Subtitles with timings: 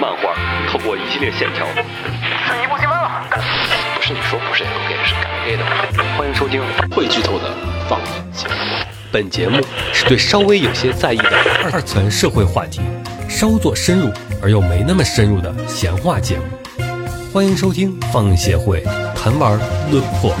[0.00, 0.34] 漫画
[0.70, 3.22] 透过一系列线条，是一部新闻了。
[3.94, 5.64] 不是你说不是 LK，是改 gay 的。
[6.16, 6.62] 欢迎收听
[6.94, 7.50] 会剧透的
[7.88, 8.54] 放映节目。
[9.12, 9.60] 本节目
[9.92, 11.30] 是对稍微有些在意的
[11.72, 12.80] 二层社会话题
[13.28, 14.10] 稍作深入
[14.42, 16.44] 而又没那么深入的闲话节目。
[17.32, 18.82] 欢迎收听放映协会
[19.14, 19.58] 谈玩
[19.90, 20.34] 论破。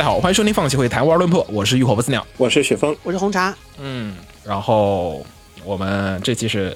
[0.00, 2.26] 家好，欢迎收听放弃会谈玩论破，我是浴火不死鸟。
[2.38, 5.22] 我是雪峰，我是红茶，嗯，然后
[5.62, 6.74] 我们这期是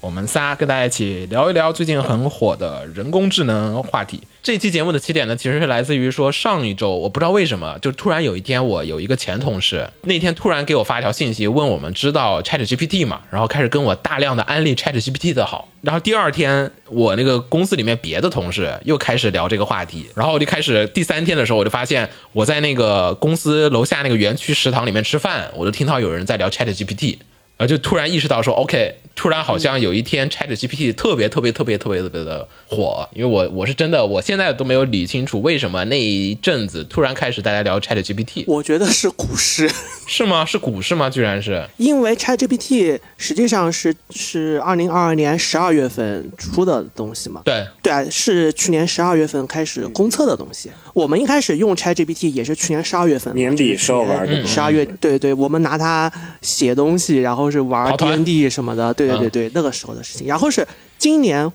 [0.00, 4.22] 我们仨跟大家一起聊一聊最近很火的人工智能话题。
[4.42, 15.66] 这期节目的起点呢，其实是来自于说上一周，我不知道为什么，就突然有一天，我有一个前同事，那天突然给我发一条信息，问我们知道 Chat GPT 嘛，然后开始跟我大量的安利 Chat GPT 的好。
[15.80, 27.16] 然后第二天，我那个公司里面别的同事又开始聊这个话题，然后我就开始第三天的时候，我就发现我在那个公司楼下那个园区食堂里面吃饭，我就听到有人在聊 Chat GPT。
[27.58, 39.68] 呃，就突然意识到说，OK，突然好像有一天 Chat GPT 特别特别特别特别特别的火，因为我我是真的，我现在都没有理清楚为什么那一阵子突然开始大家聊 Chat GPT，我觉得是股市，
[40.06, 40.44] 是吗？
[40.44, 41.08] 是股市吗？
[41.08, 47.40] 居然是，因为 ChatGPT 实际上是是二零二二年十二月份出的东西嘛。
[47.42, 50.70] 对，对啊，是去年十二月份开始公测的东西。
[50.92, 54.46] 我们一开始用 ChatGPT 也是去年十二月份，年底时候玩的。
[54.46, 60.26] 十二月，对对，我们拿它写东西，然后是玩 D N D 什么的，对对对嗯对，那个时候的事情。
[60.26, 60.66] 然后是
[60.98, 61.50] 今年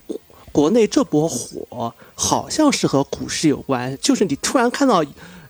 [0.50, 5.04] 国内这波火，好像是和股市有关，就是你突然看到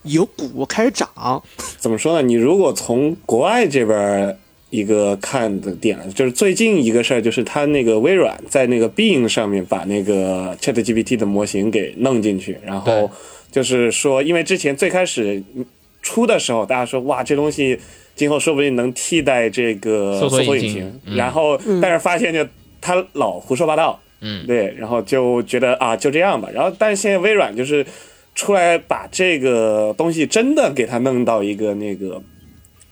[0.05, 1.43] 有股开始涨，
[1.79, 2.23] 怎么说呢？
[2.27, 4.37] 你如果从国外这边
[4.71, 13.11] 一个看的点，就是最近一个事儿，就是他那个微软在那个 Bing 上面把那个 ChatGPT 的模型给弄进去，然后
[13.51, 15.43] 就是说，因为之前最开始
[16.03, 17.79] 出的时候，大家说哇，这东西
[18.15, 21.01] 今后说不定能替代这个搜索引擎。
[21.17, 22.47] 然后但是发现就
[22.81, 26.49] 他老胡说八道，嗯，对，然后就觉得啊，就这样吧。
[26.53, 27.87] 然后，但是现在微软就是
[28.35, 32.21] 出来把这个东西真的给它弄到一个那个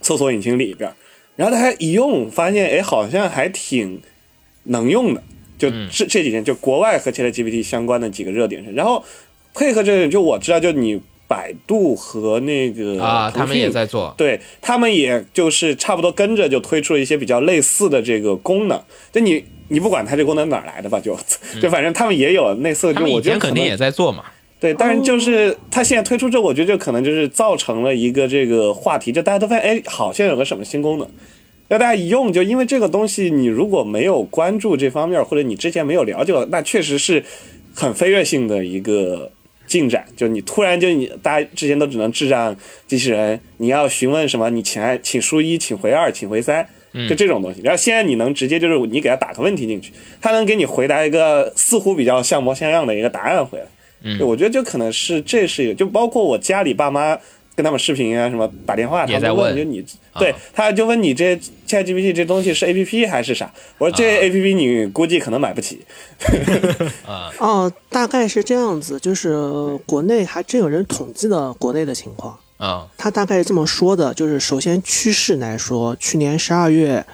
[0.01, 0.91] 搜索引擎里边，
[1.37, 4.01] 然后大家一用，发现哎，好像还挺
[4.65, 5.23] 能用的。
[5.59, 5.89] 就嗯。
[5.91, 9.05] 这这几天，就国外和 ChatGPT 相关的几个热点上，然后
[9.55, 11.01] 配合这个，就我知道，就你
[11.31, 18.83] 百度和那个啊，他们也在做，对他们也就是差不多跟着就推出了一些比较类似的这个功能。
[19.13, 21.17] 就你你不管它这功能哪儿来的吧，就
[21.63, 24.25] 就反正他们也有类似的，就我觉得肯定也在做嘛，
[24.59, 31.09] 对，但是就是它现在推出之后，我觉得就可能就是造成了一个这个话题，就大家都发现哎，好像有个什么新功能。
[31.69, 37.25] 那大家一用，就因为这个东西，你如果没有关注这方面，或者你之前没有了解过，那确实是
[37.73, 39.31] 很飞跃性的一个
[39.71, 40.05] 进展。
[40.17, 42.55] 就你突然就你大家之前都只能智障
[42.89, 46.67] 机器人，你要询问什么，你请按请输一，请回二，请回三，
[47.09, 47.61] 就这种东西。
[47.63, 53.65] 然后现在你能直接就是你给他打个问题进去，他能给你回答一个似乎比较像模像样的一个答案回来。
[54.03, 57.17] 嗯我觉得就可能是这是一个，就包括我家里爸妈
[57.61, 59.85] 跟他们视频啊，什么打电话，他也在问们问就你，
[60.19, 61.39] 对，他就问你这
[61.69, 63.53] ChatGPT 这东西是 APP 还是啥？
[63.77, 65.85] 我说啊这 APP 你估计可能买不起。
[67.39, 69.37] 哦，大概是这样子，就是
[69.85, 72.39] 国内还真有人统计了国内的情况。
[72.57, 77.05] 啊，他大概是这么说的，就是首先趋势来说，去年十二月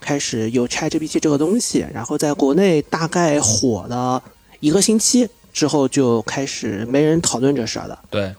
[0.00, 4.22] 开始有 ChatGPT 这个东西，然后在国内大概火了
[4.60, 7.98] 一个星期之后，就开始没人讨论这事儿了。
[8.10, 8.34] 对，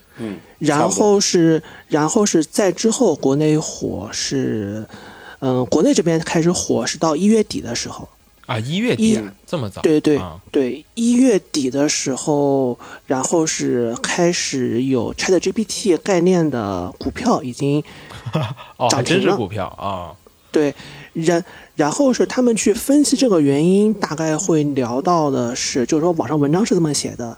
[0.59, 4.85] 然后是，然后是在之后国内火是，
[5.39, 8.07] 嗯、国内这边开始火是到一月底的时候。
[8.45, 12.77] 啊，一月底啊这么早，对对啊对，一月底的时候，
[13.07, 17.83] 然后是开始有 ChatGPT 概念的股票已经
[18.91, 20.13] 涨停了真是股票啊，
[20.51, 20.75] 对，
[21.13, 27.35] 然然后是他们去分析这个原因，大概会聊到的是，就是说网上文章是这么写的，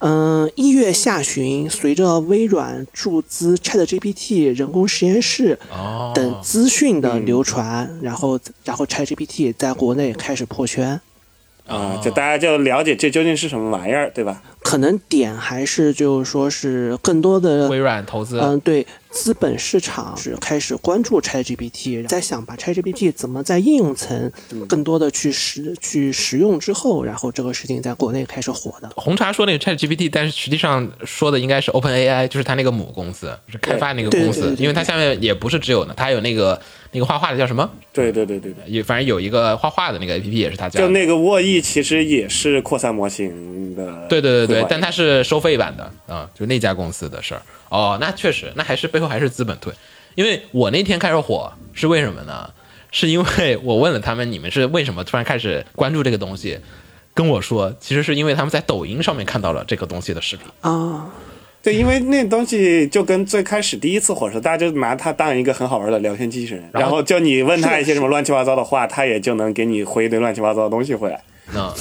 [0.00, 11.00] 嗯，一月下旬，随着微软注资 ChatGPT 人工实验室哦，等资讯的流传，然后然后 ChatGPT 在国内开始破圈。
[11.66, 14.42] 啊，就大家就了解这究竟是什么玩意儿，对吧？
[14.60, 24.30] 可能点还是就是说是更多的微软投资，嗯，对，资本市场是开始关注 ChatGPT，在想把 ChatGPT 怎么在应用层
[24.68, 28.90] 更多的去使去使用之后，然后这个事情在国内开始火的。
[28.96, 36.60] 红茶说那个 Chat GPT，但是实际上说的应该是 Open AI，就是他那个母公司，是开发那个公司因为它下面也不是只有呢，它有那个
[36.94, 37.68] 那个画画的叫什么？
[37.92, 38.64] 对对对对对。
[38.68, 40.80] 有反正有一个画画的那个 APP 也是他家。
[40.80, 47.42] 就那个沃易其实也是扩散模型的，对对对对，但它是收费版的啊、就那家公司的事儿。
[47.68, 49.72] 哦，那确实，那还是背后还是资本推。
[50.14, 52.48] 因为我那天开始火是为什么呢？
[52.92, 56.60] 是因为我问了他们，你们是为什么突然开始关注这个东西？
[57.12, 60.46] 跟我说，其实是因为他们在抖音上面看到了这个东西的视频。
[60.60, 61.08] 啊，
[61.64, 71.24] 对，因为那东西就跟最开始第一次火的时，大家就拿它当一个很好玩的聊天机器人，然后就你问他一些什么乱七八糟的话，他也就能给你回一堆乱七八糟的东西回来。
[71.54, 71.72] 嗯，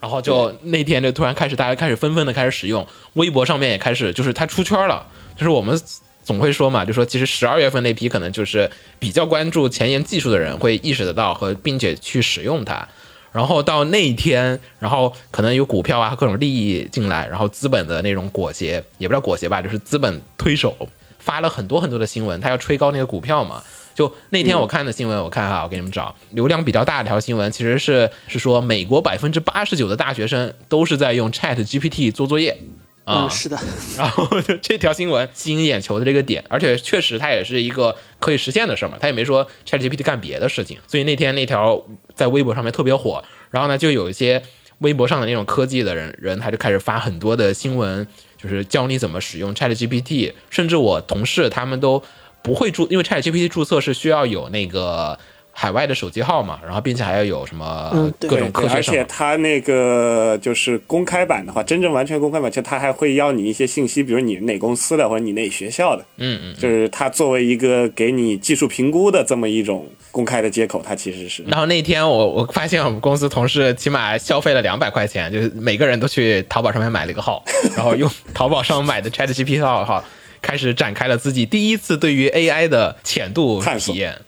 [0.00, 5.04] 然后就那天就突然开始，大家开始纷纷的开始使用，微博上面也开始，就是它出圈了。
[5.36, 5.76] 就是我们
[6.22, 8.70] 总会说嘛，就说其实十二月份那批可能就是
[9.00, 12.86] 比较关注前沿技术的人会意识得到和并且去使用它。
[13.36, 20.74] 然后到那一天，然后可能有股票啊各种利益进来，然后资本的那种裹挟，也不叫裹挟吧，就是资本推手
[21.18, 23.62] 发了很多很多的新闻，他要吹高那个股票嘛。
[23.94, 32.58] 就那天我看的新闻，我看哈，我给你们找流量比较大的一条新闻，其实是是说美国百分之八十九的大学生都是在用 Chat GPT 做作业
[33.06, 33.24] 啊。
[33.24, 33.58] 嗯，，是的，
[33.96, 41.82] 然后就这条新闻吸引眼球的这个点，而且确实它也是一个可以实现的事嘛，他也没说 ChatGPT 干别的事情，所以那天那条
[42.14, 44.42] 在微博上面特别火，然后呢，就有一些
[44.80, 48.06] 微博上的那种科技的人人，他就开始发很多的新闻，
[48.36, 52.02] 就是教你怎么使用 ChatGPT，甚至我同事他们都
[52.42, 55.18] 不会注，因为 ChatGPT 注册是需要有那个。
[55.58, 71.42] 海外的手机号嘛，然后并且还要有什么各种科学而，且它那个就是公开版的话，真正完全公开版，就它还会要你一些信息，比如你哪公司的或者你哪学校的，嗯嗯，就是它作为一个给你技术评估的这么一种公开的接口，它其实是。
[71.44, 77.42] 然后那天我我发现我们公司同事起码消费了两百块钱，就是每个人都去淘宝上面买了一个号，
[77.74, 80.04] 然后用淘宝上买的 Chat GPT 号号
[80.42, 84.20] 开始展开了自己第一次对于 AI 的浅度探索体验。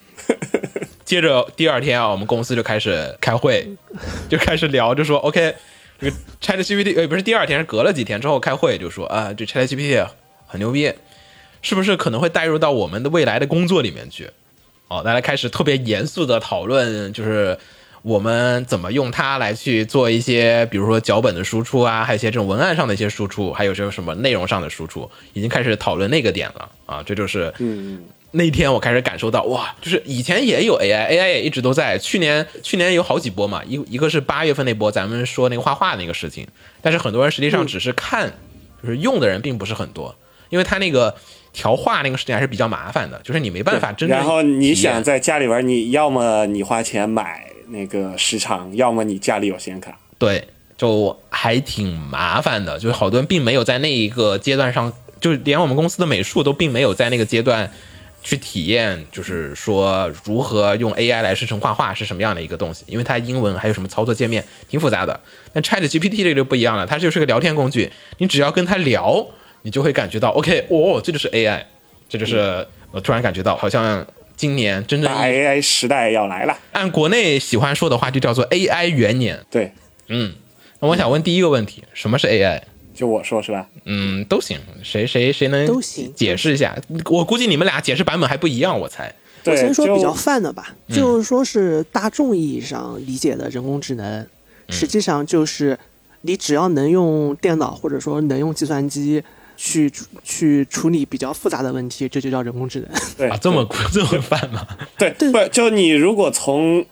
[1.08, 3.66] 接着第二天啊，我们公司就开始开会，
[4.28, 5.54] 就开始聊，就说 OK，
[5.98, 10.06] 这个 Chat GPT 呃不是第二天，是隔了几天之后开会就说啊，这 Chat GPT
[10.46, 10.92] 很牛逼，
[11.62, 14.28] 是不是可能会带入到我们的未来的工作里面去？
[14.88, 17.56] 哦，大家开始特别严肃的讨论，就是
[18.02, 28.02] 我们怎么用它来去做一些，比如说脚本的输出啊，还有一些这种文案上的一些输出，还有这种什么内容上的输出，已经开始讨论那个点了啊，这就是嗯，
[28.32, 31.96] 那天我开始感受到，哇，就是以前也有 AI，AI 也一直都在。
[31.96, 36.46] 去年去年有好几波嘛，一一个是八月份那波，咱们说那个画画那个事情，
[36.82, 38.32] 但是很多人实际上只是看，
[38.82, 40.14] 就是用的人并不是很多，
[40.50, 41.16] 因为他那个
[41.52, 49.98] 调画那个事情还是比较麻烦的，就是你没办法真正然后你想在家里玩，你要么你花钱买那个时长，要么你家里有显卡。
[50.18, 50.46] 对，
[50.76, 57.70] 就还挺麻烦的，就是好多人并没有在那一个阶段上，就是连我们公司的美术都并没有在那个阶段
[58.28, 65.18] 去体验，就是说如何用 AI 来生成画画是什么样的一个东西，因为它英文还有什么操作界面挺复杂的。
[65.54, 69.26] 但 Chat GPT 这个就不一样了，它就是个聊天工具，你只要跟它聊，
[69.62, 71.62] 你就会感觉到 OK，哦，这就是 AI，
[72.06, 74.06] 这就是我突然感觉到好像。
[74.36, 76.56] 今年真正大意义 AI 时代要来了。
[76.70, 79.44] 按国内喜欢说的话，就叫做 AI 元年。
[79.50, 79.72] 对，
[80.06, 80.32] 嗯，
[80.78, 82.62] 那我想问第一个问题，什么是 AI？
[82.98, 83.68] 就我说是吧？
[83.84, 86.76] 嗯，都行，谁谁谁能都行解释一下？
[87.04, 89.14] 我估计你们俩解释版本还不一样，我猜。
[89.44, 94.28] 对，我先说比较泛的吧，嗯就是说是大众意义上理解的人工智能，嗯
[94.72, 95.78] 实际上就是
[96.22, 99.22] 你只要能用电脑或者说能用计算机
[99.56, 99.88] 去
[100.24, 103.00] 去处理比较复杂的问题，这就叫人工智能。
[103.16, 104.66] 对啊，这么这么泛吗？
[104.98, 106.84] 对，对不就你如果从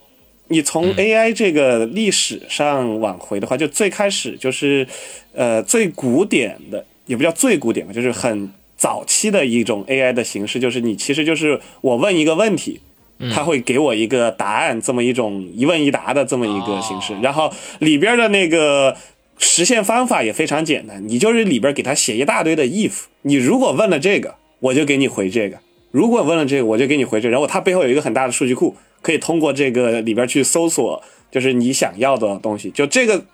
[0.48, 4.86] 你从嗯 AI 这个历史上往回的话，就最开始就是
[5.34, 12.80] 呃最古典的，也不叫最古典吧，就是很早期的一种 AI 的形式，就是你其实就是我问一个问题。
[13.18, 18.94] 嗯它会给我一个答案，这么一种一问一答的这么一个形式，哦然后里边的那个
[19.38, 25.56] 实现方法也非常简单，你就是里边给他写一大堆的 if，你如果问了这个，我就给你回这个；
[25.90, 27.32] 如果问了这个，我就给你回这个。
[27.32, 32.72] 然后它背后有一个很大的数据库，可以通过这个里边去搜索，就是你想要的东西。
[32.72, 33.24] 就这个，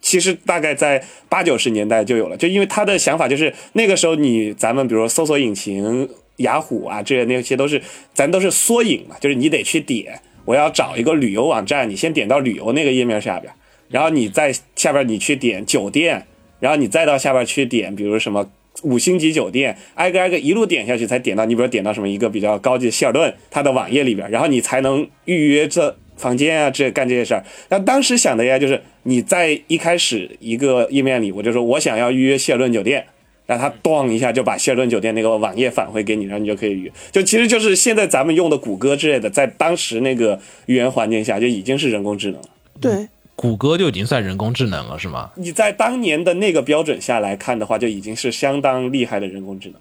[0.00, 6.08] 其实大概在八九十年代就有了，就因为他的想法就是那个时候你咱们比如说搜索引擎。
[6.40, 7.82] 雅虎啊，这些那些都是，
[8.14, 13.52] 咱都是缩影嘛，就是你得去点，我要找一个旅游网站，你先点到旅游那个页面下边，
[13.90, 16.26] 然后你在下边你去点酒店，
[16.58, 18.50] 然后你再到下边去点，比如什么
[18.82, 27.44] 五星级酒店，挨个挨个一路点下去，才点到你，比如点到什么一个比较高级的希尔顿，它的网页里边，然后你才能预约这房间啊，这干这些事儿。
[27.68, 33.04] 那当时想的呀，就是你在一开始一个页面里，我就说我想要预约希尔顿酒店，
[33.46, 36.92] 然后它咣一下就把希尔顿酒店那个网页返回给你，然后你就可以预约。
[37.10, 42.48] 就其实就是现在咱们用的谷歌之类的，在当时那个语言环境下就已经是人工智能了。
[42.80, 43.08] 对，
[43.40, 45.30] 谷歌就已经算人工智能了，是吗？
[45.36, 49.80] 你在当年的那个标准下来看的话，就已经是相当厉害的人工智能。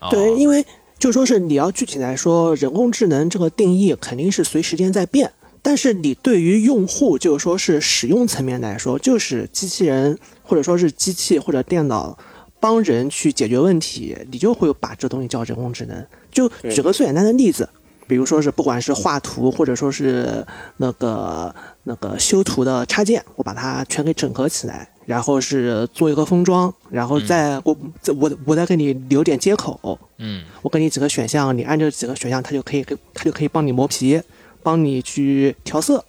[0.00, 0.64] 哦对，因为
[0.98, 5.30] 就说是你要具体来说，人工智能这个定义肯定是随时间在变。
[5.62, 12.18] 但是你对于用户，就是说是使用层面来说，就是机器人或者说是机器或者电脑
[12.58, 16.04] 帮人去解决问题，你就会把这东西叫人工智能。
[16.32, 17.68] 就举个最简单的例子，
[18.08, 20.44] 比如说是不管是画图或者说是
[20.78, 34.20] 那个那个修图的插件，我把它全给整合起来，然后是做一个封装，然后再我再我我再给你留点接口，嗯，我给你几个选项，你按这几个选项，它就可以给它就可以帮你磨皮，
[34.62, 36.04] 帮你去调色。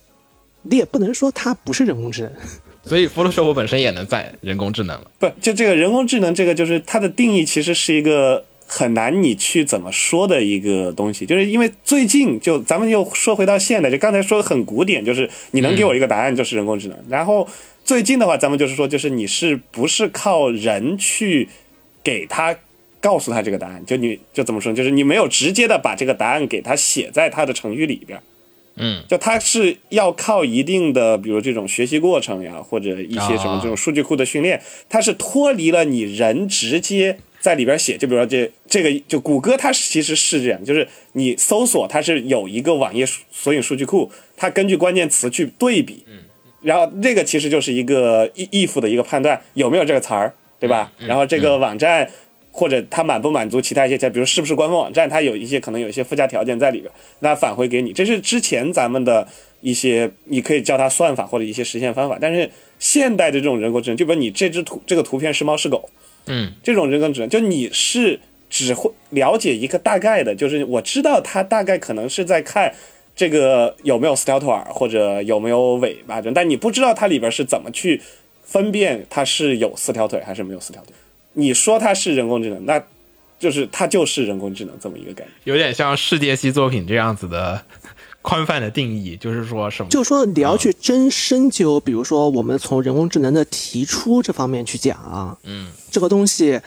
[0.64, 2.32] 你也不能说它不是人工智能，
[2.84, 5.10] 所以 Photoshop 本身也能算人工智能了。
[5.18, 11.26] 不，就这个人工智能，这个就是它的定义，其实是一个很难你去怎么说的一个东西。
[11.26, 16.98] 就是因为最近就咱们又说回到现代，就刚才说的很古典，就是你能给我一个答案就是人工智能。
[17.10, 17.48] 然后
[17.84, 21.50] 最近的话，咱们就是说，就是你是不是靠人去
[22.04, 22.56] 给他
[23.02, 23.84] 告诉他这个答案？
[23.86, 24.72] 就你就怎么说？
[24.72, 28.22] 就是你没有直接的把这个答案给他写在他的程序里边。
[28.82, 37.98] 嗯，就它是要靠一定的，比如这种学习过程呀，或者一些什么这种数据库的训练，它是脱离了你人直接在里边写。
[37.98, 46.04] 就比如说这这个，就谷歌它其实是这样，就是你搜索它是有一个网页索引数据库，它根据关键词去对比，
[46.62, 50.92] 然后这个其实就是一个 if 的一个判断，有没有这个词儿，对吧？
[51.00, 52.10] 然后这个网站。
[52.52, 59.26] 或者它满不满足其他一些条，比如是不是官方网站，它有一些可能有一些附加条件在里边，那返回给你，这是之前咱们的
[59.62, 62.18] 一些，你可以叫它算法或者一些实现方法。
[62.20, 65.88] 但是现代的这种人工智能，就比如你这只图这个图片是猫是狗，
[66.30, 68.20] 嗯，这种人工智能，就你是
[68.50, 72.74] 只会了解一个大概的，就是我知道它大概可能是在看
[73.16, 78.02] 这个有没有四条腿儿或者有没有尾巴，但你不知道它里边是怎么去
[78.44, 80.94] 分辨它是有四条腿还是没有四条腿。
[81.34, 82.82] 你说它是人工智能，那
[83.38, 85.34] 就是它就是人工智能这么一个概念。
[85.44, 87.64] 有点像世界系作品这样子的
[88.22, 89.90] 宽泛的定义，就是说什么？
[89.90, 96.60] 就是说你要去真深究，比如说我们从人工智能的提出这方面去讲，嗯，这个东西，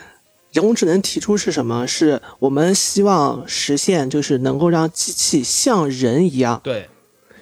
[0.52, 1.86] 人工智能提出是什么？
[1.86, 6.88] 是我们希望实现，就是能够让机器像人一样对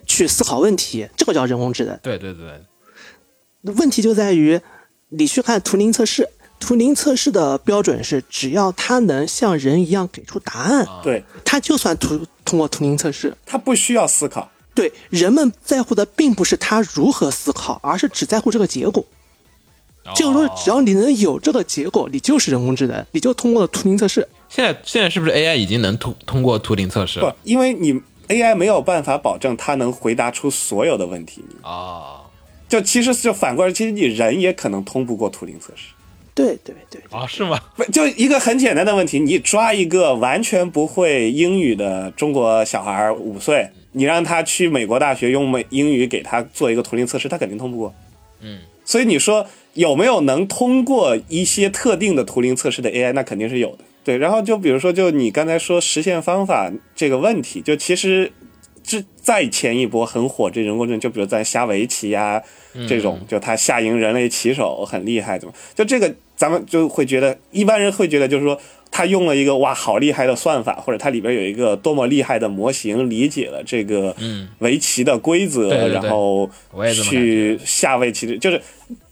[0.06, 1.98] 去思考问题，这个叫人工智能。
[2.02, 4.60] 对对对，问题就在于，
[5.10, 6.28] 你去看图灵测试，
[6.60, 13.34] 图灵测试的标准是，只要它能像人一样给出答案，对，它就算图通过图灵测试。
[13.44, 14.48] 它不需要思考。
[14.72, 19.04] 对，人们在乎的并不是他如何思考，而是只在乎这个结果。
[20.14, 24.26] 就是说，只要你能有这个结果，你就是人工智能，你就通过了图灵测试。
[24.48, 31.44] 现在现在是不是 AI 已经能通通过图灵测试不？，因为你 AI 没有办法保证它能回答出所有的问题。
[31.62, 32.22] 啊
[32.68, 35.88] 就其实就反过来，其实你人也可能通不过图灵测试。
[36.34, 37.58] 对对对，啊是吗？
[37.76, 47.94] 不，就一个很简单的问题，你抓一个完全不会英语的中国小孩儿五岁，你让他去美国大学用美英语给他做一个图灵测试，他肯定通不过。
[48.40, 53.12] 嗯，所以你说有没有能通过一些特定的图灵测试的 AI？
[53.12, 53.84] 那肯定是有的。
[54.02, 58.32] 对，然后就比如说，就你刚才说实现方法这个问题，就其实
[58.90, 62.42] 这再前一波很火这人工智能，就比如在下围棋呀、
[62.88, 68.60] 这种，就他下赢人类棋手很厉害，怎么就这个咱们就会觉得一般人会觉得就是说。
[68.92, 74.14] 他用了一个哇好厉害的算法，或者它里边有一个多么厉害的模型，理解了这个
[74.58, 76.50] 围棋的规则，然后
[77.04, 78.60] 去下围棋，就是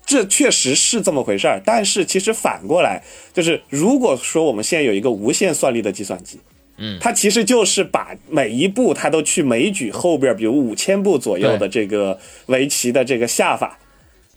[0.04, 1.62] 这确实是这么回事儿。
[1.64, 3.00] 但是其实反过来，
[3.32, 6.40] 就是如果说我们现在有一个无限算力的计算机，
[6.78, 13.78] 嗯它其实就是把每一步它都去枚举后边，比如五千步左右的这个围棋的这个下法。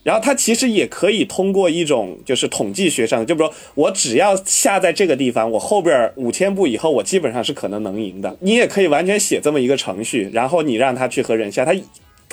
[0.04, 8.36] 然后它其实也可以通过一种就是统计学上，就比如说我只要下在这个地方，我后边五千步以后，我基本上是可能能赢的。
[8.40, 11.76] 你也可以完全写这么一个程序，然后你让它去和人下，它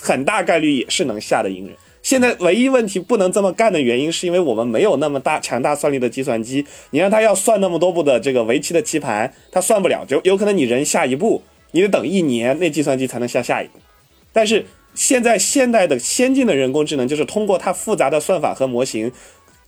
[0.01, 1.77] 很大概率也是能下的赢人。
[2.09, 6.65] 现在唯一问题不能这么干的原因，是因为我们没有那么大强大算力的计算机。
[6.89, 13.79] 你让它要算那么多步的这个围棋的棋盘，它算不了，就有可能你人下一步，你得等一年，那计算机才能下下一步。
[14.33, 19.13] 但是现在现代的先进的人工智能，就是通过它复杂的算法和模型，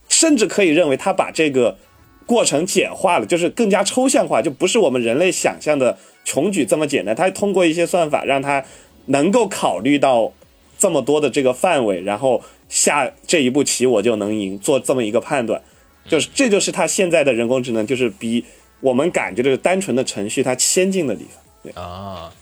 [0.09, 1.76] 甚至可以认为它把这个
[2.25, 7.14] 过程简化了，就是更加抽象化，就不是我们人类想象的穷举这么简单。
[7.14, 8.64] 它通过一些算法，让它
[9.04, 10.32] 能够考虑到
[10.80, 15.62] 这么多的这个范围，然后下这一步棋我就能赢，做这么一个判断。
[16.08, 18.42] 就是这就是它现在的人工智能，就是比
[18.80, 21.44] 我们感觉的单纯的程序它先进的地方。
[21.62, 22.32] 对，啊，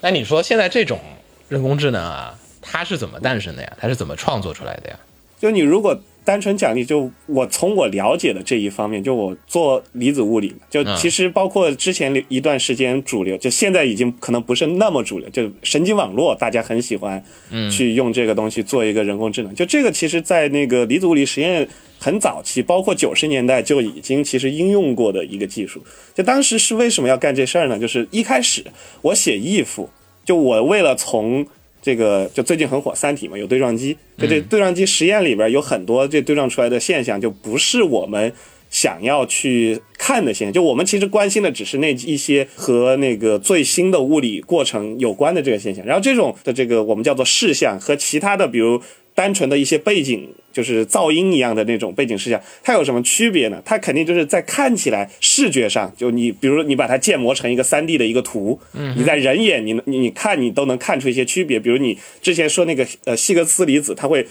[0.00, 1.00] 那你说现在这种
[1.48, 3.76] 人工智能啊，它是怎么诞生的呀？
[3.80, 4.98] 它是怎么创作出来的呀？
[5.40, 17.22] 就你如果单纯奖励，就我从我了解的这一方面，就我做离子物理嘛，就嗯其实包括之前一段时间主流，就现在已经可能不是那么主流，就神经网络大家很喜欢
[17.70, 19.54] 去用这个东西做一个人工智能。
[19.54, 25.82] 就这个其实，在那个离子物理实验很早期，包括九十年代就已经其实应用过的一个技术。
[26.14, 27.78] 就当时是为什么要干这事儿呢？
[27.78, 28.64] 就是一开始
[29.00, 29.86] 我写 if，
[30.24, 31.46] 就我为了从
[31.82, 38.32] 这个就最近很火《三体》嘛，有对撞机，就这对撞机实验里边有很多这对撞出来的现象，就不是我们
[38.70, 40.52] 想要去看的现象。
[40.52, 45.84] 就我们其实关心的只是那一些和那个最新的物理过程有关的这个现象。
[45.84, 48.80] 然后这种的这个我们叫做视像和其他的，比如
[49.14, 53.60] 单纯的一些背景，就是噪音一样的那种背景视像，它有什么区别呢？
[53.64, 58.60] 它肯定就是在看起来视觉上，就你比如说你把它建模成一个三 D 的一个图，
[58.96, 61.60] 你在人眼你你你看你都能看出一些区别。
[61.60, 64.26] 比如你之前说那个呃希格斯离子，它会。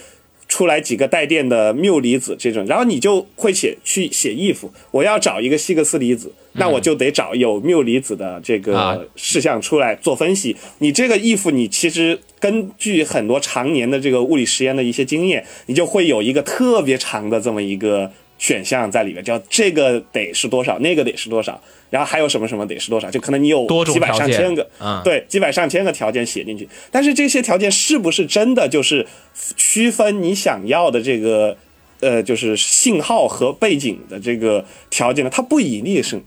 [0.51, 10.53] 出来几个带电的缪离子这种，然后你就会写去写 if，我要找一个希格斯离子，那我就得找有缪离子的这啊个事项出来做分析。
[10.79, 29.05] 你这个 if，你其实根据很多常年的这个物理实验的一些经验，你就会有一个特别长的这么一个选项在里面，叫这个得是多少，那个得是多少，然后还有什么什么得是多少，就可能你有几百上千个，嗯对，几百上千个条件写进去，但是这些条件是不是真的就是
[29.55, 31.55] 区分你想要的这个
[31.99, 35.29] 呃，就是信号和背景的这个条件呢？
[35.31, 36.19] 它不一定是。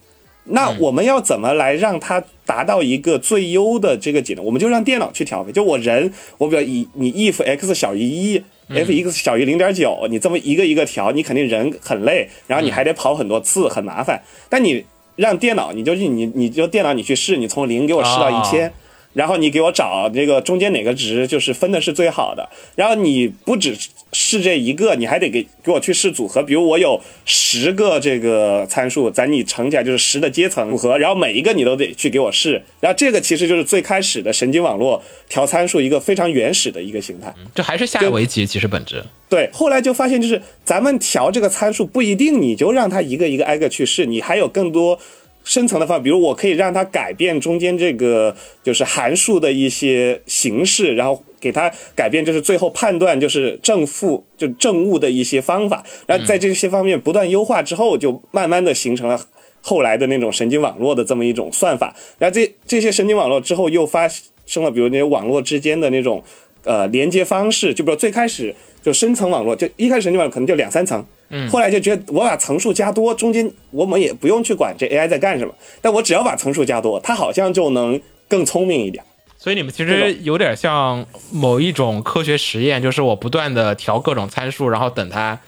[0.44, 4.42] 那我们要怎么来让它达到一个最优的这个解呢？
[4.42, 5.50] 我们就让电脑去调配。
[5.50, 14.22] 就我人，我比如以你 if x 小于一，f x 小于零点九，你这么一个一个调，你肯定人很累，然后你还得跑很多次，很麻烦。
[14.48, 14.84] 但你
[15.16, 18.72] 让电脑，你就去你你就电脑你去试，你从零给我试到一千、
[19.14, 23.76] 然后你给我找这个中间哪个值就是分的是最好的，然后你不只
[24.12, 37.34] 试这一个，你还得给给我去试组合，比如我有十个这个参数，咱你乘起来就是十的阶层组合，然后每一个你都得去给我试，然后这个其实就是最开始的神经网络调参数一个非常原始的一个形态。
[37.54, 39.02] 这还是下围棋，其实本质。
[39.28, 44.98] 对，后来就发现，就是咱们调这个参数不一定你就让它一个一个挨个去试，你还有更多
[45.44, 59.20] 深层的方法，比如我可以让它改变中间这个就是函数的一些形式，然后给它改变，就是最后判断就是正负就正误的一些方法，然后在这些方面不断优化之后，就慢慢的形成了。
[59.66, 64.06] 后来的那种神经网络的这么一种算法，然后这这些神经网络之后又发
[64.44, 66.22] 生了，比如那些网络之间的那种
[66.64, 79.02] 呃连接方式，就比如最开始就深层网络，就一开始神经网络可能就两三层，嗯，后来就觉得我把层数加多，中间我们也不用去管这 AI 在干什么，但我只要把层数加多，它好像就能更聪明一点。
[79.36, 85.38] 所以你们其实有点像某一种科学实验，就是我不断的调各种参数，然后等它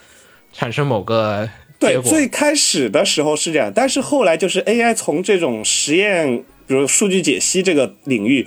[0.52, 1.48] 产生某个
[1.80, 2.10] 结对，果。
[2.10, 8.46] 最开始的时候是这样，但是后来就是 AI 从这种实验，比如数据解析这个领域，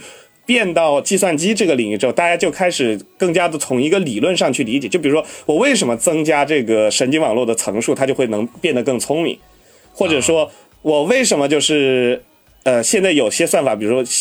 [0.49, 4.89] 变到计算机这个领域之后，大家就开始更加的从一个理论上去理解。
[4.89, 9.37] 就比如说，我为什么增加这个神经网络的层数，它就会能变得更聪明，
[9.93, 12.23] 或者说我为什么就是
[12.63, 14.11] 呃，现在有些算法，比如说。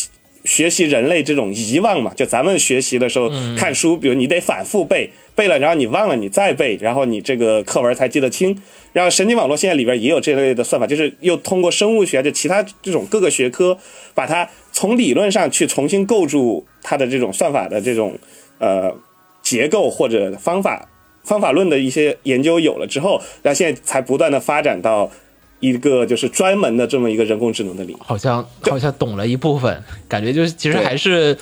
[0.45, 8.57] 学习人类这种遗忘嘛，就咱们学习的时候看书，比如你得反复背，背了然后你忘了你再背，然后你这个课文才记得清。
[8.93, 13.77] 然后神经网络现在里边也有这类的算法，就是又通过生物学就其他这种各个学科，
[14.15, 18.17] 把它从理论上去重新构筑它的这种算法的这种
[18.59, 18.95] 呃
[19.41, 20.87] 结构或者方法
[21.21, 25.11] 方法论的一些研究有了之后，然后现在才不断的发展到
[25.59, 27.99] 一个就是专门的这么一个人工智能的领域。
[27.99, 31.37] 好像好像懂了一部分，感觉就是其实还是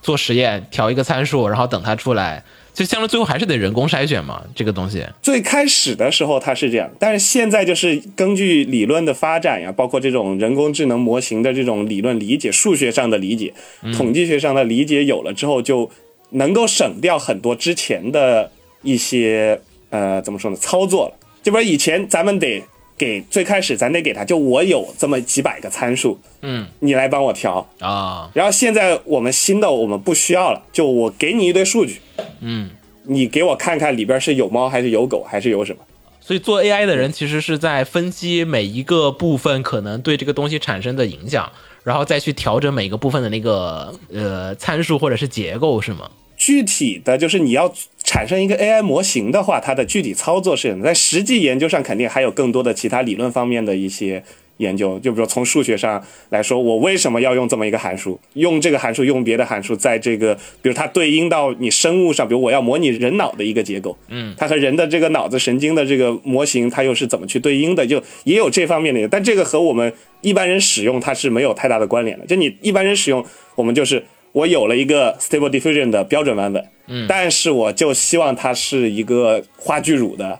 [0.00, 5.04] 做实验调一个参数，然后等它出来，就相当于最后还是得人工筛选嘛，这个东西。
[5.20, 13.52] 最开始的时候它是这样，但是现在就是根据理论的发展呀，包括这种人工智能模型的这种理论理解、数学上的理解、
[13.96, 15.90] 统计学上的理解有了之后，就
[16.30, 18.50] 能够省掉很多之前的
[18.82, 21.14] 一些呃怎么说呢操作了。
[21.42, 22.62] 就比如以前咱们得
[23.00, 26.66] 给最开始咱得给他，就我有这么几百个参数，嗯。
[26.80, 32.00] 你来帮我调，啊，然后现在我们新的我们不需要了，就我给你一堆数据，
[32.40, 32.68] 嗯，
[33.04, 35.78] 你给我看看里边是有猫还是有狗还是有什么。
[36.20, 41.50] 所以做 AI 的人其实是在分析每一个部分可能对这个东西产生的影响，
[41.82, 46.10] 然后再去调整每个部分的那个呃参数或者是结构，是吗？
[46.36, 47.72] 具体的就是你要
[48.10, 50.84] 产生一个 AI 模型的话，它的具体操作是什么？
[50.84, 54.20] 在实际研究上，肯定还有更多的其他理论方面的一些
[54.56, 54.98] 研究。
[54.98, 58.18] 就比如说从数学上来说，我为什么要用这么一个函数？
[58.32, 67.86] 用这个函数，用别的函数，在这个比如它对应到你生物上，比如我要模拟人脑的一个结构，嗯，它和人的这个脑子神经的这个模型，它又是怎么去对应的？
[67.86, 72.26] 就也有这方面的，但这个和我们一般人使用它是没有太大的关联的。
[72.26, 74.04] 就你一般人使用，我们就是。
[74.32, 80.38] 我有了一个 Stable Diffusion 的标准版本，嗯，但是我就希望它是一个画巨乳的，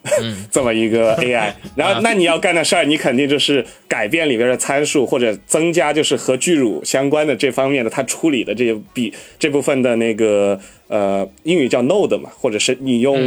[0.50, 1.52] 这么一个 AI。
[1.74, 13.18] 然后，那你要干的事儿，你肯定就是改变里边的参数，或者增加就是和巨乳相关的这方面的它处理的这些比这部分的那个呃英语叫 Node 嘛，或者是你用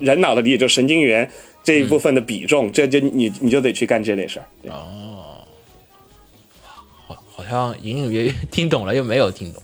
[0.00, 1.30] 人脑的理解就神经元
[1.62, 4.46] 这一部分的比重，这就你你就得去干这类事儿。
[4.68, 5.29] 哦。
[7.40, 9.62] 好像隐隐约约听懂了，又没有听懂。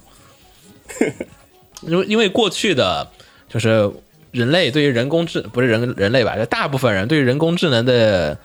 [1.82, 3.08] 因为因为过去的，
[3.48, 3.90] 就是
[4.30, 8.38] 人类对于人工智不是人人类吧，就大部分人对于人工智能的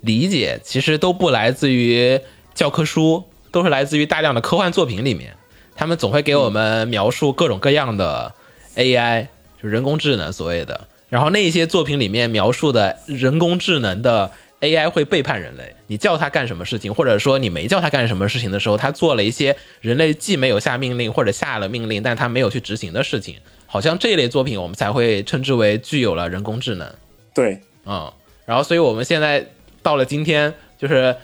[0.00, 2.20] 理解，其实都不来自于
[2.54, 5.34] 教科书，都是来自于大量的科幻作品里面。
[5.74, 8.34] 他们总会给我们描述各种各样的
[8.76, 9.28] AI，
[9.62, 10.88] 就人工智能所谓的。
[11.08, 14.30] 然后那些作品里面描述的人工智能的。
[14.64, 26.88] AI 会背叛人类，你叫它干什么事情，或者说你没叫它干什么事情的时候，它做了一些人类既没有下命令或者下了命令，但它没有去执行的事情，好像这一类作品我们才会称之为具有了人工智能。
[27.34, 28.12] 对，嗯，
[28.44, 29.46] 然后所以我们现在
[29.82, 31.14] 到了今天，就是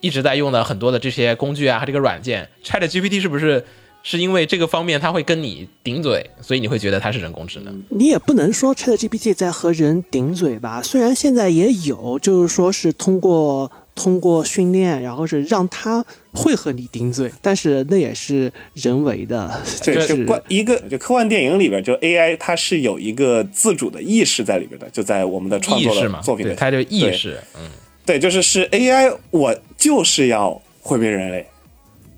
[0.00, 3.64] 一直在用的很多的这些工具啊，和这个软件，ChatGPT 是不是？
[4.08, 7.82] 是因为这个方面它会跟你顶嘴，所以你会觉得它是人工智能。
[7.88, 10.80] 你也不能说 ChatGPT 在和人顶嘴吧？
[10.80, 19.60] 虽然现在也有，就是说是通过通过训练，然后是让它会和你顶嘴，但是那也是人为的。
[19.82, 27.68] 对，就关一个就科幻电影里边，就 AI 它是有一个自主的意识在里边的，就在我们的创作的作品里，它就意识，嗯，
[28.04, 31.44] 对，就是是 AI，我就是要毁灭人类，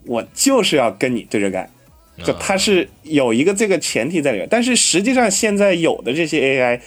[0.05, 1.66] 我就是要跟你对着干。
[2.25, 6.81] 就它是有一个这个前提在里面，但是实际上现在有的这些 AI，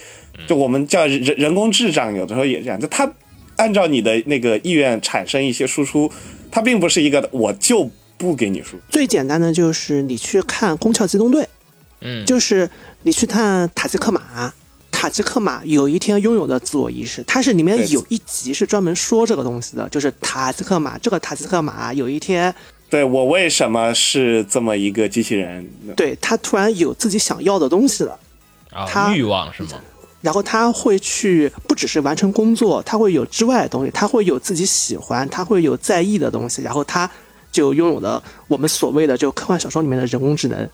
[0.46, 3.10] 就我们叫人人工智障，有的时候也这样，就它
[3.56, 6.12] 按照你的那个意愿产生一些输出，
[6.50, 8.76] 它并不是一个我就不给你输。
[8.90, 11.42] 最简单的就是你去看《攻壳机动队》，
[12.02, 12.68] 嗯，就是
[13.02, 14.52] 你去看塔吉克马，
[14.90, 22.54] 塔吉克马有一天拥有的自我意识，它是里面有一集是专门说这个东西的，就是塔吉克马这个塔吉克马有一天。
[22.92, 25.66] 对我为什么是这么一个机器人？
[25.96, 28.20] 对他突然有自己想要的东西了，
[28.70, 29.80] 啊，欲望是吗？
[30.20, 37.10] 然后他会去，不只是完成工作，他会有之外的东西，他会有自己喜欢，他会有在意的东西，然后他
[37.50, 40.68] 就拥有了我们所谓的就科幻小说里面的人工智能。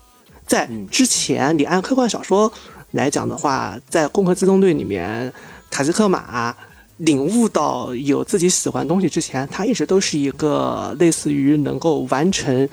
[0.45, 2.51] 在之前，你按科幻小说
[2.91, 5.31] 来讲的话，在《攻壳机动队》里面，
[5.71, 6.53] 塔吉克马。
[6.99, 12.67] 领悟到有自己喜欢东西之前，他一直都是一个类似于能够完成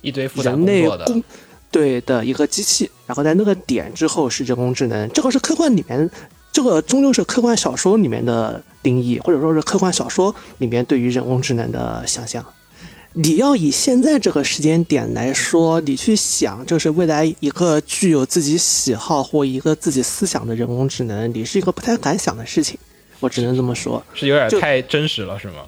[0.00, 1.22] 一堆人类工
[1.70, 2.90] 对的一个机器。
[3.06, 6.10] 然后在那个点之后是人工智能，这个是科幻里面，
[6.52, 12.44] 这个终究是科幻小说里面的定义，或者说是科幻小说里面对于人工智能的想象。
[13.14, 22.78] 你要以现在这个时间点来说，你去想，就是未来一个具有自己喜好或一个自己思想的人工智能，你是一个不太敢想的事情。
[23.22, 25.62] 我只能这么说，是有点太真实了，是吗？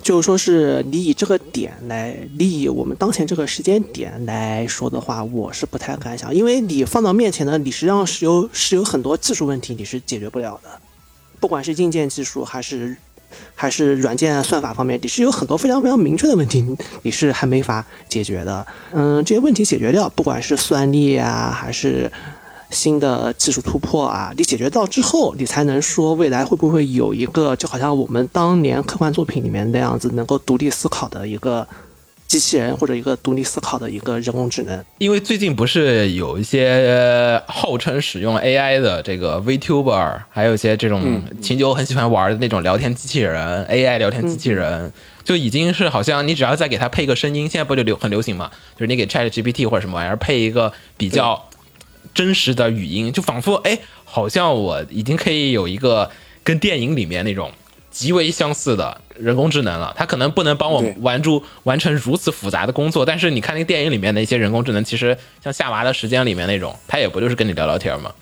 [0.00, 10.68] 就是说，是你以这个点来，你以我们当前这个时间点来说的话，我是不太敢想，因为你放到面前呢，你实际上是有是有很多技术问题，你是解决不了的，
[11.40, 12.96] 不管是硬件技术还是
[13.56, 16.64] 还是软件算法方面，你是有很多非常非常明确的问题，
[17.02, 18.64] 你是还没法解决的。
[18.92, 22.12] 嗯，这些问题解决掉，不管是算力啊，还是。
[22.70, 31.66] 新的技术突破啊，你解决到之后，你才能说未来会不会有一个，就好像我们当年科幻作品里面那样子，能够独立思考的一个
[32.26, 34.84] 机器人，或者一个独立思考的一个人工智能。
[34.98, 44.92] 因为最近不是有一些号称使用 AI 的这个 VTuber，还有一些这种秦九很喜欢玩的那种聊天机器人，AI 聊天机器人，
[45.24, 48.50] 就已经是好像你只要再给它配个声音，现在不就流很流行嘛？
[48.74, 51.47] 就是你给 ChatGPT 或者什么玩意儿配一个比较。
[52.14, 56.10] 真实的语音就仿佛哎，好像我已经可以有一个
[56.42, 57.52] 跟电影里面那种
[57.90, 59.94] 极为相似的人工智能了。
[59.96, 68.12] 它可能不能帮我完住完成如此复杂的工作，但是你看那个电影里面的一些人工智能，其实像《夏娃的时间》里面那种，它也不就是跟你聊聊天吗？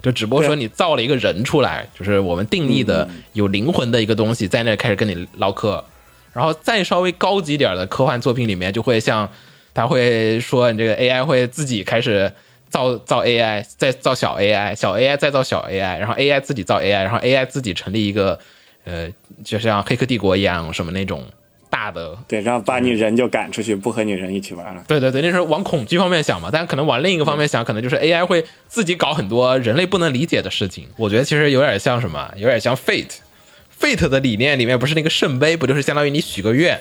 [0.00, 5.84] 就只不过说你造了一个人出来，就是我们定义的有灵魂的一个东西，在那开始跟你唠嗑。
[6.32, 9.28] 然后再稍微高级点的科幻作品里面，就会像
[9.74, 12.32] 他会说你这个 AI 会自己开始
[12.68, 18.38] 造造 AI，再造小 AI，小 AI 再造小 AI，然后 AI 自己造 AI，然后 AI 自己成立一个
[18.84, 19.08] 呃，
[19.44, 21.24] 就像黑客帝国一样什么那种
[21.70, 24.82] 大的对，然后把你人就赶出去，不和你人一起玩了。
[24.88, 30.88] 对对对，那时候往恐惧方面想嘛，但可能往另一个方面想，可能就是 AI 会自己搞很多人类不能理解的事情。
[30.96, 33.16] 我觉得其实有点像什么，有点像 Fate。
[33.78, 36.78] Fate 的理念里面不是那个圣杯，不就是相当于你许个愿，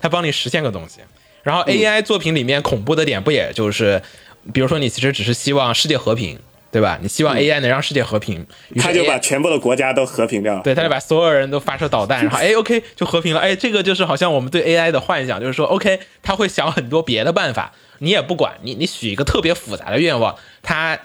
[0.00, 1.00] 它帮你实现个东西。
[1.42, 4.02] 然后 AI 作品里面恐怖的点不也就是，
[4.52, 6.38] 比如说你其实只是希望世界和平，
[6.70, 6.98] 对吧？
[7.00, 10.62] 你希望 AI 能让世界和平，他就把全部的国家都和平掉了。
[10.62, 13.40] 对，他就把所有人都发射导弹， 然后哎，OK 就和平了。
[13.40, 20.98] 哎，这个就是好像我们对 AI 的幻想，就是说 OK，他会想很多别的办法，你也不管你，你许一个特别复杂的愿望，他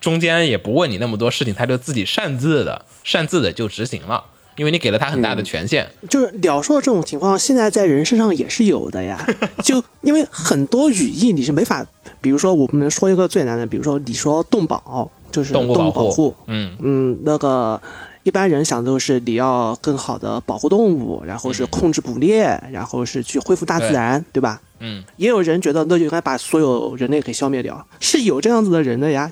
[0.00, 4.24] 中间也不问你那么多事情，他就自己擅自的擅自的就执行了，
[4.56, 5.88] 因为你给了他很大的权限。
[6.08, 9.24] 就是鸟兽这种情况，现在在人身上也是有的呀。
[9.62, 11.86] 就因为很多语义你是没法，
[12.20, 17.80] 比如说我们说一个最难的，比如说你说动保，就是动物保护保护，嗯，嗯，那个
[18.22, 24.60] 一般人想的都是你要更好的保护动物，然后是控制捕猎，然后是去恢复大自然，对吧？
[24.80, 29.30] 嗯，也有人觉得那就应该把所有人类给消灭掉，是有这样子的人的呀，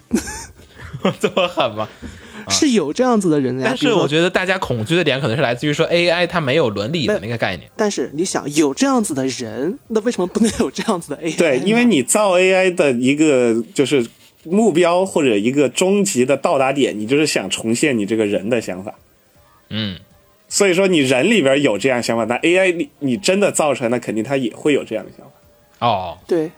[1.20, 1.88] 这么狠吗？
[2.48, 3.68] 是有这样子的人的呀。
[3.68, 7.70] 但是我觉得大家恐惧的点可能是来自于说 AI 它没有伦理的那个概念。
[7.76, 11.36] 但是你想有这样子的人，那为什么不能有这样子的 AI？
[11.36, 14.04] 对，因为你造 AI 的一个就是
[14.44, 18.94] 目标或者一个终极的到达点，你就是想重现你这个人的想法。
[19.68, 19.98] 嗯，
[20.48, 25.86] 所以说你人里边有这样想法，那 AI 你你真的造出来，那肯定它也会有这样的想法。
[25.86, 26.50] 哦，对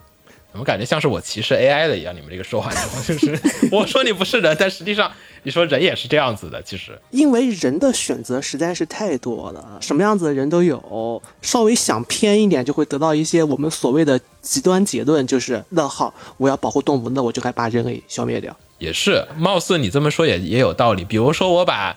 [0.53, 2.15] 怎么感觉像是我歧视 AI 的一样？
[2.15, 2.71] 你们这个说话
[3.07, 5.11] 就是我说你不是人，但实际上
[5.43, 6.62] 你说人也是这样子的。
[6.62, 11.23] 其实，因为人的选择实在是太多了，什么样子的人都有。
[11.41, 18.55] 稍微想偏一点，就会得到一些我们所谓的极端结论，就是那好，我要保护动物，那我就该把人给消灭掉。
[18.79, 21.03] 也是，貌似你这么说也也有道理。
[21.03, 21.97] 比如说，我把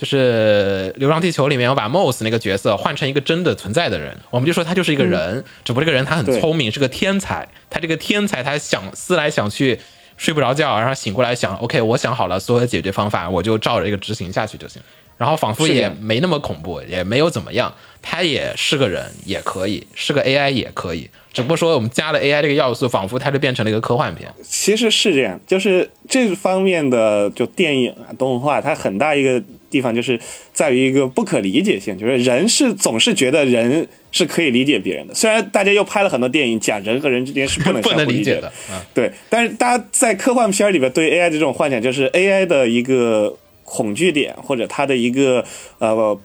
[0.00, 7.46] 就是《流浪地球》里面，我把 Moss 那个角色换成一个真的存在的人，我们就说他就是一个人，只不过这个人他很聪明，是个天才。
[7.68, 9.78] 他这个天才，他想思来想去，
[10.16, 14.80] 睡不着觉，然后醒过来想，OK，我想好了所有的解决方法，我就照着这个执行下去就行。
[15.18, 17.74] 然后仿佛也没那么恐怖，也没有怎么样。
[18.00, 24.32] 他也是个人，也可以是个 AI 也可以，只不过说我们加了 AI 这个要素，仿佛它就变成了一个科幻片。
[24.42, 30.18] 其实是这样，就是这方面的就电影啊、动画，它很大一个地方就是
[30.52, 45.44] 在于一个不可理解性，就是人是总是觉得人是可以理解别人的，虽然大家又拍了很多电影讲人和人之间是不能不能理解的，嗯，对，但是大家在科幻片里边对 AI 的这种幻想，就是 AI 的一个恐惧点，或者它的一个
[45.78, 46.20] 呃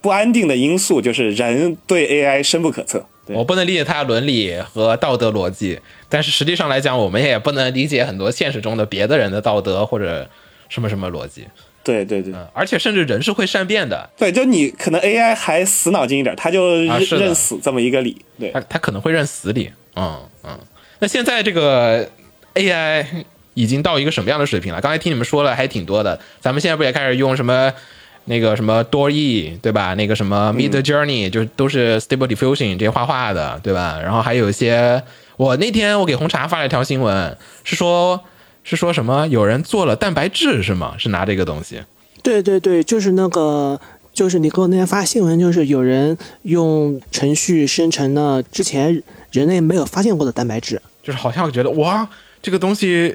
[0.00, 3.04] 不安定的因素，就是人对 AI 深不可测。
[3.26, 5.80] 我不能理解它的伦理和道德逻辑，
[6.10, 10.28] 但是实际上来讲，我们也不能理解很多现实中的别的人的道德或者
[10.68, 11.44] 什么什么逻辑。
[11.84, 18.24] 对对对嗯，而且甚至人是会善变的，对，就你可能 AI 还死脑筋一点，他就认、啊认死这么一个理。
[18.40, 19.70] 对他他可能会认死理。
[19.94, 20.58] 嗯嗯。
[20.98, 22.08] 那现在这个
[22.54, 23.04] AI
[23.54, 24.80] 已经到一个什么样的水平了？
[24.80, 27.72] 刚才听你们说了还挺多的，咱们现在不也开始用什么？
[28.26, 29.92] 那个什么多 E 对吧？
[29.92, 34.00] 那个什么 Mid Journey、就都是 Stable Diffusion 这些画画的对吧？
[34.02, 35.02] 然后还有一些，
[35.36, 38.18] 我那天我给红茶发了一条新闻，是说
[38.64, 40.94] 是说什么有人做了蛋白质是吗？
[40.98, 41.80] 是拿这个东西？
[42.22, 43.78] 对对对，就是那个，
[44.12, 50.80] 就是你给我那天发新闻，就是有人用程序生成了之前人类没有发现过的蛋白质。
[51.02, 52.08] 就是好像觉得哇，
[52.42, 53.14] 这个东西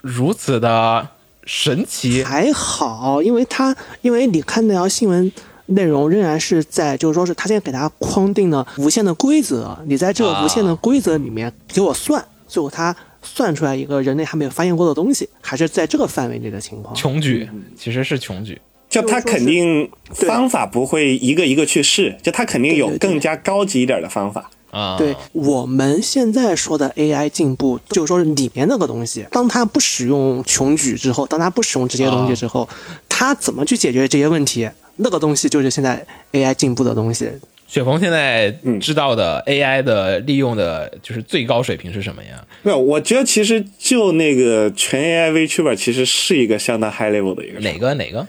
[0.00, 1.08] 如此的
[1.44, 5.32] 神奇，还好，因为他因为你看那条新闻
[5.66, 12.94] 内容仍然是在，就是说是他现在给他框定了无限的规则，你在这个无限的规则里面给我算，最后他
[13.26, 16.94] 算出来一个人类还没有发现过的东西，还是在这个范围内的情况。
[16.94, 18.60] 穷举其实是穷举。
[18.88, 24.48] 就他肯定方法不会一个一个去试，就他肯定有更加高级一点的方法。
[24.70, 32.68] 啊，对我们现在说的 AI 进步，就是说里面那个东西，当它不使用穷举之后，当它不使用这些东西之后，
[33.08, 34.68] 它怎么去解决这些问题？
[34.96, 37.28] 那个东西就是现在 AI 进步的东西。
[37.66, 38.50] 雪峰现在
[38.80, 42.46] 知道的 AI 的利用的就是最高水平是什么呀？
[42.62, 48.26] 没有，我觉得其实就那个全 AI VTuber 其实是一个相当 high level 的一个哪个哪个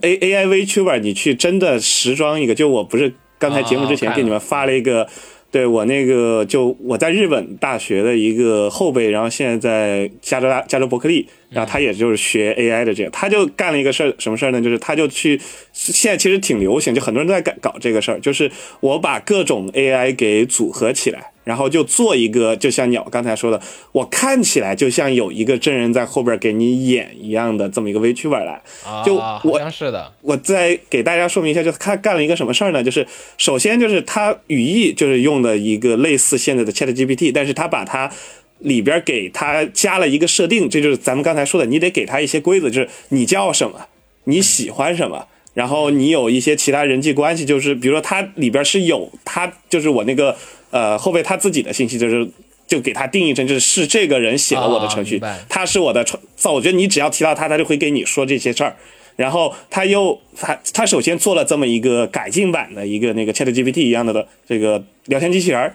[0.00, 5.06] ？A AI VTuber，你去真的时装一个，就我不是刚才节目之前哦给你们发了一个
[5.50, 14.60] 对我那个就我在日本大学的一个后辈，然后现在在加州大加州伯克利，然后他也就是学 AI 的这个，他就干了一个事儿，什么事儿呢？
[14.60, 15.40] 就是他就去，
[15.72, 21.32] 现在其实挺流行，就很多人都在搞搞这个事儿，就是我把各种 AI 给组合起来。
[21.48, 23.58] 然后就做一个，就像鸟刚才说的，
[23.92, 28.60] 我看起来就像有一个真人在后边给你演一样的这么一个 VTuber 来，
[29.02, 32.84] 就啊我好像是的，我再给大家说明一下，就是他干了一个什么事儿呢？
[32.84, 33.06] 就是
[33.38, 38.12] 首先就是他语义就是用的一个类似现在的 Chat GPT，但是他把它
[38.58, 43.86] 里边给他加了一个设定，这就是咱们刚才说的，你得给他一些规则，就是你叫什么，
[44.24, 45.28] 你喜欢什么。
[45.54, 50.36] 然后你有一些其他人际关系，就是比如说它里边是有他，就是我那个
[50.70, 52.28] 呃后背他自己的信息，就是
[52.66, 58.76] 就给他定义成就是是这个人写了我的程序，他是我的创造，我觉得你只要提到他，他就会给你说这些事儿。
[59.16, 65.74] 然后他又他他首先做了这么一个改进版的一个那个 Chat GPT 一样的的这个聊天机器人儿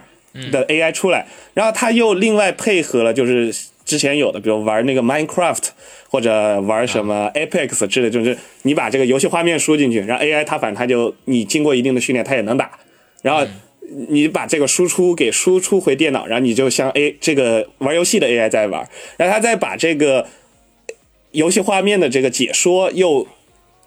[0.50, 3.54] 的 AI 出来，然后他又另外配合了就是
[3.84, 5.62] 之前有的，比如玩那个 Minecraft
[6.08, 12.70] 或者玩什么 Apex 之类，就是你把这个游戏画面输进去，然后 AI 它反正它就你经过一定的训练，它也能打，
[13.20, 13.46] 然后。
[14.08, 20.26] 你把这个输出给输出回电脑，然后你就像 A 这个玩游戏的 AI 在玩，然后它再把这个
[21.32, 23.26] 游戏画面的这个解说又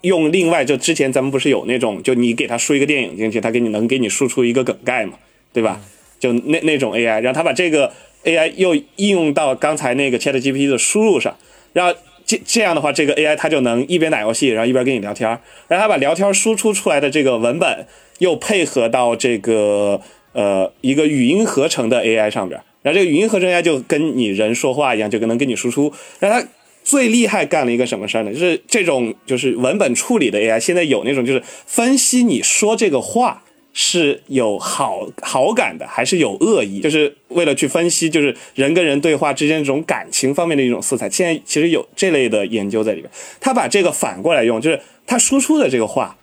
[0.02, 5.14] 用另外就之前咱们不是有那种，就你给它输一个电影进去，它给你能给你输出一个梗概嘛，
[5.52, 5.80] 对吧？
[6.20, 7.92] 就那那种 AI，然后它把这个
[8.24, 11.36] AI 又应用到刚才那个 ChatGPT 的输入上，
[11.72, 15.28] 然后这这样的话，这个 AI 它就能一边打游戏，然后一边跟你聊天，
[15.68, 17.86] 然后它把聊天输出出来的这个文本
[18.18, 20.00] 又配合到这个
[20.32, 26.48] 呃一个语音合成的 AI 上边，然后这个语音合成 AI 就跟你人说话一样，就跟能跟你输出，然后它。
[26.84, 28.32] 最厉害干了一个什么事儿呢？
[28.32, 41.10] 就是这种就是文本处理的 AI，现在有那种就是分析你说这个话是有好好感的，还是有恶意，就是为了去分析就是人跟人对话之间这种感情方面的一种色彩。
[41.10, 46.16] 现在其实有这类的研究在里边，他把这个反过来用，就是他输出的这个话。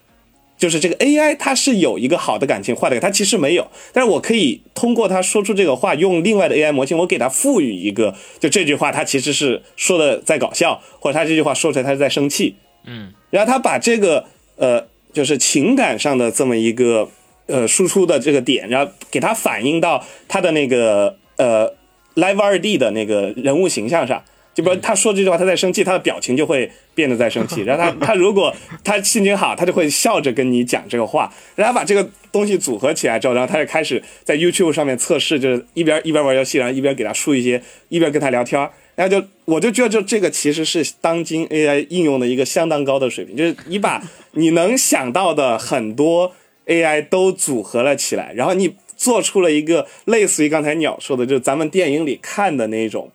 [0.57, 17.09] 就是这个 AI，它是有一个好的感情，坏的它其实没有，但是我可以通过它说出这个话，用另外的 AI 模型，我给它赋予一个，就这句话它其实是说的在搞笑，或者它这句话说出来它是在生气，嗯，然后他把这个呃，就是情感上的这么一个
[17.47, 21.73] 呃输出的这个点，然后给它反映到他的那个呃
[22.15, 24.23] Live 二 D 的那个人物形象上。
[24.55, 27.61] 就比如他说这句话，他在生气，他的表情就会变得在生气。
[27.67, 31.29] 然后他他如果他心情好，他就会笑着跟你讲这个话。
[31.55, 38.57] 然后把这个东西组合起来之后，然后他就开始在 YouTube 上面测试，就是一边一边玩游戏，然后一边给他输一些，一边跟他聊天。
[38.95, 46.31] 然后就我就觉得，就这个其实是当今 AI 应用的一个相当高的水平，就是你把你能想到的很多
[46.67, 53.11] AI 都组合了起来，然后你做出了一个类似于刚才鸟说的，就是咱们电影里看的那种，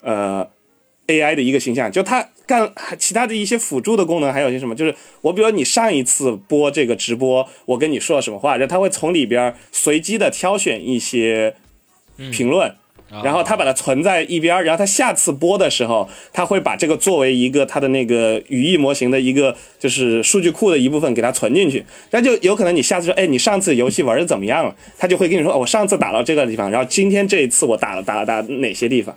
[0.00, 0.48] 呃。
[1.10, 11.54] AI 的一个形象，就它干其他的一些辅助的功能，还有些什么，就是我比如说你上一次播这个直播，我跟你说了什么话，然后它会从里边随机的挑选一些
[12.32, 12.74] 评论，
[13.24, 24.74] 然后它把它存在一边，然后它下次播的时候，它会把这个作为一个它的那个语义模型的一个就是数据库的一部分给它存进去，那就有可能你下次说，哎，你上次游戏玩的怎么样了？
[24.98, 29.16] 它就会跟你说，哦，我上次打到这个地方，然后今天这一次我打了打了打哪些地方。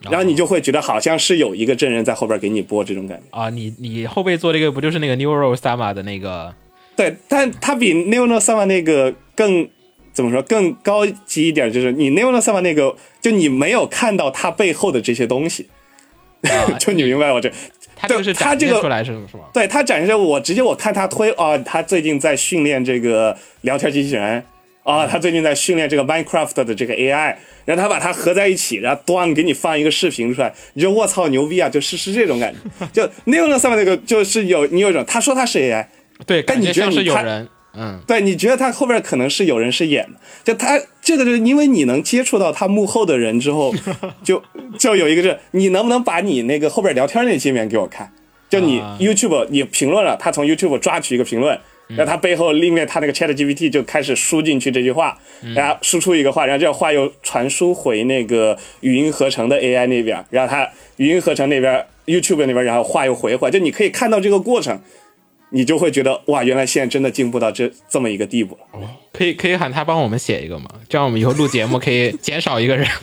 [0.00, 6.54] 然后你就会觉得好像是有一个真人在后边给你播这种感觉啊，你你后背做这个不就是那个 Neuro Sama 的那个？
[6.96, 9.68] 对，但它比 Neuro Sama 那个更
[10.12, 15.68] 怎么说更高级一点，就是你 Neuro Sama 那个，就你没有看到它背后的这些东西，
[16.42, 17.50] 啊、 就你明白我这？
[18.00, 19.44] 他这个是它这个出来是是吗？
[19.52, 24.44] 对，他展示我直接我看他推哦，他最近在训练这个聊天机器人。
[24.88, 31.68] 啊、哦，他最近在训练这个 Minecraft 的这个 AI，然后他把它合在一起，然后端给你放一个视频出来，你就卧槽牛逼啊！
[31.68, 35.86] 就是是这种感觉， 就 Neon 上面那个就是有你有一种他说他是 AI，
[36.24, 43.74] 对，但你觉得是有人，嗯，对，你觉得他后边可能是有人是演的，就他这个就是因为你能接触到他幕后的人之后，
[44.24, 44.42] 就
[44.78, 48.10] 就有一个是，你能不能把你那个后边聊天那界面给我看？
[48.48, 51.60] 就你 YouTube 你评论了，他从 YouTube 抓取一个评论。
[51.88, 55.18] 然后他背后另外他那个 Chat GPT 就开始输进去这句话，
[55.54, 64.80] 然后输出一个话，然后这个话又传输回那个语音合成的 AI 那边，然后他语音合成那边 YouTube 那边，然后话又回回，就你可以看到这个过程，
[65.50, 68.80] 你就会觉得哇，原来现在真的进步到这这么一个地步了。
[69.12, 70.68] 可以可以喊他帮我们写一个吗？
[70.88, 72.86] 这样我们以后录节目可以减少一个人。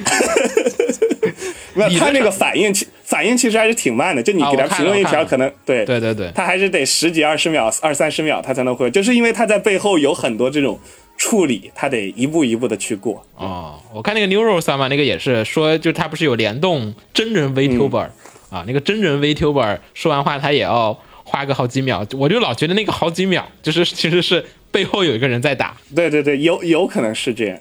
[1.76, 10.80] 那他那个反应其 反应其实还是挺慢的，就你给他评论一条，可能对对对对，他还是得十几二十秒、二三十秒他才能回，就是因为他在背后有很多这种
[11.18, 13.24] 处理，他得一步一步的去过。
[13.36, 18.08] 哦，我看那个 Neuro 三嘛，那个也是说，就他不是有联动真人 VTuber、
[18.50, 27.60] 啊，那个真人 VTuber 说完话他也要花个好几秒，我就老觉得那个好几秒就是其实是背后有一个人在打对对对，有有可能是这样。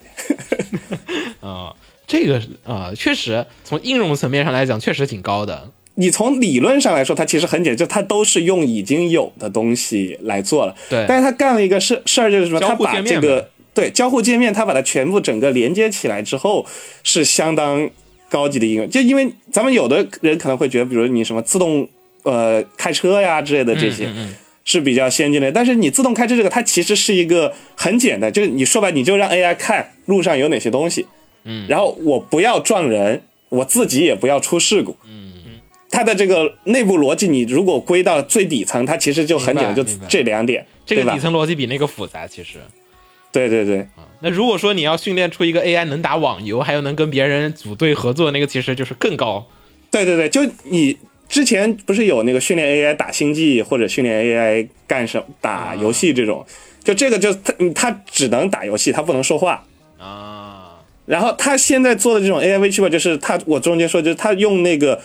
[1.40, 1.72] 啊、
[2.06, 5.70] 这个啊、确实从应用层面上来讲确实挺高的。
[5.96, 10.74] 你从理论上来说，它其实很简单，就它都是用已经有的东西来做了。
[10.90, 12.60] 对但是它干了一个事事儿，就是什么？
[12.60, 16.66] 交他把这个对交互界面，它把它全部整个连接起来之后，
[17.02, 17.88] 是相当
[18.28, 18.90] 高级的应用。
[18.90, 21.88] 就因为咱们有的人可能会觉得，比如你什么自动
[22.24, 24.08] 呃开车呀之类的这嗯些。
[24.66, 31.06] 是比较先进的，但是你自动开车这个，它其实是一个很简单，就是你说白，你就让 AI 看路上有哪些东西，
[31.44, 35.32] 嗯，然后我不要撞人，我自己也不要出事故，嗯，
[35.90, 41.18] 它的这个内部逻辑，你如果归到最底层，它其实就很简单，就这两点，这个底？
[41.18, 42.58] 层逻辑比那个复杂，其实。
[43.32, 43.84] 对对对，
[44.20, 49.44] 那如果说你要训练出一个 AI 能打网游，还有能跟别人组队合作，那个其实就是更高。
[49.90, 50.96] 对对对，就你
[51.28, 56.46] 之前不是有那个训练 AI 打星际或者训练 AI 干什打游戏这种，
[56.84, 59.66] 就这个就它它只能打游戏，它不能说话。
[59.98, 60.53] 啊，
[61.06, 65.00] 然后他现在做的这种 AI VTuber，就是他我中间说，就是他用那个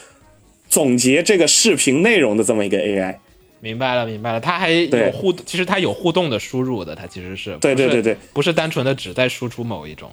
[0.69, 3.15] 总结这个视频内容的这么一个 AI。
[3.61, 10.09] 明白了，明白了，他还有对互，其实他有互动的输入的，他其实是对对对对不是单纯的只在输出某一种。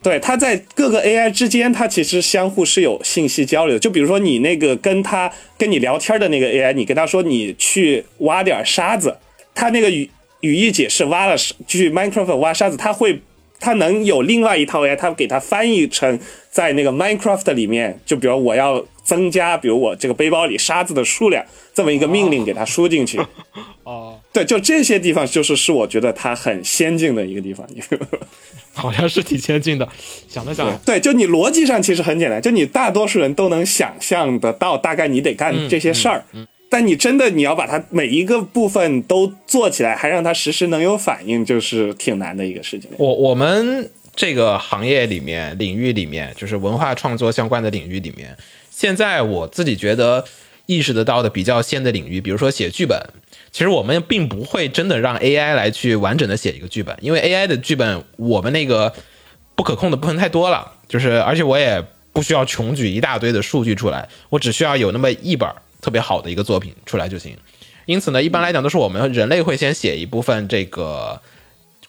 [0.00, 3.80] 对，它在各个 AI 之间，它其实相互是有信息交流的。
[3.80, 9.16] 就比如说你那个跟他跟你聊天的那个 AI，你跟他说你去挖点沙子，
[9.56, 10.08] 他那个语
[10.40, 13.20] 语义解释挖了去 Minecraft 挖沙子，他会
[13.60, 16.18] 他能有另外一套 AI，他给它翻译成
[16.50, 21.44] 在那个 Minecraft 里面，就比如我要增加，比如我这个背包里沙子的数量，
[21.74, 23.20] 这么一个命令给它输进去。
[23.82, 27.66] 哦， 对，就这些地方就是是我觉得它很先进的一个地方。
[28.74, 29.88] 好像是挺先进的。
[30.28, 36.24] 想了想，对，就你逻辑上其实很简单，就你大多数人都能想象得到，大概你得干这些事儿。
[36.70, 42.90] 但你真的你要把它每一个部分都做起来，还让它实时能有反应，就是挺难的一个事情。
[42.98, 48.36] 我我们这个行业里面领域里面，就是文化创作相关的领域里面，
[48.70, 50.24] 现在我自己觉得
[50.66, 53.00] 意识得到的比较先的领域，比如说写剧本，
[53.50, 58.92] 其实我们并不会真的让 AI 来去完整的写一个剧本，因为 AI 的剧本我们那个
[59.54, 65.48] 不可控的部分太多了，就是而且我也不需要穷举一大堆的数据出来，我只需要有那么一本
[65.80, 67.36] 特别好的一个作品出来就行。
[67.86, 71.20] 因此呢，一般来讲都是我们人类会先写一部分这个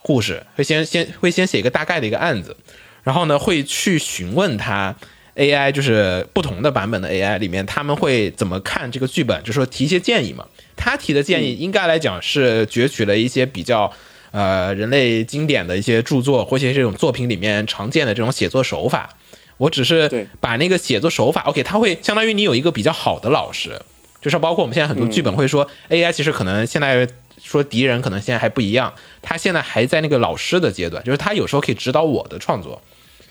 [0.01, 2.55] 故事，会先先会先写一个大概的一个案子，
[3.03, 4.95] 然后呢会去询问他
[5.35, 10.47] AI，就是不同的版本的 AI 里面他们会怎么看这个剧本，就说提一些建议嘛。
[10.77, 13.91] 他提的建议应该来讲是攫取了一些比较
[14.31, 19.17] 呃人类经典的一些著作或者这种作品里面常见的这种写作手法。
[19.59, 23.79] 我只是把那个写作手法，OK，它会相当于你有一个比较好的老师，
[24.19, 27.07] 就是包括我们现在很多剧本会说、AI 其实可能现在
[27.37, 28.91] 说敌人可能现在还不一样，
[29.21, 32.81] 他现在还在那个老师的阶段，就是他有时候可以指导我的创作。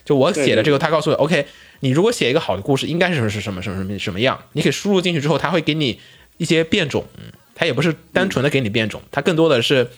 [0.04, 1.46] 就我写的这个，他告诉我，OK，
[1.80, 6.00] 你如果写一个好的故事，应该是是什么什么什么什么样，你可以输入进去之后，他会给你
[6.38, 7.24] 一些变种，嗯，
[7.54, 9.90] 他也不是单纯的给你变种，他更多的是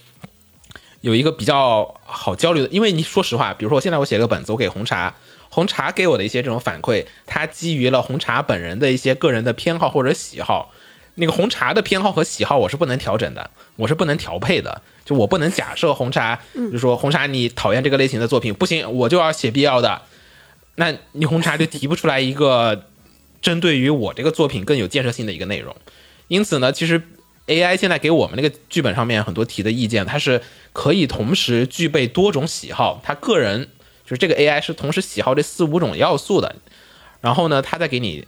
[1.01, 5.15] 有一个比较好交流的，因为你说实话，比如说我现在我写个本子，我给红茶，
[5.51, 10.73] 红茶给我的一些这种反馈，它基于了红茶本人的一些个人的偏好或者喜好。
[11.17, 14.81] 那个红茶的偏好和喜好我是不能调整的，我是不能调配的。
[15.05, 20.01] 就我不能假设红茶，就说红茶你讨厌这个类型的作品，不行，我就要写必要的。
[20.77, 22.87] 那你红茶就提不出来一个
[23.43, 25.77] 针对于我这个作品更有建设性的一个内容。
[26.29, 27.03] 因此呢，其实
[27.49, 30.41] AI 现在给我们那个剧本上面很多提的意见，它是
[30.73, 33.69] 可以同时具备多种喜好，他个人
[34.11, 36.57] 就是这个 AI 是同时喜好这四五种要素的。
[37.21, 38.27] 然后呢，他再给你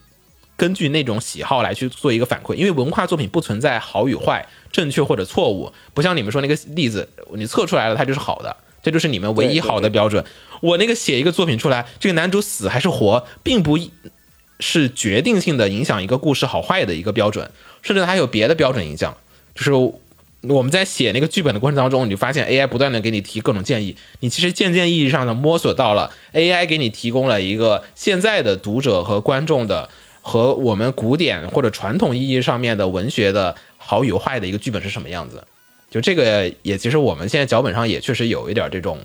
[0.56, 10.24] 根据那种喜好来去做一个反馈，因为文化作品不存在好与坏、正确或者错误，不像你们说那个例子，你测出来了它就是好的，这就是你们唯一好的标准。
[10.60, 13.76] 我那个写一个作品出来，这个男主死还是活，并不
[14.60, 17.50] 是决定性的影响一个故事好坏的一个标准，
[17.82, 19.16] 甚至还有别的标准影响。
[19.56, 19.72] 就是
[20.48, 29.88] 我们在写那个剧本的过程当中，你就发现 AI 不断的给你提各种建议，你其实渐渐意义上的摸索到了 AI 给你提供了一个现在的读者和观众的
[30.20, 35.44] 和我们古典或者传统意义上面的文学的好与坏的一个剧本是什么样子。
[35.90, 38.98] 就这个也其实我们现在脚本上也确实有一点这种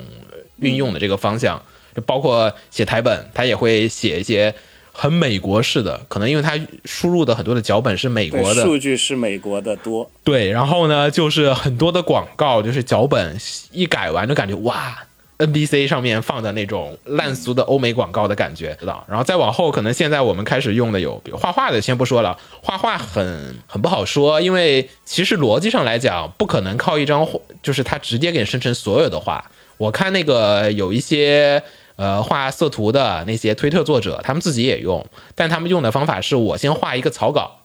[0.56, 1.62] 运用的这个方向，
[1.94, 4.52] 就包括写台本，他也会写一些
[5.00, 13.36] 很美国式的，可能因为它输入的很多的脚本是美国，的，数据是美国的多，对，然后呢，就是很多的广告，就是脚本
[13.70, 14.98] 一改完就感觉哇
[15.38, 19.06] ，NBC 上面放的那种烂俗的欧美广告的感觉，知道？
[19.08, 29.48] 然后再往后，可能现在我们开始用的有，比如画画的，先不说了，画画很很不好说，因为其实逻辑上来讲，不可能靠一张画，就是它直接给你生成所有的画。
[29.76, 31.62] 我看那个有一些
[31.98, 37.60] 呃画色图的那些推特作者，他们自己也用，但他们用的方法是我先画一个草稿，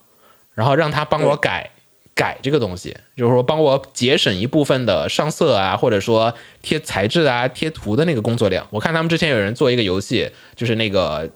[0.53, 1.69] 然后让他帮我改。
[2.15, 6.31] 改这个东西，就是说帮我节省一部分的上色啊，或者说
[6.61, 8.67] 贴材质啊、贴图的那个工作量。
[8.69, 11.27] 我看他们之前有人做一个游戏，就是那个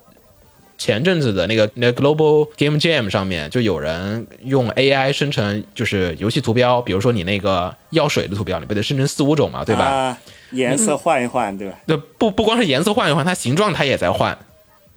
[0.77, 10.15] 前阵子的那个那 Global Game Jam 上面，就有人用 AI 生成就是游戏图标，比如说你那个药水的图标，你不得生成四五种嘛，对吧？
[10.51, 11.77] 颜色换一换，对吧？
[11.85, 14.37] 对，不不光是颜色换一换，它形状它也在换。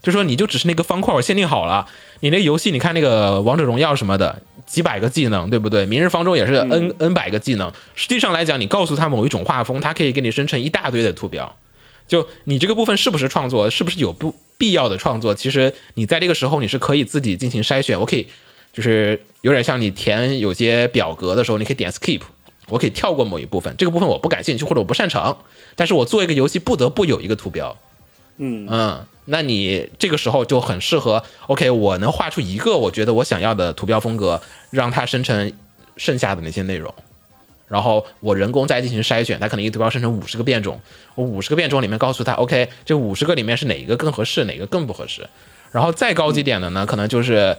[0.03, 1.87] 就说你就只是那个方块，我限定好了。
[2.21, 5.85] 你那游戏，你看那个王者荣耀什么的，几百个技能，对不对？
[5.85, 7.71] 明日方舟也是 n n 百个技能。
[7.95, 11.55] 实际上来讲，你告诉他某一种画风，它可以给你生成一大堆的图标。
[12.09, 15.35] 就你这个部分是不是创作，是不是有不必要的创作？
[15.35, 18.01] 其实你在这个时候你是可以自己进行筛选。
[18.01, 18.27] 我可以
[18.73, 22.23] 就是有点像你填有些表格的时候，你可以点 skip，
[22.71, 25.37] 我可以跳过某一部分，这个部分我不感兴趣或者我不擅长，
[25.77, 27.77] 但是我做一个游戏不得不有一个图标。
[28.39, 31.23] 嗯嗯，那你这个时候就很适合。
[31.49, 34.41] OK，我能画出一个我觉得我想要的图标风格，
[34.71, 35.53] 让它生成
[35.99, 36.95] 剩下的那些内容，
[37.69, 39.39] 然后我人工再进行筛选。
[39.39, 40.81] 它可能一个图标生成五十个变种，
[41.15, 45.29] 我五十个变种里面告诉他，OK，这五十个里面是哪一个更合适，哪个更不合适。
[45.71, 47.55] 然后再高级点的呢，可能就是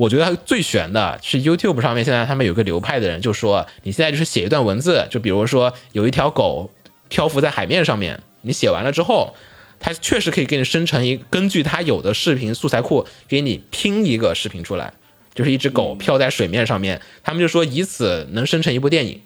[0.00, 6.70] 我觉得最悬的是 YouTube 上面现在他们有个流派的人就说，你现在就是写一段文字，就比如说有一条狗
[7.10, 9.34] 漂浮在海面上面，你写完了之后。
[9.82, 14.92] 它确实可以给你生成一，根据它有的视频素材库给你拼一个视频出来，
[15.34, 17.00] 就是一只狗漂在水面上面。
[17.22, 19.22] 他们就说以此能生成一部电影。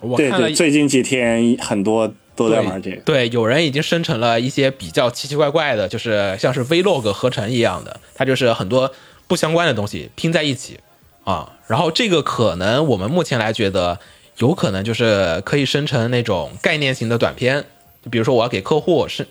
[0.00, 2.96] 我看了对对，最近几天很多都在玩这个。
[3.02, 8.90] 对，有人已经生成了一些比较奇奇怪怪的，就是像是 Vlog 合成一样的，它就是很多
[9.28, 10.80] 不相关的东西拼在一起
[11.22, 11.52] 啊。
[11.68, 14.00] 然后这个可能我们目前来觉得
[14.38, 17.64] 有可能就是可以生成那种概念型的短片，
[18.02, 19.24] 就比如说我要给客户是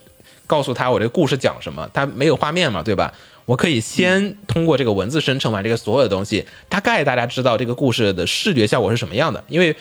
[0.48, 3.14] 告诉他我这个故事讲什么，他没有画面嘛，对吧？
[3.43, 9.76] 我可以先通过这个文字生成完这个所有的东西，大概大家知道这个故事的视觉效果是什么样的，因为。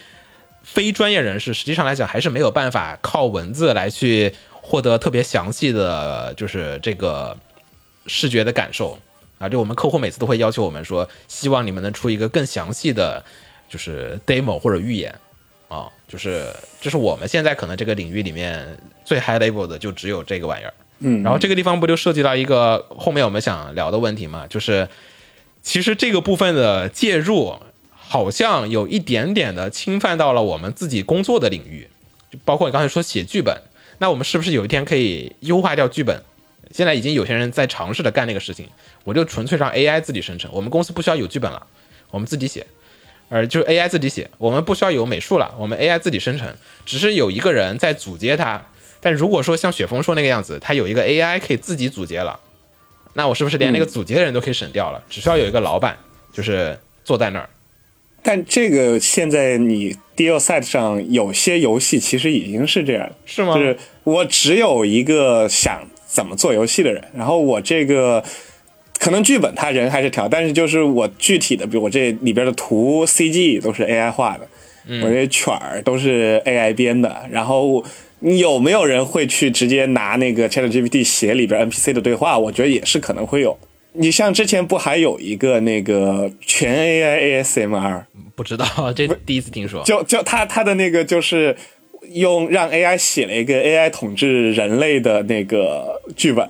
[0.68, 7.36] 非专业人士实际上来讲还是没有办法靠文字来去获得特别详细的就是这个
[8.08, 8.98] 视觉的感受
[9.38, 9.48] 啊。
[9.48, 13.24] 就我们客户每次都会要求我们说，希望你们能出一个更详细的，
[13.68, 15.14] 就是 demo 或者预演
[15.68, 15.88] 啊。
[16.08, 20.74] 就是这是我们现在可能这个领域里面最 high level 的，就只有这个玩意儿。
[21.00, 24.46] 嗯，然后这个地方不就涉及到一个后面我们想聊的问题嘛？
[24.46, 24.88] 就是
[25.62, 27.56] 其实这个部分的介入。
[28.08, 31.88] 好像有一点点的侵犯到了我们自己工作的领域，
[32.30, 33.60] 就包括你刚才说写剧本，
[33.98, 36.22] 那我们是不是有一天可以优化掉剧本？
[36.70, 38.68] 现在已经有些人在尝试着干那个事情，
[39.06, 41.64] 我就纯粹让 AI 自己生成，我们公司不需要有剧本了，
[42.10, 42.66] 我们自己写，
[43.28, 46.52] 而就是 AI 自己写，我们不需要有美术了，我们 AI 自己生成，
[46.84, 48.60] 只是有一个人在组接它。
[49.00, 52.40] 但如果说像雪峰说那个样子，他有一个 AI 可以自己组接了，
[53.14, 55.00] 那我是不是连那个组接的人都可以省掉了？
[55.08, 55.96] 只需要有一个老板，
[56.32, 57.48] 就是坐在那儿。
[58.22, 63.54] 但这个现在你 deal site 上有些游戏其实已经是这样，是吗？
[63.54, 68.24] 就是我只有一个想怎么做游戏的人，然后我这个
[68.98, 74.48] 可能剧本他人还是调，但是就是我具体的，比如我这里边的图 CG 都是 AI 画的，
[75.02, 77.84] 我这圈儿都是 AI 编的，然后
[78.20, 82.38] 你有没有人会去直接拿那个 ChatGPT 写里边 NPC 的对话？
[82.38, 83.58] 我觉得也是可能会有。
[83.98, 88.04] 你像之前不还有一个那个全 AI ASMR？
[88.34, 89.82] 不知道， 这第一次听说。
[89.84, 91.56] 就就他他的那个就是
[92.12, 96.46] 用让 AI 写了一个 AI 统治人类的那个剧本，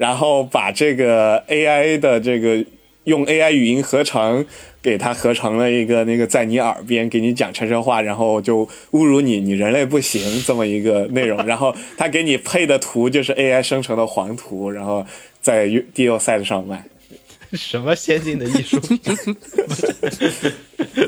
[0.00, 2.64] 然后把这个 AI 的这个
[3.04, 4.46] 用 AI 语音合成
[4.80, 11.36] 给它合成了一个那个在你耳边给你讲悄悄话，然后就侮辱你，你人类不行这么一个内容。
[11.44, 15.04] 然后他给你配的图就是 AI 生成的黄图，然后
[15.42, 16.82] 在 DO Site 上卖。
[17.52, 18.80] 什么先进的艺术？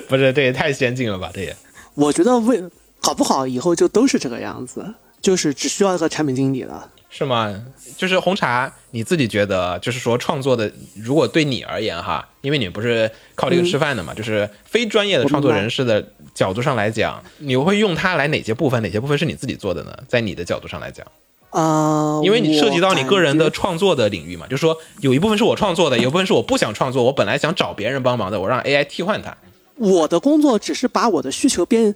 [0.06, 1.30] 不是，这也太先进了吧！
[1.32, 1.56] 这也，
[1.94, 2.62] 我觉得为
[3.00, 4.84] 搞不好以后就都是这个样子，
[5.22, 6.90] 就是只需要一个产品经理了。
[7.14, 7.54] 是吗？
[7.98, 16.02] 就是红茶，你自己觉得，就是说创作的，如果对你而言哈，因为你不是靠这个吃饭的嘛，就是非专业的创作人士的
[16.34, 18.82] 角度上来讲，你会用它来哪些部分？
[18.82, 19.94] 哪些部分是你自己做的呢？
[20.08, 21.06] 在你的角度上来讲，
[21.50, 29.36] 啊、因为你涉及到你个人的创作的领域嘛，就是说有一部分是我创作的，有一部分是我不想创作，我本来想找别人帮忙的，我让 AI 替换它。
[29.76, 31.94] 我的工作只是把我的需求变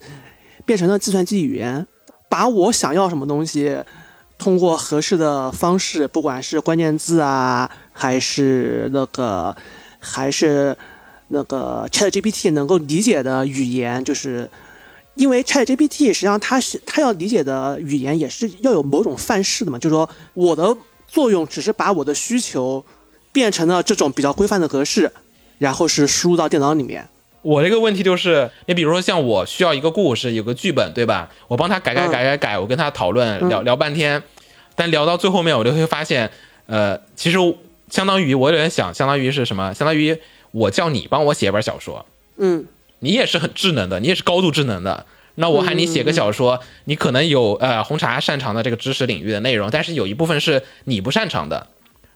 [0.67, 1.87] 变成了计算机语言，
[2.29, 3.79] 把我想要什么东西，
[4.39, 9.57] 通过合适的方式，不管是关键字啊，还是那个，
[9.99, 10.77] 还是
[11.29, 14.49] 那个 Chat GPT 能够理解的语言，就是
[15.15, 20.77] 因为 Chat GPT 实际上它是它要理解的语言也是要有某种范式的嘛，就是说我的
[21.07, 22.85] 作用只是把我的需求
[23.33, 25.11] 变成了这种比较规范的格式，
[25.59, 27.09] 然后是输入到电脑里面。
[27.47, 31.31] 我这个问题就是，你比如说像我需要一个故事，有个剧本，对吧？
[31.47, 34.21] 我帮他改改改改改，我跟他讨论聊聊半天，
[34.75, 36.29] 但聊到最后面，我就会发现，
[36.67, 37.39] 呃，其实
[37.89, 39.73] 相当于我有点想，相当于是什么？
[39.73, 40.19] 相当于
[40.51, 42.05] 我叫你帮我写一本小说，
[42.37, 42.67] 嗯，
[42.99, 45.07] 你也是很智能的，你也是高度智能的。
[45.37, 51.69] 那我喊你写个小说，你可能有呃红茶擅长的这个知识领域的内容，但是有一部分是你不擅长的。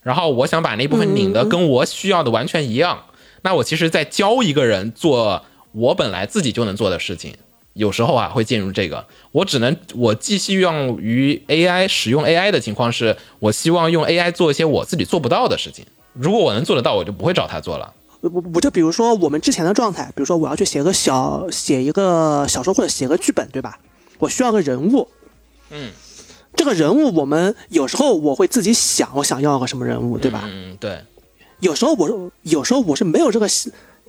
[0.03, 3.05] 然后我想把那部分拧的跟我需要的完全一样。
[3.43, 7.34] 那我其实，在教一个人做我本来自己就能做的事情，
[7.74, 9.07] 有时候啊会进入这个。
[9.32, 15.84] 我只能，我寄希望于 AI 使用 AI 的情况是，我希望用 AI 做一些我自己做不到的事情。
[16.12, 17.95] 如果我能做得到，我就不会找他做了。
[18.20, 23.78] 我我我就比如说我们之前的状态，比如说我要去写个小写一个小说或者写个剧本，对吧？
[24.18, 25.09] 我需要个人物，
[25.70, 25.91] 嗯，
[26.55, 30.43] 这个人物我们有时候我会自己想，我想要个什么人物，对吧？
[30.45, 31.03] 嗯，对，
[31.61, 33.49] 有时候我有时候我是没有这个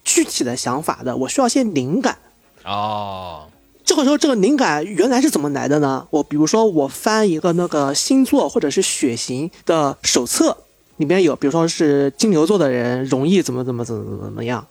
[0.04, 2.18] 具体的想法的，我需要些灵感。
[2.64, 3.48] 哦，
[3.84, 6.08] 这个时候，这个灵感原来是怎么来的呢？
[6.12, 10.56] 我比如说，我翻一个那个星座或者是血型的手册，
[10.98, 14.66] 里面有，比如说是金牛座的人容易怎么怎么怎么怎么怎么样，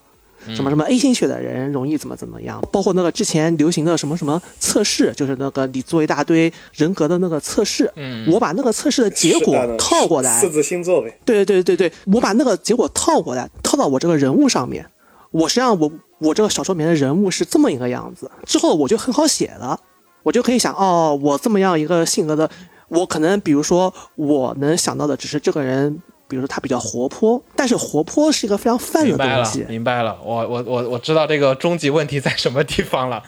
[0.55, 11.19] 什么什么 A 型血的人容易怎么怎么样，包括那个之前流行的什么什么测试，就是那个你做一大堆人格的那个测试，嗯我把那个测试的结果套过来，四字星座呗。
[11.25, 14.87] 对对对对对，我把那个结果套过来，套到我这个人物上面。
[15.31, 19.79] 我实际上我我这个小说里面的人物是这么一个样子，之后我就很好写了，
[20.25, 22.51] 我就可以想哦，我这么样一个性格的，
[22.89, 29.67] 我可能比如说我能想到的只是这个人，比如说他比较活泼，但是活泼是一个非常泛的明白了，东西。
[29.69, 33.23] 明白了，我我我我知道这个终极问题在什么地方了。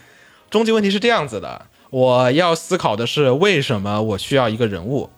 [0.49, 5.11] 终极问题是这样子的，我要思考的是为什么我需要一个人物，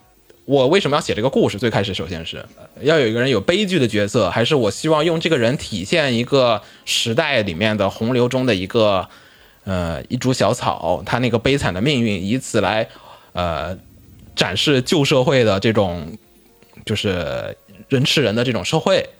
[0.47, 1.59] 我为什么要写这个故事？
[1.59, 9.09] 最开始首先是呃要有一个人有悲剧的角色，还是我希望用这个人体现一个时代里面的洪流中的一个
[9.65, 12.89] 呃一株小草，他那个悲惨的命运，以此来
[13.33, 13.77] 呃
[14.35, 16.17] 展示旧社会的这种
[16.85, 17.57] 就是
[17.89, 19.11] 人吃人的这种社会。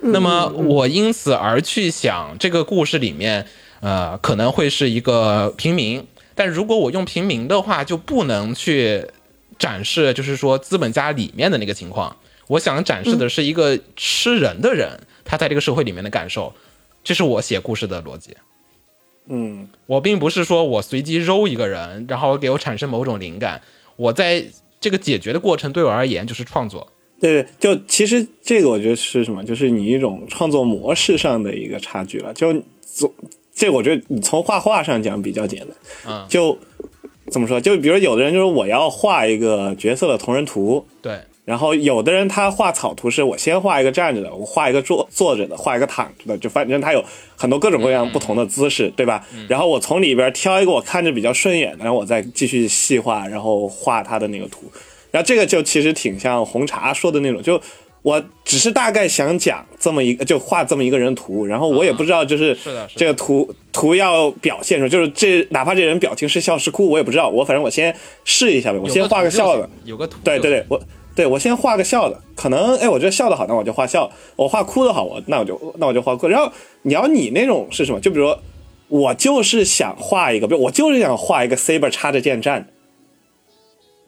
[0.00, 3.46] 那么我因此而去想，这个故事里面，
[3.80, 9.06] 呃，可能会是一个平民，但如果我用平民的话，就不能去
[9.58, 12.16] 展示，就是说资本家里面的那个情况。
[12.46, 16.54] 我想展示的是一个吃人的人，他在这个社会里面的感受，
[17.04, 18.34] 这是我写故事的逻辑。
[19.28, 23.60] 嗯，我并不是说我随机揉一个人，然后给我产生某种灵感，
[23.96, 24.46] 我在
[24.80, 26.90] 这个解决的过程对我而言就是创作。
[27.20, 32.32] 对对，就其实这个我觉得是什么，就是你一种创作模式上的一个差距了。
[32.32, 32.52] 就
[32.82, 33.12] 总
[33.54, 35.68] 这个我觉得你从画画上讲比较简单，
[36.08, 36.56] 嗯，就
[37.30, 37.60] 怎么说？
[37.60, 47.04] 就比如有的人就是我要画一个角色的同人图，对，然后有的人他画草图是我先画一个站着的，我画一个坐坐着的，画一个躺着的，就反正他有
[47.36, 49.26] 很多各种各样不同的姿势，对吧？
[49.46, 54.70] 然后我从里边挑一个我看着比较顺眼的，然后我再继续细化，然后画他的那个图。
[55.10, 57.60] 然后这个就其实挺像红茶说的那种，就
[58.02, 67.94] 我只是大概想讲这么一个，就画这么一个人图，然后我也不知道就是是的这个图图要表现出，就是这哪怕这人表情是笑是哭，我也不知道，我反正我先
[68.24, 70.80] 试一下呗，我先画个笑的，有个图，对对对，我
[71.14, 76.28] 对我先画个笑的，可能哎，我觉得笑的好，那我就画笑；我画哭的好，我那我就那我就画哭。
[76.28, 76.50] 然后
[76.82, 78.00] 你要你那种是什么？
[78.00, 78.40] 就比如说，
[78.88, 82.68] 我就是想画一个，比如我就是想画一个 saber 插着剑站，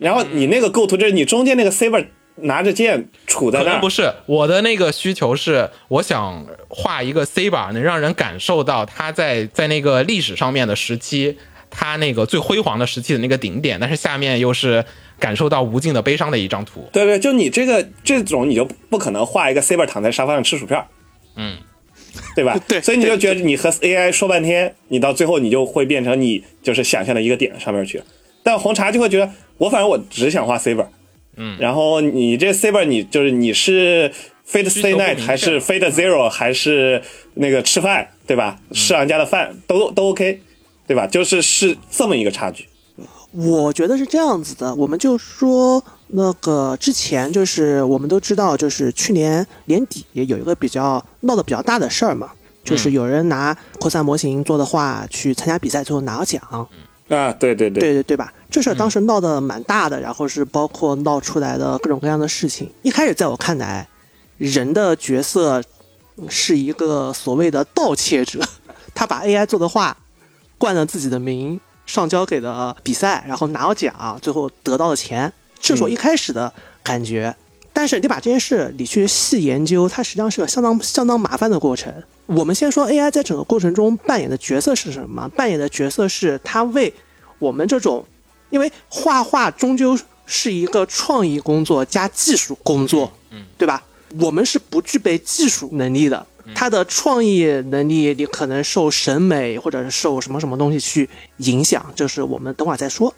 [0.03, 2.05] 然后你那个构图就是你中间那个 saber
[2.37, 11.37] 拿着剑杵在那儿可能不，是我的那个需求是，我想画一个 saber，能让人感受到他在在那个历史上面的时期，
[11.71, 14.85] 他那个最辉煌的时期的那个顶点，但是下面又是
[15.19, 16.89] 感受到无尽的悲伤的一张图。
[16.93, 20.83] 对对，就你这个这种你就不可能画一个 saber 躺在沙发上吃薯片，
[21.37, 21.59] 嗯，
[22.35, 22.59] 对吧？
[22.67, 28.05] 对所以你就觉得你和 AI 说半天，你到最后你就会变成你就是想象的一个点上面去了。
[28.43, 30.87] 但红茶就会觉得，我反正我只想画 saber，
[31.37, 34.13] 嗯，然后你这 saber 你就是你是
[34.49, 37.01] fate stay night 还是 fate zero 还是
[37.35, 38.59] 那个吃饭，对吧？
[38.73, 40.41] 吃俺家的饭都都 OK，
[40.87, 41.07] 对吧？
[41.07, 42.67] 就是是这么一个差距。
[43.31, 52.31] 我觉得是这样子的，我们就说那个之前就是我们都知道，就是去年年底有一个比较闹得比较大的事儿嘛，
[52.63, 56.69] 就是有人拿扩散模型做的画去参加比赛，最后拿了奖。
[57.09, 58.33] 啊，对对对，对对对吧？
[58.51, 62.71] 这事儿当时闹得蛮大的，然后是包括闹出来的各种各样的事情。
[62.83, 63.87] 一开始在我看来，
[64.39, 65.63] 人的角色
[66.29, 68.41] 是一个所谓的盗窃者，
[68.95, 69.97] 他把 AI 做的画
[70.57, 75.31] 冠了自己的名，上交给了比赛，然后拿到奖，最后得到了钱，
[75.61, 77.35] 这是我一开始的感觉。
[77.75, 81.93] 但是你把这件事你去细研究，它实际上是个相当相当麻烦的过程。
[82.35, 85.29] 我们先说 AI 在整个过程中扮演的角色是什么？
[85.37, 86.93] 扮演的角色是它为
[87.39, 88.05] 我们这种，
[88.51, 93.83] 因为画画终究是一个创意工作加技术工作，嗯，对吧？
[94.21, 101.09] 我们是不具备技术能力的，它的创意能力你可能受审美或者是受什么什么东西去
[101.39, 103.13] 影响，这是我们等会儿再说。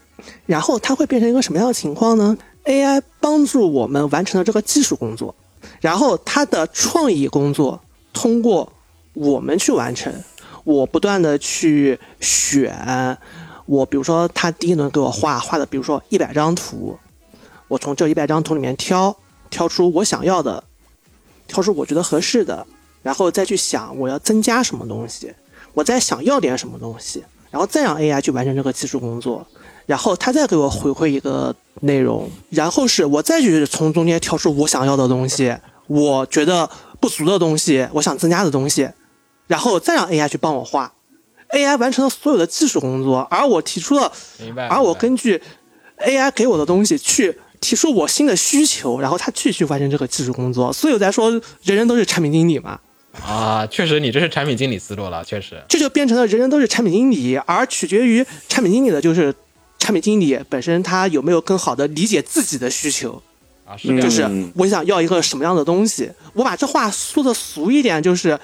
[0.46, 5.34] 然后它会变成一个什么样的情况呢？AI 帮助我们完成了这个技术工作，
[5.80, 7.80] 然后它的创意工作
[8.12, 8.72] 通过
[9.14, 10.12] 我们去完成。
[10.64, 13.18] 我不断的去选，
[13.66, 16.98] 我比如说他第一轮给我画画的，比如说一百张图，
[17.68, 19.14] 我从这一百张图里面挑
[19.50, 20.64] 挑出我想要的，
[21.46, 22.66] 挑出我觉得合适的，
[23.02, 25.34] 然后再去想我要增加什么东西，
[25.74, 29.46] 我再想要点什么东西，然后再让 AI 去完成这个技术工作，
[29.84, 35.54] 然后他再给我回馈一个内容，然后是我再去从中间挑出我想要的东西，
[35.88, 38.88] 我觉得不足的东西，我想增加的东西，
[39.46, 40.92] 然后再让 AI 去帮我画
[41.50, 44.66] ，AI 完成了所有的技术工作，而我提出了，明白？
[44.68, 45.40] 而我根据
[45.98, 50.72] AI 给我的东西去提出我新的需求，然后他继续完成这个技术工作。
[50.72, 51.30] 所以我在说，
[51.62, 52.80] 人人都是产品经理嘛，
[53.24, 55.62] 啊，确实你这是产品经理思路了，确实。
[55.68, 59.34] 这就变成了人人都是产品经理，而取决于产品经理的就是
[59.78, 63.22] 产品经理本身他有没有更好的理解自己的需求。
[63.66, 66.10] 啊，是这样，就是嗯我想要一个什么样的东西。
[66.34, 68.38] 我把这话说的俗一点，就是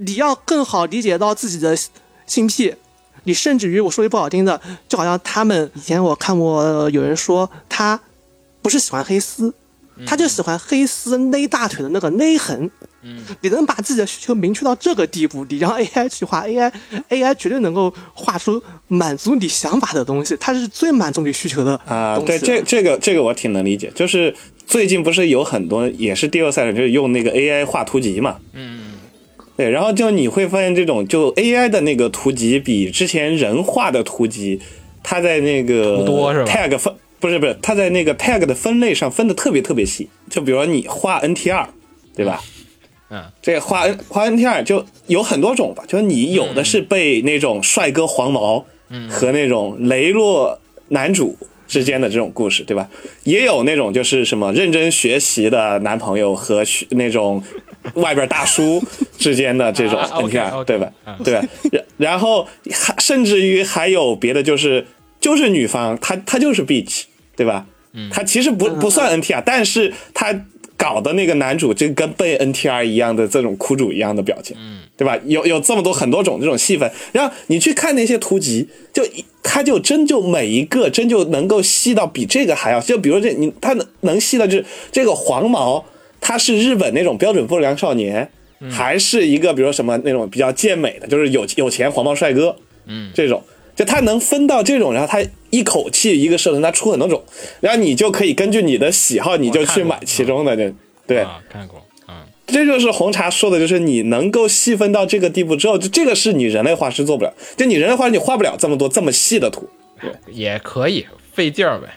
[0.00, 1.76] 你要更好理解到自己的
[2.26, 2.74] 性癖。
[3.24, 8.00] 你甚至于我说句不好听的，就好像他们以前我看过有人说他
[8.62, 9.52] 不是喜欢黑丝，
[10.06, 12.70] 他就喜欢黑丝勒大腿的那个勒痕。
[13.02, 24.34] 嗯，你能把自己的需求明确到这个地步，你让 AI 去画 AI，AI 绝对能够画出满足你想法的东西，它是最满足你需求的啊，对，这这个这个我挺能理解，就是
[24.66, 28.87] 最近不是有很多也是第二赛人，就是用那个 AI 画图集嘛，嗯，
[29.58, 34.60] 对，然后就你会发现这种就 AI 的那个图集比之前人画的图集，
[35.02, 35.98] 它在那个
[36.46, 41.66] tag 分不是不是，它在那个 tag 的分类上分的特别特别细，就比如说你画 NTR，
[42.14, 42.40] 对吧？
[43.10, 48.64] 嗯，这画 N 画 NTR 就有很多种吧，就是你有的是被那种帅哥黄毛，
[49.10, 51.36] 和那种雷洛男主
[51.68, 52.88] 之间的这种故事，对吧？
[53.22, 57.40] 也有那种就是什么认真学习的男朋友和学那种
[57.94, 58.82] 外边大叔
[59.16, 61.16] 之间的这种啊，OK，NTR，OK，对吧嗯？
[61.22, 61.44] 对吧？
[61.70, 64.86] 然然后还甚至于还有别的，就是
[65.20, 67.02] 就是女方她她就是 bitch，
[67.36, 67.66] 对吧？
[68.10, 70.34] 她其实不不算 NTR，但是她
[70.76, 74.56] 搞的那个男主就跟被 NTR 一样的这种苦主一样的表情，
[74.98, 75.16] 对吧？
[75.24, 85.84] 有有这么多很多种这种戏份，然后你去看那些图集，就一他就真就每一个真就能够细到比这个还要，就比如这你他能能细到就是这个黄毛，
[86.20, 88.28] 他是日本那种标准不良少年，
[88.68, 93.42] 还是一个比如说什么那种比较健美的，就是有有钱黄毛帅哥，嗯，这种。
[93.76, 97.22] 就他能分到这种，然后他一口气一个社团，他出很多种，
[97.60, 100.74] 然后你就可以根据你的喜好，你就去买其中的这，
[101.06, 102.16] 对，啊，看过，嗯，
[102.48, 109.68] 这就是红茶说的，就是你能够细分到这个地步之后，就这个是你人类画师做不了，就你人类画师你画不了这么多这么细的图，
[110.32, 111.88] 也可以费劲儿呗。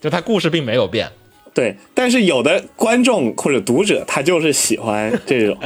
[0.00, 1.08] 就他故事并没有变，
[1.54, 5.56] 对，但是有的观众或者读者他就是喜欢这种，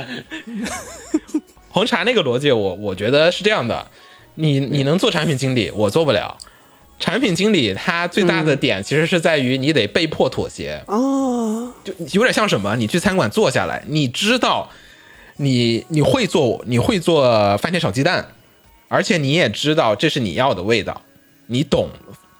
[1.71, 3.89] 红茶那个逻辑我，我觉得是这样的：
[4.37, 6.39] 你你能做产品经理，我做不了。
[7.01, 11.28] 产品经理他最大的点其实是在于你得被迫妥协，哦，
[11.89, 12.77] 就有点像什么？
[12.77, 14.71] 你去餐馆坐下来，你知道
[15.37, 18.29] 你你会做你会做番茄炒鸡蛋，
[18.89, 21.03] 而且你也知道这是你要的味道，
[21.47, 21.91] 你懂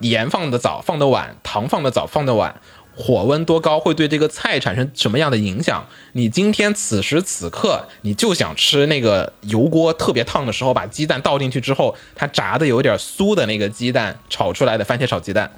[0.01, 2.61] 盐放的早放的晚，糖放的早放的晚，
[2.95, 5.87] 火温多高会对这个菜产生什么样的影响？
[6.13, 15.51] 你今天此时此刻你就想吃那个油锅特别烫的时候，把鸡蛋倒进去之后，它炸的有点酥的那个鸡蛋炒出来的番茄炒鸡蛋，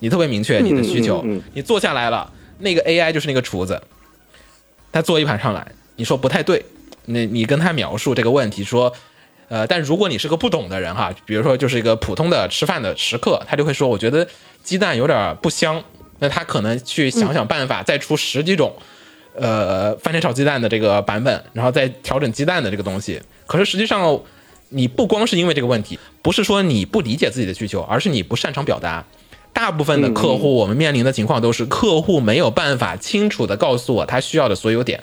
[0.00, 3.82] 你特别明确你的需求，你坐下来了，那个 AI 就是那个厨子，
[4.92, 6.64] 他做一盘上来，你说不太对，
[7.06, 8.92] 那你跟他描述这个问题说。
[9.48, 14.26] 呃，但如果你是个不懂的人哈，比如说就是一个普通的吃饭的食客，他就会说，我觉得
[14.64, 15.80] 鸡蛋有点不香，
[16.18, 18.74] 那他可能去想想办法，再出十几种，
[19.36, 23.22] 呃，番茄炒鸡蛋的这个版本，然后再调整鸡蛋的这个东西。
[23.46, 24.20] 可是实际上，
[24.70, 29.04] 你不光是因为这个问题，不是说你不理解自己的需求，而是你不擅长表达。
[29.56, 35.02] 大部分的客户，我们面临的情况都是客户没有办法清楚的告诉我他需要的所有点，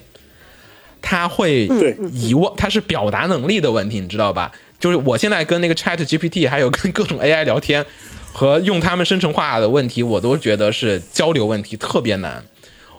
[1.02, 4.52] 他会对遗忘，他是表达能力的问题，你知道吧？
[4.80, 7.84] 就是我现在跟那个 Chat GPT 还有跟各种 AI 聊天
[8.32, 12.46] 和用他们生成化的问题，我都觉得是交流问题特别难。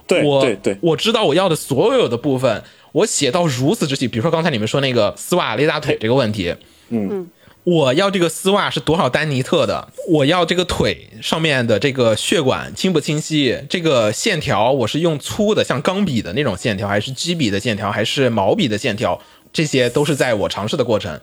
[0.08, 4.08] 对我对对，我知道我要的所有的部分，我写到如此之细。
[4.08, 6.52] 比如说刚才你们说那个丝袜勒大腿这个问题，
[6.88, 7.26] 嗯，
[7.64, 9.88] 我要这个丝袜是多少丹尼特的？
[10.08, 13.58] 我要这个腿上面的这个血管清不清晰？
[13.70, 19.18] 这个线条我是用粗的像钢笔的那种线条，还是基笔的线条，还是毛笔的线条？
[19.50, 21.18] 这些都是在我尝试的过程。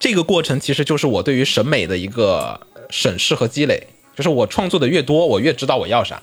[0.00, 3.86] 这个过程其实就是我对于审美的一个审视和积累，
[4.16, 6.22] 就是我创作的越多，我越知道我要啥。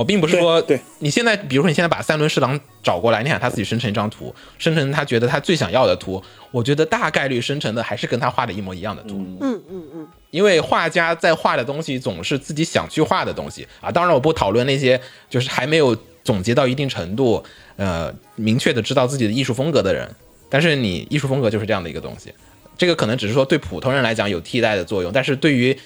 [0.00, 9.18] 我并不是说，对对你现在，比如说你现在把三轮侍郎找过来，你想他自己生成一张图，生成他觉得他最想要的图，我觉得大概率生成的还是跟他画的一模一样的图。
[9.42, 13.92] 嗯嗯嗯，因为画家在画的东西总是自己想去画的东西啊。
[13.92, 14.98] 当然，我不讨论那些
[15.28, 15.94] 就是还没有
[16.24, 17.44] 总结到一定程度，
[17.76, 20.10] 呃，明确的知道自己的艺术风格的人。
[20.48, 22.32] 但是你艺术风格就是这样的一个东西，
[22.78, 25.78] 这个可能只是说对普通人来讲有替代的作用，但是对于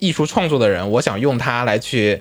[0.00, 2.20] 艺术创作的人，我想用它来去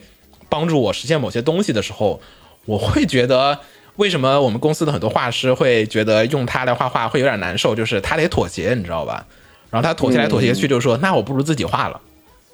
[0.50, 2.20] 帮助我实现某些东西的时候，
[2.66, 3.60] 我会觉得。
[3.96, 7.76] 为什么我们公司的很多画师会觉得用它来画画会有点难受？
[7.76, 9.26] 就是他得妥协，你知道吧？
[9.70, 12.00] 然后他妥协来妥协去，就说：“那我不如自己画了。”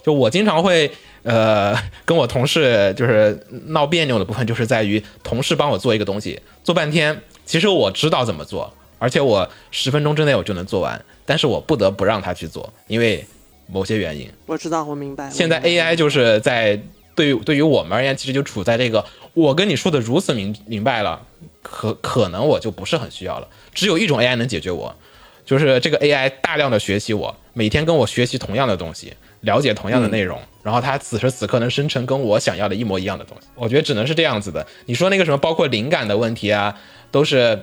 [0.04, 0.90] 就我经常会
[1.22, 13.24] 呃跟我同事就是闹别扭的部分，就是在于同事帮我做一个东西，做半天，其实我知道怎么做，而且我十分钟之内我就能做完，但是我不得不让他去做，因为
[13.68, 14.28] 某些原因。
[14.48, 15.30] 我知道，我明白。
[15.30, 16.82] 现在 AI 就是在
[17.16, 19.04] 对于对于我们而言，其实就处在这个
[19.34, 21.26] 我跟你说的如此明明白了，
[21.62, 23.48] 可可能我就不是很需要了。
[23.74, 24.94] 只有一种 AI 能解决我，
[25.46, 33.48] 就是这个 AI 大量的学习我，每天跟我学习同样的东西，了解同样的内容，然后它此时此刻能生成跟我想要的一模一样的东西。
[33.56, 34.68] 我觉得只能是这样子的。
[34.86, 36.78] 你说那个什么，包括灵感的问题啊，
[37.12, 37.60] 都是。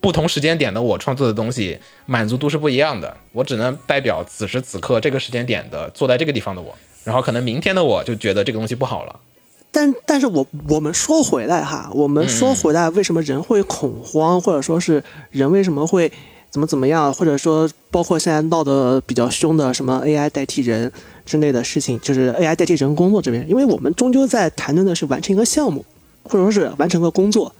[0.00, 6.74] 不同时间点的我创作的东西满足度是不一样的，我只能代表此时此刻这个时间点的坐在这个地方的我，
[7.04, 9.20] 然后可能明天的我就觉得这个东西不好了。
[9.72, 16.10] 但但是我我们说回来哈，我们说回来，为什么人会恐慌，或者说是人为什么会
[16.50, 20.90] 怎么怎么样，或者说包括现在闹得比较凶的什么 AI 代替人
[21.24, 25.84] 之类的事情，就是 AI 代替人工作这边，因为我们终究在谈论的是完成一个项目，
[26.24, 27.54] 或者说是完成个工作。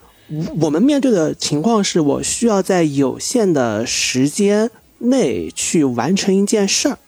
[0.61, 6.99] 我们面对的情况是我需要在有限的时间内去完成一件事儿，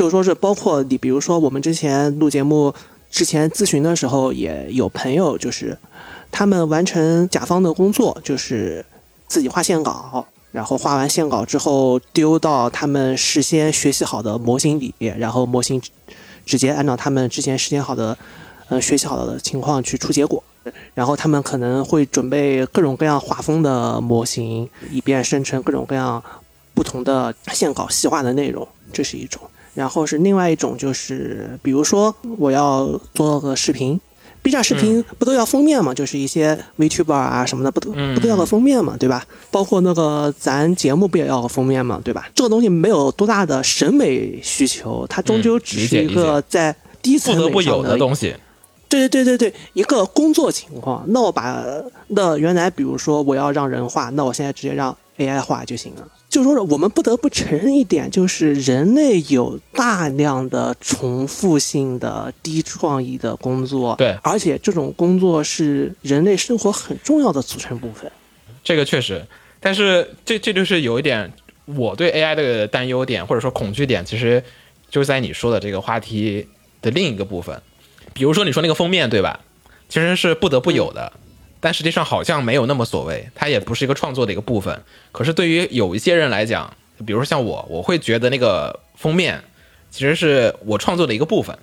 [0.00, 2.72] 就是说是包括你，比如说我们之前录节目
[3.10, 5.76] 之前咨询的时候，也有朋友就是
[6.30, 8.82] 他们完成甲方的工作，就是
[9.28, 15.78] 自己画线稿，然后画完线稿之后丢到他们事先学习好的模型里，然后模型
[16.46, 18.16] 直接按照他们之前实践好的
[18.70, 20.42] 呃学习好的情况去出结果。
[20.94, 26.22] 然后他们可能会准备各种各样画风的模型，以便生成各种各样
[26.72, 29.38] 不同的线稿细化的内容，这是一种。
[29.74, 34.00] 然后是另外一种，就是比如说我要做个视频
[34.42, 35.94] ，B 站视频不都要封面嘛？
[35.94, 39.24] 就是一些 VTuber 啊什么的，不都不都要个封面嘛，对吧？
[39.50, 42.28] 包括那个咱节目不也要个封面嘛，对吧？
[42.34, 48.34] 这个东西没有多大的审美需求，它终究只是一个在低层不得不有的东西。
[48.88, 51.64] 对对对对对，一个工作情况，那我把
[52.08, 56.08] 那原来比如说我要让人画，那我现在直接让 AI 画就行了。
[56.30, 68.10] 就说是我们不得不承认一点，就是人类有大量的重复性的低创意的工作，对而且这种工作是人类生活很重要的组成部分。
[68.62, 69.26] 这个确实，
[69.58, 71.32] 但是这这就是有一点
[71.64, 74.42] 我对 AI 的担忧点或者说恐惧点，其实
[74.88, 76.46] 就在你说的这个话题
[76.80, 77.60] 的另一个部分。
[78.12, 79.40] 比如说你说那个封面对吧，
[79.88, 81.12] 其实是不得不有的，
[81.60, 84.82] 但实际上好像没有那么所谓，它也不是一个创作的一个部分。
[85.12, 86.74] 可是对于有一些人来讲，
[87.06, 89.42] 比如说像我，我会觉得那个封面
[89.90, 91.56] 其实是我创作的一个部分。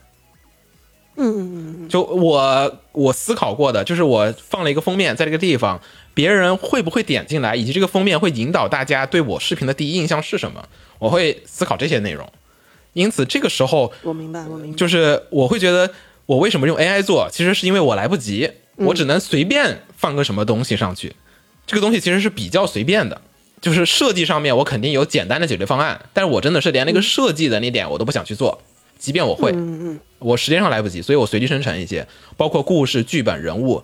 [1.19, 5.81] 嗯嗯嗯就我我思考过的，就是我放了一个封面在这个地方，
[6.13, 10.63] 别人会不会点进来，以及这个封面会引导大家对我视频的第一印象是什么，
[10.99, 12.31] 我会思考这些内容。
[12.93, 14.77] 因此，这个时候我明白，我明白。
[14.77, 15.91] 就是我会觉得，
[16.27, 21.13] 我为什么用 AI 做，其实是因为我来不及，我只能随便放个什么东西上去。
[21.65, 23.21] 这个东西其实是比较随便的，
[23.59, 28.61] 就是设计上面我肯定有简单的解决方案，但是我真的是连那个设计的那点我都不想去做，
[28.97, 29.53] 即便我会，
[30.19, 33.83] 我时间上来不及，所以我随机生成一些，包括故事、剧本、人物。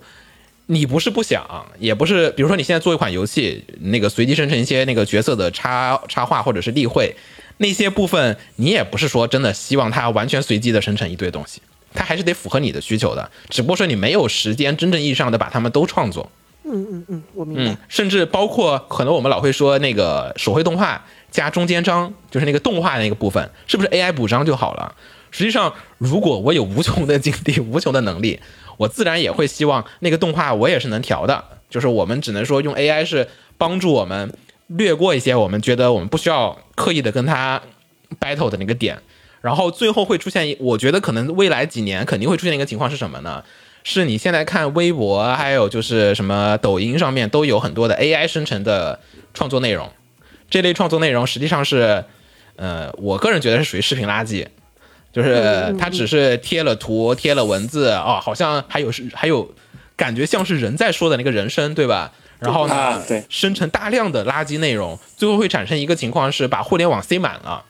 [0.67, 1.45] 你不是不想，
[1.77, 7.13] 也不是，比如说你现在做一款游戏，那个随机生成一些那个角色的插插画或者是例会，
[7.57, 11.61] 那些部分你也不是说真的希望它完全随机的生成一堆东西，
[11.93, 13.29] 它还是得符合你的需求的。
[13.49, 16.31] 只不过说你没有时间真正意义上的把它们都创作。
[16.65, 17.71] 嗯嗯嗯，我明白。
[17.71, 24.95] 嗯，甚至包括可能我们老会说那个手绘动画加中间章，就是那个动画那个部分，是不是 AI 补章就好了？
[25.31, 28.39] 实际上，如果我有无穷的精力、无穷的能力，
[28.77, 31.43] 我自然也会希望那个动画我也是能调的。
[31.69, 33.27] 就是我们只能说用 AI 是
[33.57, 34.31] 帮助我们
[34.67, 37.59] 略过一些我们觉得我们不需要刻意的跟它
[38.19, 39.01] battle 的那个点，
[39.43, 43.43] 然后最后会出现一，我觉得可能未来几年肯定会出现一个情况是什么呢？
[43.83, 48.97] 是你现在看微博，还有就是什么抖音上面都有很多的 AI 生成的
[49.33, 49.91] 创作内容，
[50.49, 52.05] 这类创作内容实际上是，
[52.55, 54.47] 呃，我个人觉得是属于视频垃圾，
[55.11, 59.53] 就是它只是贴了图、贴了文字，哦，好像还有是还有
[59.97, 62.13] 感觉像是人在说的那个人声，对吧？
[62.39, 67.65] 然后呢，生成大量的垃圾内容，最后会产生一个情况是把互联网塞满了。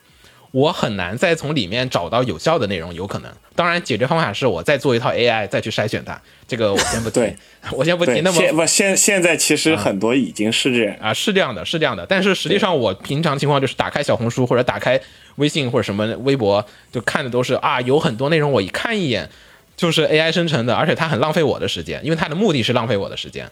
[0.53, 3.31] 我很难再从里面找到有效的内容，有可能。
[3.55, 7.35] 当然，解决方法是我再做一套 AI 再去筛选它，这个我先不提对，
[7.73, 8.21] 我先不提。
[8.21, 10.95] 那么现现在其实很多已经是这样。
[11.01, 12.05] 啊，是这样的，是这样的。
[12.05, 15.01] 但是实际上，我平常情况就是打开小红书或者打开
[15.37, 19.27] 微信或者什么微博，就看的都是啊，有很多内容我一看一眼
[19.75, 23.49] 就是 AI 生成的，而且它很浪费我的时间，因为它的目的是浪费我的时间。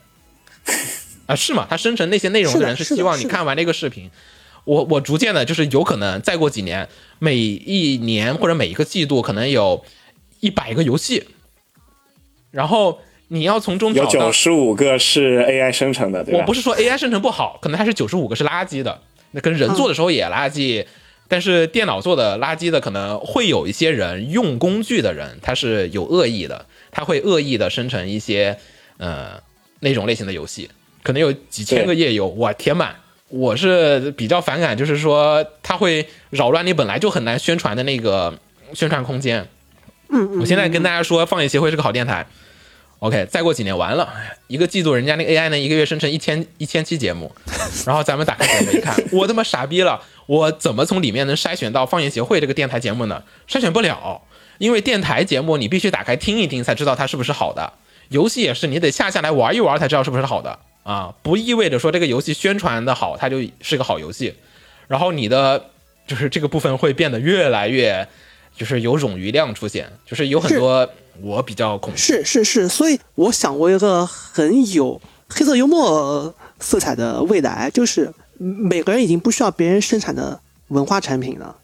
[1.25, 1.65] 啊，是吗？
[1.67, 4.11] 它生成那些内容的人是希望你看完那个视频。
[4.63, 6.87] 我我逐渐的，就是有可能再过几年，
[7.19, 9.83] 每一年或者每一个季度，可能有
[10.39, 11.23] 一百个游戏，
[12.51, 12.99] 然后
[13.29, 16.39] 你要从中找到有九十五个是 AI 生成的，对吧？
[16.39, 19.01] 我不是说 AI 生成不好，可能它是九十五个是垃圾的，
[19.31, 20.85] 那跟人做的时候也垃圾，
[21.27, 28.57] 但是电脑做的垃圾的可能会有一些人用工具的人，他是有恶意的，他会恶意的生成一些
[28.97, 29.41] 呃
[29.79, 30.69] 那种类型的游戏，
[31.01, 32.95] 可能有几千个页游，哇填满。
[33.31, 38.37] 我是比较反感，就是说它会扰乱你本来就很难宣传的那个
[38.73, 39.47] 宣传空间。
[40.09, 42.27] 嗯我现在跟大家说，放映协会是个好电台。
[42.99, 44.13] OK，再过几年完了，
[44.47, 47.31] 一个季度人家那个 AI 呢，一个月生成一千一千期节目，
[47.87, 53.23] 然后咱们打开节目一看， 我他妈傻逼了，我怎么从里面能筛选到放映协会这个电台节目呢？
[53.47, 54.21] 筛选不了，
[54.59, 57.73] 因为电台节目你必须打开听一听才知道它是不是好的，
[58.09, 64.35] 游戏也是你得下下来玩一玩才知道是不是好的啊，不意味着说这个游戏宣传的好，它就是个好游戏，
[64.87, 65.69] 然后你的
[66.07, 68.07] 就是这个部分会变得越来越。
[68.53, 70.87] 就是有冗余量出现，就是有很多
[71.21, 71.99] 我比较恐惧。
[71.99, 81.55] 是是是，所以我想过一个很有黑色幽默色彩的未来，就是每个人已经不需要别人生产的文化产品了。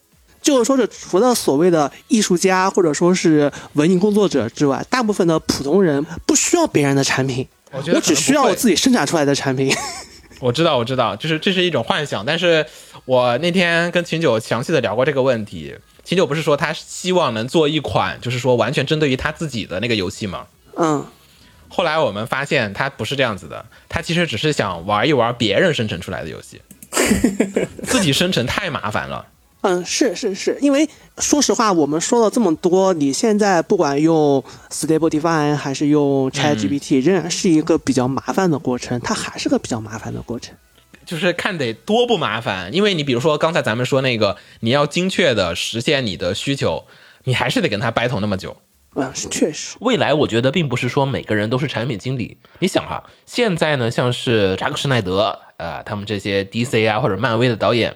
[0.42, 9.74] 就是说是除了所谓的艺术家或者说是文艺工作者之外，大部分的普通人不需要别人的产品，我觉得我只需要我自己生产出来的产品。
[10.40, 12.26] 我知道，我知道，就是这是一种幻想。
[12.26, 12.66] 但是
[13.06, 15.76] 我那天跟秦九详细的聊过这个问题。
[16.04, 20.48] 秦九不是说他希望能做一款，就是说完全针对于他自己的那个游戏吗？
[20.78, 21.06] 嗯，
[21.68, 26.62] 后来我们发现他不是这样子的，他其实只是想玩一玩别人生成出来的游戏，
[27.84, 29.26] 自己生成太麻烦了。
[29.68, 30.88] 嗯，是是是，因为
[31.18, 40.56] 说实话，我们说了这么多，你现在不管用 Stable Diffusion 还是用 ChatGPT，、仍然是一个比较麻烦的过程，它还是个比较麻烦的过程。
[41.06, 46.86] 就是看得多不麻烦，因为你比如说刚才咱们说那个，你要精确的实现你的需求，
[47.26, 48.56] 你还是得跟他 battle 那么久。
[48.96, 52.38] 嗯，是确实，未来我觉得并不是说每个人都是产品经理。
[52.60, 57.96] 你想哈，现在呢，像是扎克施耐德啊、他们这些 DC 啊或者漫威的导演，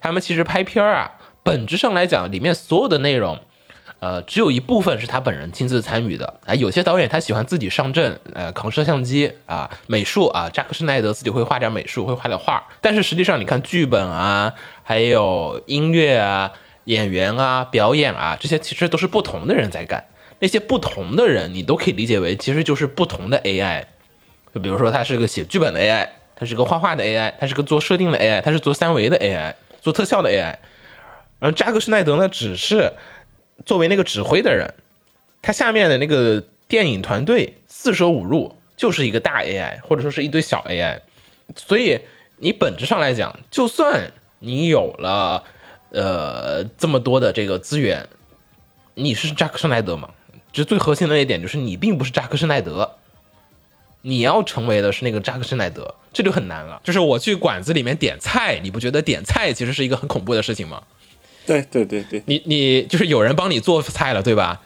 [0.00, 1.10] 他们其实拍片儿啊，
[1.42, 3.38] 本质上来讲，里面所有的内容，
[4.00, 6.40] 呃，只有一部分是他本人亲自参与的。
[6.46, 12.62] 啊、有些导演他喜欢自己上阵，呃，扛摄像机啊、美术啊，扎克施奈德自己会画点美术，会画点画。
[12.80, 16.52] 但是实际上，你看剧本啊，还有音乐啊、
[16.84, 20.04] 演员啊、表演啊，这些其实都是不同的人在干。
[20.40, 23.84] 那些不同的人，你都可以理解为其实就是不同的 AI。
[24.54, 30.56] 就比如说，他是个写剧本的 AI，他是个画画的 AI，他是个做设定的 AI，他是做三维的 AI，做特效的 AI。
[31.40, 32.92] 而扎克施耐德呢，只是
[33.64, 34.74] 作为那个指挥的人，
[35.40, 41.00] 他下面的那个电影团队四舍五入就是一个大 AI，或者说是一堆小 AI。
[41.56, 42.00] 所以
[42.36, 45.44] 你本质上来讲，就算你有了
[45.90, 48.08] 呃这么多的这个资源，
[48.94, 50.10] 你是扎克施耐德吗？
[50.50, 52.97] 这最核心的一点就是你并不是扎克施耐德，
[54.02, 56.80] 你要成为的是那个扎克施耐德，这就很难了。
[56.84, 60.82] 就是我去馆子里面点菜，你不觉得点菜其实是一个很恐怖的事情吗？
[61.46, 64.60] 对对对对，你你就是有人帮你做菜了，对吧？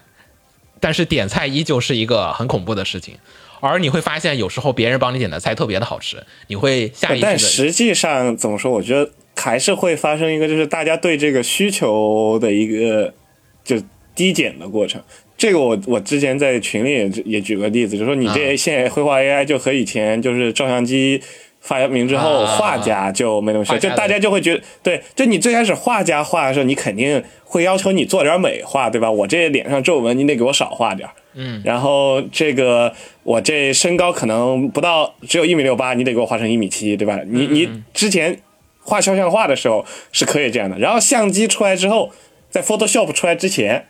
[0.80, 3.16] 但是点菜依旧是一个很恐怖的事情，
[3.60, 8.72] 而你会发现有时候别人帮你点的菜特别的好吃，你会下意识但实际上怎么说？
[8.72, 13.14] 我觉得还是会发生一个，就是大家对这个需求的一个
[13.62, 13.80] 就
[14.16, 15.00] 低减的过程。
[15.36, 21.20] 这个我我之前在群里也也举个例子，就说你这啊现在绘画 AI 就和以前就是照相机
[21.60, 22.56] 发明之后，啊。
[22.56, 23.94] 画家就没那么需要，画家的。
[23.94, 29.10] 就大家就会觉得，对，就你最开始画家画的时候，你肯定会要求你做点美化，对吧？
[29.10, 32.92] 我这脸上皱纹你得给我少画点，嗯，然后这个
[33.24, 37.20] 我这身高可能不到只有一米六八，你得给我画成一米七，对吧？
[37.26, 38.38] 你你之前
[38.80, 42.10] 画肖像画的时候是可以这样的，然后相机出来之后，
[42.50, 43.86] 在 Photoshop 出来之前，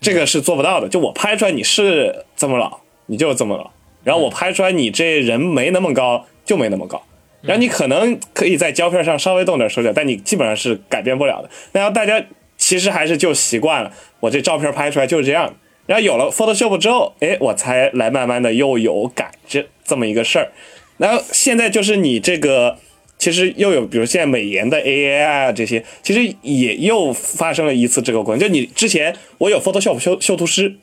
[0.00, 0.88] 这个是做不到的。
[0.88, 3.70] 就我拍出来你是这么老，你就这么老，
[4.02, 7.02] 然后我拍出来你这人没那么高，就没那么高。
[7.42, 11.48] 然后你可能可以在胶片上稍微动点手脚，但你基本上是改变不了的。
[11.72, 12.22] 然后大家
[12.58, 13.90] 其实还是就习惯了，
[14.20, 15.54] 我这照片拍出来就是这样。
[15.86, 20.52] 然后有了 Photoshop 之后，哎，我才来慢慢的又有改这这么一个事儿。
[20.98, 22.76] 然后现在就是你这个，
[23.20, 28.40] 其实又有比如现在美颜的 AI 啊这些，其实也又发生了一次这个过程。
[28.40, 30.74] 就你之前我有 Photoshop 修修图师，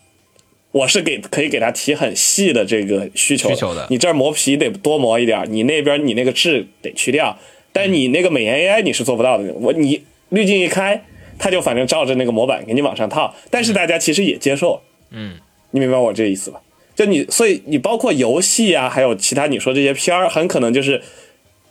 [0.71, 7.35] 我是给可以给他提很细的这个需求需求的你这儿磨皮得多磨一点儿，你那边你那个痣得去掉，
[7.73, 9.51] 但你那个美颜 AI 你是做不到的。
[9.55, 11.03] 我你滤镜一开，
[11.39, 14.79] 它就反正照着那个模板给你往上套，但是大家其实也接受，
[15.09, 15.38] 嗯，
[15.71, 16.61] 你明白我这意思吧？
[16.95, 21.01] 就你，所以你包括游戏啊，还有其他你说这些片儿，很可能就是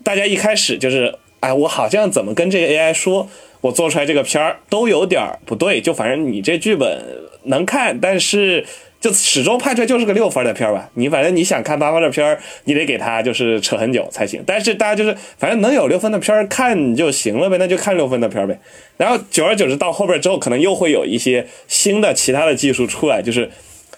[0.07, 3.29] 大家一开始就是，哎，我好像怎么跟这个 AI 说，
[3.61, 7.05] 我做出来这个片儿都有点儿不对，就反正你这剧本
[7.47, 8.65] 能看，但是
[9.01, 10.89] 就始终拍出来就是个六分的片儿吧。
[10.95, 14.41] 你反正你想看八分的片儿，你得给他就是扯很久才行。
[14.47, 18.61] 但是大家就是反正能有六分的片儿看就行了呗，那就看六分的片儿呗。
[18.97, 23.51] 然后久而久之到后边之后，可能又会有一些新的其他的技术出来，就是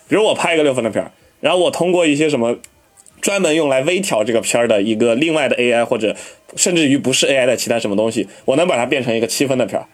[0.09, 2.56] 比如我拍一个六分的片儿，然后我通过一些什么
[3.20, 6.14] 专门用来微调这个片儿的一个另外的 AI，或者
[6.56, 9.86] 甚至于不是 AI 的其他什么东西，我能把它变成一个七分的片儿，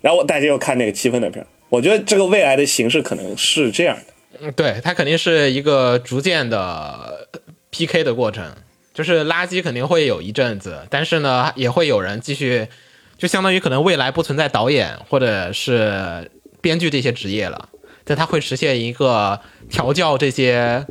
[0.00, 1.46] 然后大家又看那个七分的片儿。
[1.68, 4.02] 我觉得这个未来的形式可能是这样的。
[4.40, 7.26] 嗯对，它肯定是一个逐渐的
[7.70, 8.44] PK 的过程，
[8.92, 12.68] 就是垃圾肯定会有一阵子，但是呢，也会有人继续，
[13.16, 17.70] 就相当于可能未来不存在导演或者是编剧这些职业了，
[18.04, 20.86] 但它会实现一个调教这些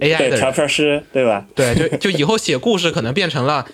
[0.00, 1.46] AI 的，调，片师，对吧？
[1.54, 3.66] 对，就就以后写故事可能变成了，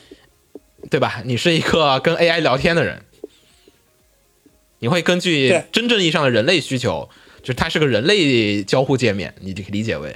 [0.91, 1.23] 对吧？
[1.25, 3.03] 你是一个跟 AI 聊天的人，
[4.81, 7.09] 你会根据真正意义上的人类需求，
[7.41, 10.15] 就是它是个人类交互界面，你就可以理解为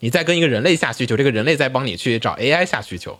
[0.00, 3.18] 你在跟一个人类下需求，这个人类在帮你去找 AI 下需求。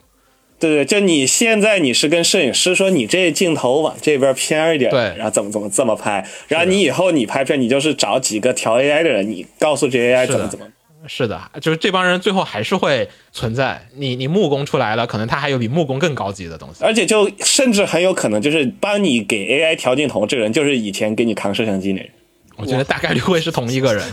[0.59, 10.67] 对对，就你现在你是跟摄影师说你这镜头往这边偏一点，对然后怎么怎么这么拍，然后你以后你拍片，你就是找几个调 AI 的人，你告诉这 AI 怎么怎么。
[11.07, 13.87] 是的，就是这帮人最后还是会存在。
[13.95, 16.83] 你你木工出来了，可能他还有比木工更高级的东西。
[16.83, 22.09] 而且就甚至很有可能就是帮你给 AI 调镜头，这个人就是以前给你扛摄像机那人，
[22.57, 24.03] 我觉得大概率会是同一个人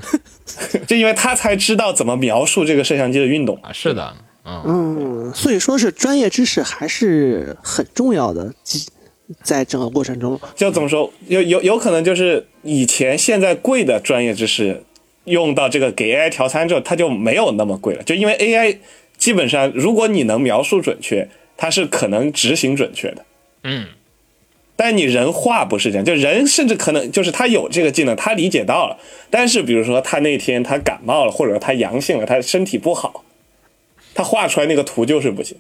[0.87, 3.59] 就因为他才知道怎么描述这个摄像机的运动。
[3.63, 3.73] 啊。
[3.73, 4.15] 是的，
[4.45, 8.53] 嗯，嗯，所以说是专业知识还是很重要的，
[9.43, 10.39] 在整个过程中。
[10.55, 14.85] 就怎么说，有有有可能就是以前现在贵的专业知识，
[15.25, 18.03] 用到这个给 AI 调参之后，它就没有那么贵了。
[18.03, 18.79] 就因为 AI
[19.16, 23.25] 基本上，如果你能描述准确，它是可能执行准确的。
[23.62, 23.87] 嗯，
[24.77, 28.99] 但你人画不是这样，就人甚至可能就是他有这个技能，他理解到了，
[29.31, 33.25] 但是比如说他那天他感冒了，或者说他阳性了，他身体不好，
[34.14, 35.57] 他画出来那个图就是不行。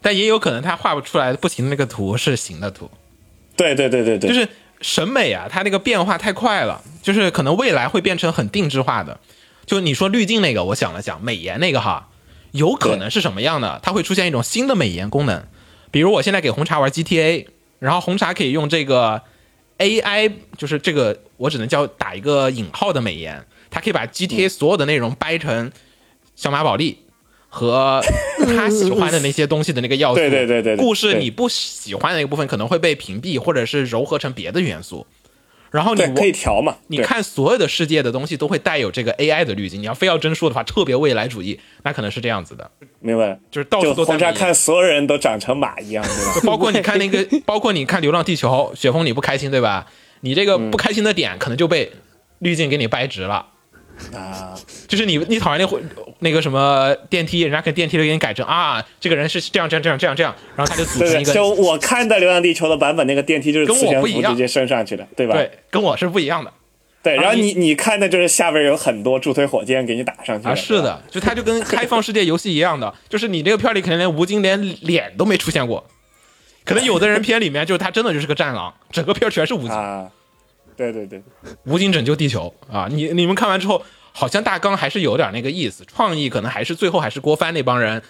[0.00, 2.90] 但也有可能他画不出来不行的那个图是行的图。
[3.56, 4.48] 对对对对对，就是
[4.84, 9.18] 审美啊，它那个变化太快了，就是可能未来会变成很定制化的。
[9.64, 12.10] 就你说滤镜那个，我想了想，美颜那个哈，
[12.50, 13.80] 有可能是什么样的？
[13.82, 15.42] 它会出现一种新的美颜功能，
[15.90, 17.46] 比如我现在给红茶玩 GTA，
[17.78, 19.22] 然后红茶可以用这个
[19.78, 25.72] AI，就是这个我只能叫打一个引号的美颜，它可以把 GTA 所有的内容掰成
[26.36, 27.03] 小马宝莉。
[27.54, 28.02] 和
[28.40, 35.06] 他喜欢的那些东西的那个要素，对对对对对故事你不喜欢的那个部分可能会被屏蔽，或者是糅合成别的元素。
[35.70, 36.76] 然后你可以调嘛？
[36.88, 39.80] 你看所有的世界的东西都会带有这个 AI 的滤镜。
[39.80, 42.68] 你要非要真说的话，特别未来主义，那可能是这样子的，
[42.98, 43.38] 明白了？
[43.52, 46.40] 就是到处都在美颜看所有人都长成马一样，对吧？
[46.44, 49.86] 包括你 看那个，包括你看《流浪地球》，雪峰你不开心对吧？
[50.20, 51.92] 你这个不开心的点可能就被
[52.40, 53.46] 滤镜给你掰直了。
[54.12, 54.54] 啊，
[54.88, 55.80] 就是你你讨厌那会
[56.18, 64.22] 那个什么电梯，人家给电梯都给你改成啊，这个人是这样这样这样这样这样，然后他就组成一个就我看的《流浪地球》的版本，那个电梯就是跟我磁悬不一样。
[64.22, 65.34] 浮直接升上去的，对吧？
[65.34, 66.52] 对，跟我是不一样的。
[67.02, 75.84] 对，然后啊你你你看的就是下边有很多助推火箭给你打上去啊，是，的，就它就跟开放世界游戏一样的， 就是你这个片里可能连吴京连脸都没出现过，
[76.64, 80.08] 可能有的人片里面就是他真的就是个战狼，整个片全是吴京，啊，
[80.76, 81.22] 对对对，
[81.64, 82.88] 武警拯救地球啊！
[82.90, 83.82] 你你们看完之后，
[84.12, 88.02] 好像大纲还是有点那个意思，创意可能还是最后还是郭帆那帮人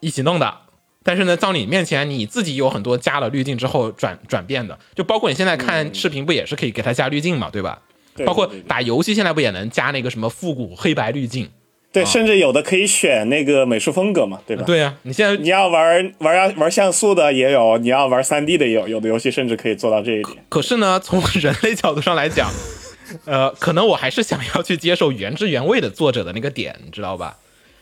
[0.00, 0.54] 一起弄的。
[1.02, 7.80] 但是呢，到你面前，你自己有很多加了滤镜之后转转变的，就包括你现在看视频不也是可以给它加滤镜嘛，对吧？
[8.14, 11.48] 对包括打游戏现在不也能加那个什么复古黑白滤镜？
[11.92, 14.62] 对，甚至有的可以选那个美术风格嘛，对吧？
[14.64, 20.44] 对呀、你现在你要玩玩要玩像素的也有，你要玩三 D 的也有，有的游戏甚至可以做到这一点。
[20.48, 22.48] 可是呢，从人类角度上来讲，
[23.26, 27.36] 呃，可能我还是想要去接受原汁原味的作者的那个点，你知道吧？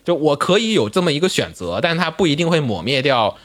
[0.05, 3.37] 就我可以有这么一个选择，但它不一定会抹灭掉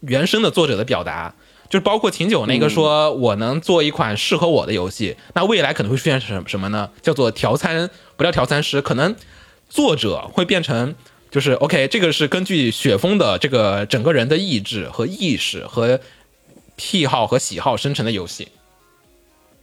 [0.00, 1.34] 原生的作者的表达。
[1.68, 6.88] 就是包括秦九那个说，我能做一款适合我的游戏，那未来可能会出现什什么呢？
[7.02, 9.14] 叫做调餐，不叫调餐师，可能
[9.76, 10.94] 作者会变成
[11.30, 16.00] 就是 OK，这个是根据雪峰的这个整个人的意志和意识和
[16.76, 18.48] 癖好和喜好生成的游戏。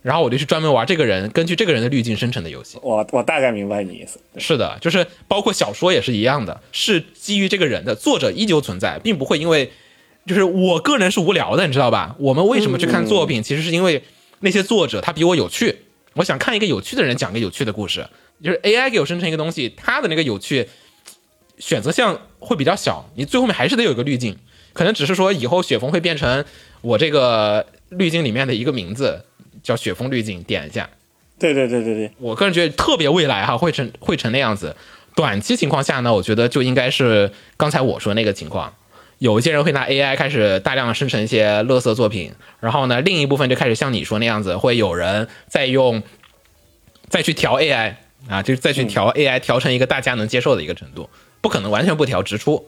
[0.04, 2.78] 然后我就去专门玩这个人根据这个人的滤镜生成的游戏。
[2.84, 4.20] 我我大概明白你意思。
[4.38, 9.72] 是的，就是包括小说也是一样的，是基于这个人的，作者依旧存在，并不会因为，
[10.28, 12.16] 就是我个人是无聊的，你知道吧？
[12.20, 14.04] 我们为什么去看作品，其实是因为
[14.42, 15.80] 那些作者他比我有趣，
[16.14, 18.06] 我想看一个有趣的人讲个有趣的故事。
[18.44, 20.68] 就是 AI 给我生成一个东西，它的那个有趣
[21.58, 24.38] 选择项会比较小，你最后面还是得有一个滤镜，
[24.74, 26.44] 可能只是说以后雪峰会变成
[26.82, 29.24] 我这个滤镜里面的一个名字，
[29.64, 30.90] 叫雪峰滤镜，点一下，
[31.40, 34.76] 对对对对对，我个人觉得特别未来哈会成会成那样子。
[35.16, 38.74] 短期情况下呢，我觉得就应该是刚才我说那个情况，
[39.20, 46.02] 有一些人会拿 AI 开始大量的生成一些垃圾作品，然后呢，另一部分就开始像你说那样子，会有人再用
[47.10, 47.94] 再去调 AI
[48.28, 51.10] 啊，就是再去调 AI 调成一个大家能接受的一个程度，
[51.42, 52.66] 不可能完全不调直出。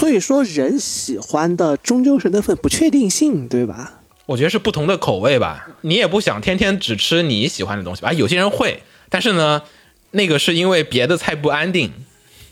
[0.00, 4.00] 所以说人喜欢的终究是那份不确定性，对吧？
[4.26, 5.68] 我觉得是不同的口味吧。
[5.82, 8.12] 你也不想天天只吃你喜欢的东西吧？
[8.12, 9.62] 有些人会，但是呢，
[10.10, 11.92] 那个是因为别的菜不安定。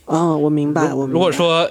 [0.07, 1.71] 嗯，我明白，我明白如果说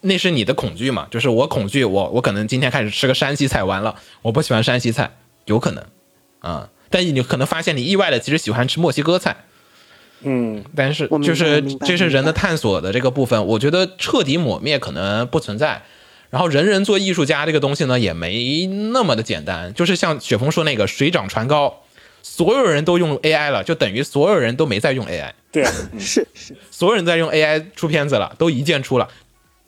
[0.00, 5.84] 那是你的恐惧嘛，就是我恐惧，我我可能今天开始吃个山西菜，完了我不喜欢山西菜，有可能
[6.40, 9.44] 啊、但你可能发现你意外的其实喜欢吃墨西哥菜，
[10.22, 15.82] 嗯，但是就是这是人的探索的这个部分，我觉得彻底抹灭可能不存在。
[16.30, 19.72] 然后人人做艺术家这个东西呢，也没那么的简单。
[19.72, 21.82] 就是像雪峰说那个水涨船高，
[22.22, 25.32] 所有人都用 AI 了，就等于所有人都没在用 AI。
[25.50, 29.08] 对啊， 是是，所有人在用 AI 出片子了，都一键出了。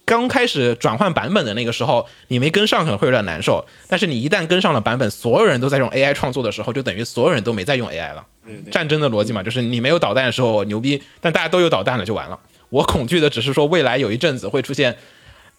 [0.05, 8.27] 刚开始转换版本的那个时候，你没跟上可能会有点难受，但是你一旦跟上了版本，所有人都在用 AI 创作的时候，就等于所有人都没在用 AI 了。
[8.71, 12.39] 战争的逻辑嘛，就是你没有导弹的时候牛逼，但大家都有导弹了就完了。
[12.69, 14.97] 我恐惧的只是说未来有一阵子会出现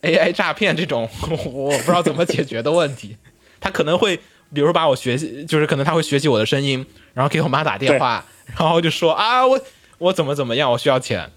[0.02, 1.10] AI 诈骗这种
[1.54, 3.18] 我不知道怎么解决的问题。
[3.60, 4.18] 他可能会，
[4.54, 8.26] 比如把我学习，就是可能他会学习我的声音，然后给我妈打电话，
[8.58, 9.60] 然后就说啊我
[9.98, 11.30] 我怎么怎么样，我需要钱。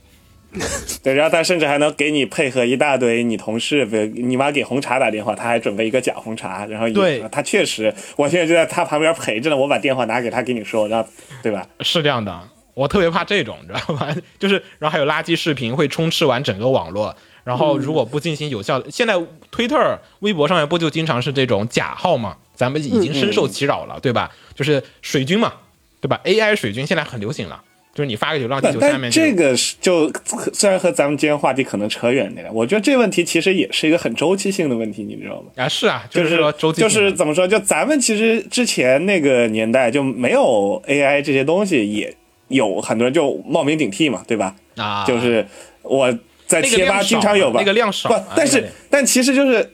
[1.03, 11.09] 对，然后他甚至还能给你配合一大堆你同事，比如你妈给红茶打电话，他还准备一个假红茶，然后也对他确实，我现在就在他旁边陪着呢，我把电话拿给他给你说，然后
[11.43, 11.67] 对吧？
[11.81, 14.15] 是这样的，我特别怕这种，你知道吧？
[14.39, 19.15] 就是，然后还有垃圾视频会充斥完整个网络，然后如果不进行有效的，现在
[19.51, 22.37] 推特、微博上面不就经常是这种假号吗？
[22.55, 24.31] 咱们已经深受其扰了，对吧？
[24.55, 25.53] 就是水军嘛，
[26.01, 27.61] 对吧？AI 水军现在很流行了，
[27.95, 30.13] 就是你发个流浪地但球下面但这个是就
[30.53, 35.51] 虽然和咱们今天话题可能扯远点，我觉得这问题其实也是一个很周期性的问题，你知道吗？
[35.57, 37.47] 啊是啊，就是周期就是怎么说？
[37.47, 42.13] 就咱们其实之前那个年代就没有 AI 这些东西，也
[42.49, 44.57] 有很多人就冒名顶替嘛，对吧？
[44.77, 45.47] 啊，就是
[45.83, 46.13] 我
[46.47, 49.73] 在贴吧经常有吧，那个量少但是那个但其实就是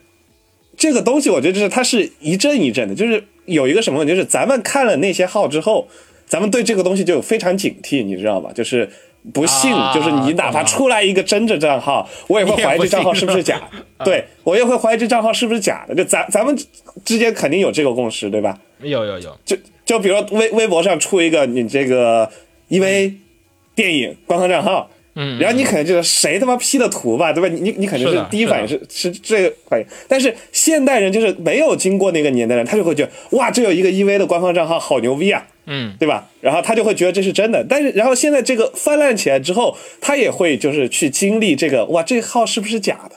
[0.77, 5.87] 这个东西，我觉得就是它是一阵一阵的，就是有一个什么问题，就是咱们看了那些号之后，
[6.31, 8.49] 咱们对这个东西就有非常警惕，你知道吧？
[8.55, 8.89] 就是。
[9.31, 13.61] 不信，啊就是你哪怕出来一个真的账号，我也会怀疑这账号是不是假。
[14.03, 15.93] 对我也会怀疑这账号是不是假的。
[15.93, 16.57] 就咱咱们
[17.05, 18.57] 之间肯定有这个共识，对吧？
[18.81, 19.55] 有有有，就
[19.85, 22.27] 就比如说微微博上出一个你这个
[22.69, 23.13] EV
[23.75, 27.47] 电影官方账号，嗯，然后你可能就是谁他妈 P 的图吧，对吧？
[27.47, 36.27] 你你你肯定是第一反应是是这个反应，但是现代人就是没有经过那个年代的人，他就会觉得哇，这有一个 EV 的官方账号，好牛逼啊，嗯，对吧？
[36.41, 43.15] 然后他就会觉得这是真的，但是然后现在这个泛滥起来之后，他也会就是去经历这个哇，这个号是不是假的？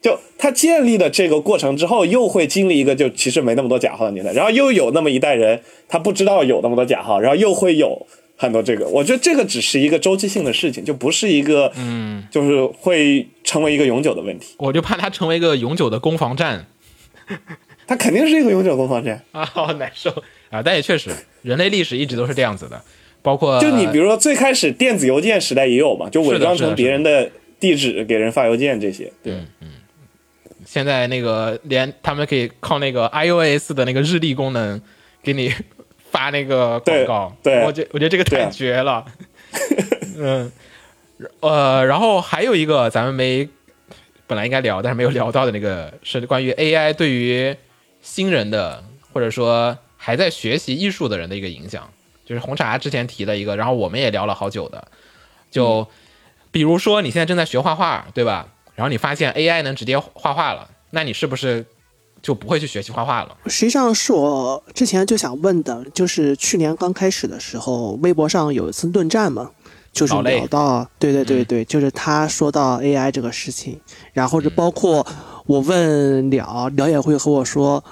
[0.00, 8.86] 就他建立的这个过程之后，又会经历一个就其实没那么多假号的年代，然后又有那么一代人，他不知道有那么多假号，然后又会有很多这个。
[8.88, 14.54] 我觉得这个只是一个周期性的事情，就不是一个嗯，就是会成为一个永久的问题。
[14.58, 16.66] 我就怕它成为一个永久的攻防战。
[17.88, 19.22] 它肯定是一个永久攻防战。
[19.32, 20.10] 啊， 好难受
[20.56, 20.62] 啊！
[20.64, 21.10] 但也确实，
[21.42, 22.82] 人类历史一直都是这样子的，
[23.22, 27.30] 包括就你比如说最开始电子邮件时代也有嘛，就伪装成别人的
[27.60, 29.12] 地址给人发邮件这些。
[29.22, 29.68] 对，嗯
[30.64, 34.82] 现在那个连他们可以靠那个 iOS 的那个日历功能
[35.22, 35.54] 给你
[36.10, 39.04] 发那个广告，对对我觉我觉得这个太绝了。
[40.18, 40.50] 嗯，
[41.38, 43.48] 呃，然后还有一个咱们没
[44.26, 47.54] 本来应该聊，但是没有聊到的那个是关于 AI 对于
[48.02, 51.90] 新人的或者说还在学习艺术的人的一个影响，
[52.24, 54.86] 就是红茶之前提的一个，然后我们也聊了好久的，
[55.50, 55.84] 就
[56.52, 58.46] 比如说你现在正在学画画，对吧？
[58.76, 61.66] 然后你发现 AI 能直接画画了，那你是不是
[62.22, 63.36] 就不会去学习画画了？
[63.46, 69.50] 实际上是我之前就想问的，就是去年刚开始的时候，微博上有一次论战嘛，
[69.90, 73.80] 就是聊到，对对对对，就是他说到 AI 这个事情，
[74.12, 75.04] 然后是包括
[75.46, 77.82] 我问了，了也会和我说，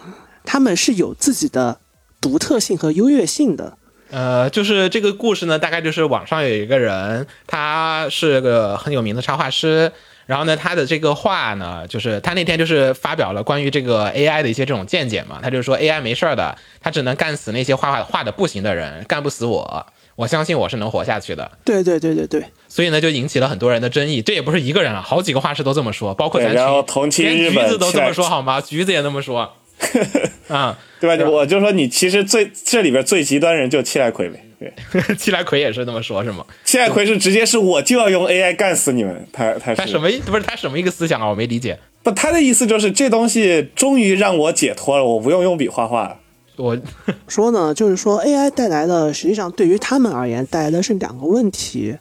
[0.44, 1.80] 他们是有自己的
[2.24, 3.76] 独特性和优越性的。
[4.10, 9.92] 呃，就是这个故事呢，大概就是网上有一个人，他是个很有名的插画师，
[10.24, 19.86] 然后呢，他的这个画呢，就是他那天就是发表了关于这个 AI 的一些这种见解嘛，他就说 AI 没事儿的，他只能干死那些画画画的不行的人，干不死我，
[20.16, 21.50] 我相信我是能活下去的。
[21.64, 24.22] 对对对对对，所以呢，就引起了很多人的争议。
[24.22, 28.60] 这也不是一个人啊，好几个画师都这么说，包括咱对然后橘同期连日本橘子都这么说好吗？
[28.60, 29.54] 橘子也那么说。
[30.48, 30.78] 啊、
[31.16, 31.30] 对吧？
[31.30, 34.40] 我就说你其实最这里边最极端人就七来奎呗。
[34.58, 34.72] 对，
[35.16, 36.44] 七来奎也是这么说，是吗？
[36.64, 41.28] 七来奎是直接是我就要用 AI 干死你们，他他他什么不是他什么一个思想啊？
[41.28, 41.78] 我没理解。
[42.02, 42.10] 不？
[42.12, 46.16] 他的意思就是这东西终于让我解脱了，我不用用笔画画了。
[46.56, 46.78] 我
[47.26, 51.96] 说呢，就是说 AI 带来的，实际上对于他们而言带来的是两个问题。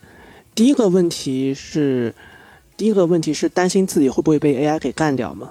[0.54, 2.14] 第一个问题是，
[2.78, 5.50] 第一个问题是担心自己会不会被 AI 给干掉嘛，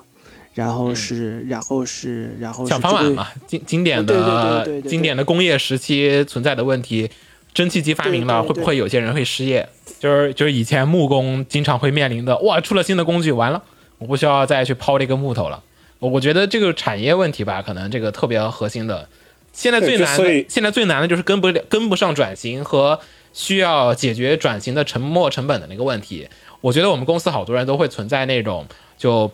[0.54, 7.10] 然后是，然后是，然后是小这个盘碗嘛，经经典的经典的工业时期存在的问题，
[7.54, 9.68] 蒸汽机发明了，会不会有些人会失业？
[9.98, 13.62] 就是就是以前木工经常会面临的，哇，出了新的工具，完了，
[13.98, 15.62] 我不需要再去抛这个木头了。
[15.98, 19.08] 我我觉得这个产业问题吧，可能这个特别核心的，
[19.52, 22.98] 现在最难的，现在最难的就是跟不了跟不上转型和
[23.32, 26.28] 需要解决转型的沉没成本的那个问题。
[26.60, 28.66] 我觉得我们公司好多人都会存在那种，
[28.98, 29.30] 就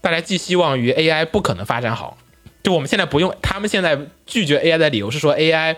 [0.00, 2.16] 大家寄希望于 AI 不可能发展好，
[2.62, 5.76] 就我们现在不用，他们现在拒绝 AI 的理由是说 AI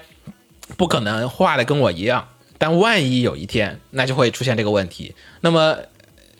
[0.77, 2.29] 不可能画的跟我一样，
[2.59, 5.15] 但万一有一天，那就会出现这个问题。
[5.41, 5.79] 那么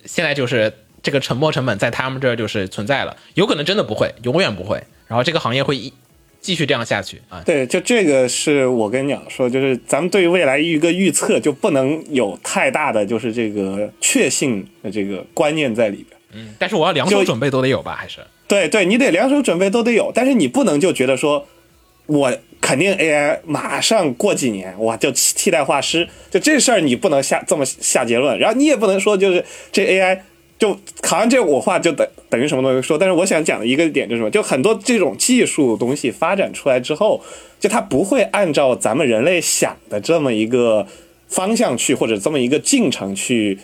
[0.05, 5.93] 现在就是这个沉没成本在他们这儿就是存在了，有可能真的不会，永远不会，然后这个行业会一
[6.40, 7.43] 继续这样下去啊。
[7.44, 16.19] 对，就这个是我跟你讲说，就是咱们对未来一个预测，就不能有太大的就是这个确信的这个观念在里边。
[16.59, 17.94] 但是我要两手准备都得有吧？
[17.94, 21.47] 还是对对，你得两手准备都得有，但是你不能就觉得说，
[22.07, 30.20] 我肯定 AI 马上过几年哇就替替代画师，就这事儿你不能下这么下结论，然后你也不能说就是这 AI
[30.59, 37.23] 就好像这我话就等等于什么东西说，但是我想讲的一个点就是什么，就很多这种技术东西发展出来之后，
[37.59, 40.86] 就它不会按照咱们人类想的这么一个
[41.28, 43.59] 方向去，或者这么一个进程去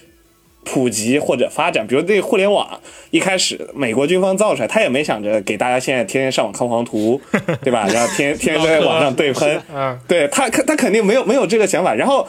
[0.67, 2.79] 普及或者发展，比如这个互联网
[3.11, 7.19] 一开始美国军方造出来，他也没想着给大家现在天天上网看黄图，
[7.63, 7.87] 对吧？
[7.89, 11.95] 然后天天天在网上对喷，嗯， 对他他肯定没有没有这个想法。
[11.95, 12.27] 然后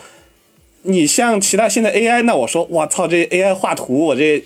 [0.84, 4.42] 你像其他现在 AI，那我说我操，这 AI 画图，我这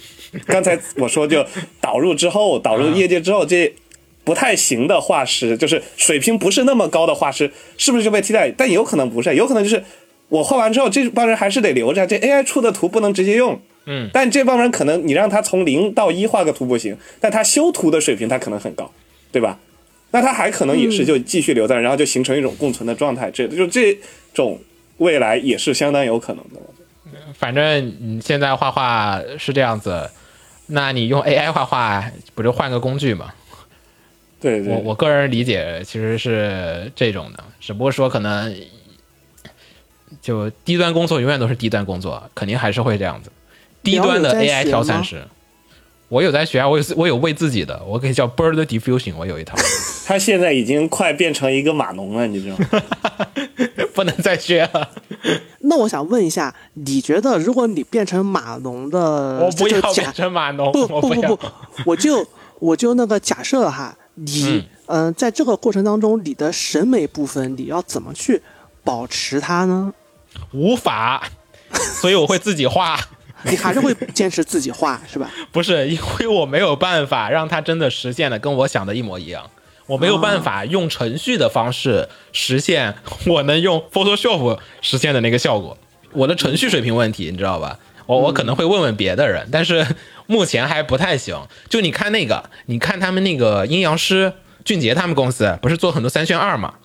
[0.47, 1.45] 刚才我说就
[1.81, 3.73] 导入之后，导入业界之后，这
[4.23, 8.49] 不太行的画师，就是水平不是那么高的画师，是不是就被替代？
[8.57, 9.83] 但有可能不是，有可能就是
[10.29, 13.59] 我画完之后，这帮人还是得留着，这 AI 出的图不能直接用。
[13.91, 18.89] 嗯，但这帮人可能你让他从零到一画个图不行，但他修图的水平他可能很高，
[19.33, 19.59] 对吧？
[20.11, 23.97] 那他还可能也是就继续留在，然后就形成一种共存的状态，这就这
[24.33, 24.59] 种
[24.97, 26.59] 未来也是相当有可能的。
[27.33, 30.09] 反正你现在画画是这样子，
[30.67, 33.33] 那你用 AI 画画不就换个工具吗？
[34.39, 38.53] 对对，我我个人理解其实是这种的，只不过说可能
[40.21, 43.31] 就低端工作永远都是低端工作，肯定还是会这样子。
[43.83, 45.23] 低端的 AI 调参师，
[46.07, 49.57] 我有在学啊，我有我有为自己的，我可以叫 Bird Diffusion，我有一套，
[50.05, 53.27] 他现在已经快变成一个码农了，你知道吗？
[53.93, 54.89] 不能再学了。
[55.61, 61.39] 那我想问一下，你觉得如果你变成码农的，我不要这就假变成码农，不不不不，
[61.85, 62.25] 我就
[62.59, 68.41] 我就那个假设哈，你嗯、呃在这个过程当中，你的审美部分你要怎么去
[68.83, 69.93] 保持它呢？
[70.53, 71.27] 无法，
[72.01, 72.99] 所以我会自己画。
[73.49, 75.29] 你还是会坚持自己画是吧？
[75.51, 79.49] 不是因为我没有办法让它真的实现的跟我想的一模一样。
[79.87, 82.95] 我没有办法用程序的方式实现
[83.25, 85.77] 我能用 Photoshop 实现的那个效果。
[86.13, 87.77] 我的程序水平问题，你知道吧？
[88.05, 89.85] 我我可能会问问别的人，但是
[90.27, 91.37] 目前还不太行。
[91.67, 94.31] 就你看那个，你看他们那个阴阳师
[94.63, 96.75] 俊杰他们公司不是做很多三选二嘛？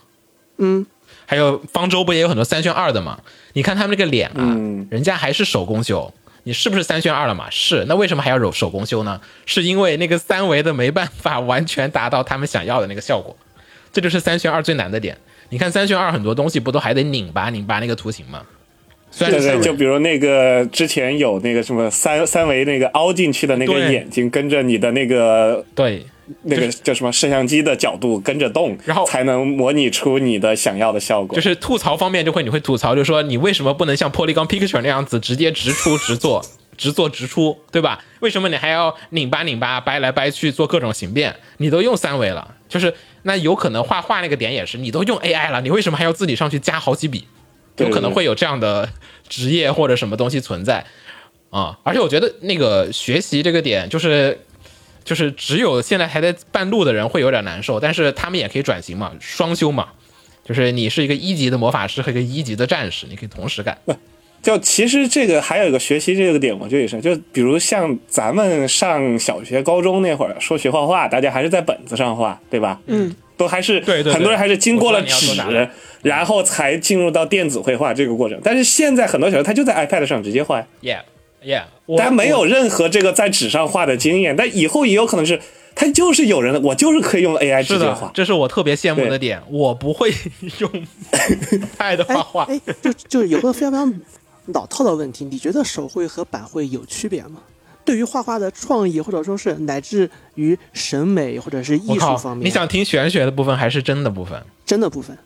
[0.59, 0.85] 嗯，
[1.27, 3.21] 还有方舟不也有很多三选二的嘛？
[3.53, 6.13] 你看他们那个脸啊，嗯人家还是手工修。
[6.47, 7.49] 你是不是三选二了嘛？
[7.51, 9.21] 是，那为什么还要手手工修呢？
[9.47, 13.37] 是因为那个三维的没办法完全达到他们想要的那个效果，
[13.93, 15.19] 这就是三选二最难的点。
[15.49, 18.43] 你看三选二很多东西不都还得拧巴拧巴那个图形吗？
[19.19, 26.07] 对对，是三维就比如那个之前有那个什么三三维那个凹进去的那个眼睛，跟着你的那个对，
[26.43, 31.37] 那个叫什么摄像机的角度跟着动，然后才能模拟出你的想要的效果。
[31.37, 36.45] 就是吐槽方面就会你会吐槽，就说你为什么不能像 Polygon Picture 那样子直接直出直做，
[36.77, 38.05] 直做直出，对吧？
[38.21, 41.37] 为什么你还要拧巴拧巴掰来掰去做各种形变？
[41.59, 42.93] 你都用三维了，就是
[43.23, 47.27] 那有可能画画那个点也是，你都用 AI 了，你为什么还要自己上去加好几笔？
[47.77, 48.89] 有可能会有这样的
[49.29, 50.85] 职业或者什么东西存在
[51.51, 54.41] 啊、而且我觉得那个学习这个点就是。
[55.07, 59.89] 就是只有现在还在半路的人会有点难受，但是他们也可以转型嘛，双修嘛，
[60.45, 63.79] 就是你是一个一级的魔法师和一个一级的战士，你可以同时干。
[64.43, 72.81] 就其实这个还有一个学习这个点，我觉得也是，就比如像咱们上小学、高中那会儿说学画画，大家还是在本子上画，对吧？
[72.87, 75.69] 嗯，都还是对对很多人还是经过了纸，
[76.03, 78.41] 然后才进入到电子绘画这个过程。
[78.45, 81.01] 但是现在很多小孩他就在 iPad 上直接画，Yeah
[81.47, 85.41] Yeah，我大家没有任何这个在纸上画的经验，但以后也有可能是
[85.77, 88.11] 他就是有人，我就是可以用 AI 直接画，。
[88.13, 89.41] 这是我特别羡慕的点。
[89.49, 90.13] 我不会
[90.59, 90.71] 用
[91.79, 94.01] Pad 哎画画，哎，就就有个非常非常
[94.47, 97.41] 老套的问题，你觉得手绘和板绘有区别吗？
[97.85, 102.37] 对于画画的创意，或者说是乃至于审美或者是艺术方！
[102.37, 104.43] 面，你想听玄学的部分还是真的部分？
[104.67, 105.17] 真的部分，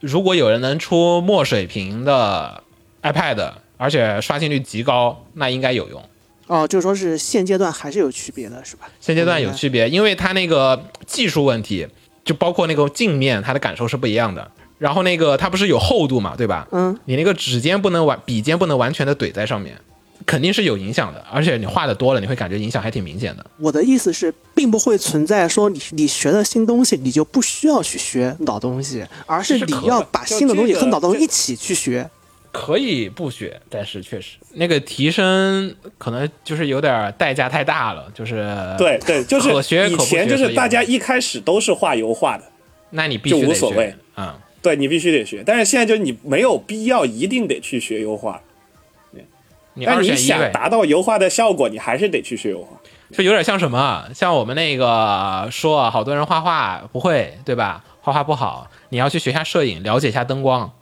[0.00, 2.62] 如果有人能出墨水屏的
[3.02, 6.02] iPad，而且刷新率极高，那应该有用。
[6.46, 8.88] 哦，就是说是现阶段还是有区别的，是吧？
[9.00, 11.86] 现阶段有区别，因为它那个技术问题，
[12.24, 14.48] 就包括那个镜面，它的感受是不一样的。
[14.78, 16.68] 然后那个它不是有厚度嘛，对吧？
[16.70, 19.76] 嗯，你那个指尖不能完，笔尖不能完全的怼在上面，
[20.24, 21.24] 肯定是有影响的。
[21.32, 23.44] 而且你画的多了，你会感觉影响还挺明显的。
[23.58, 32.08] 我的意思是，并不会存在说你你学了新东西，你就不需要去学老东西，而是你要把新的东西和老东西一起去学。
[32.56, 42.44] 可以不学，但是确实那个提升可能就是有点代价太大了，就是对对，就是可学以前就是大家一开始都是画油画的，
[42.90, 45.42] 那你必须得学就无所谓啊、对你必须得学。
[45.44, 48.40] 但是现在就是你没有必要一定得去学油画，
[49.74, 52.80] 你但你二选一呗，想达到油画的效果，你还是得去学油画。
[53.12, 57.84] 就有点像什么，像我们那个说啊，好多人画画不会，对吧？
[58.00, 60.72] 画画不好，你要去学下摄影，了解一下灯光。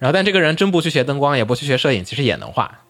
[0.00, 2.80] 然后，但这个人真不去学灯光，也不去学摄影，其实也能画。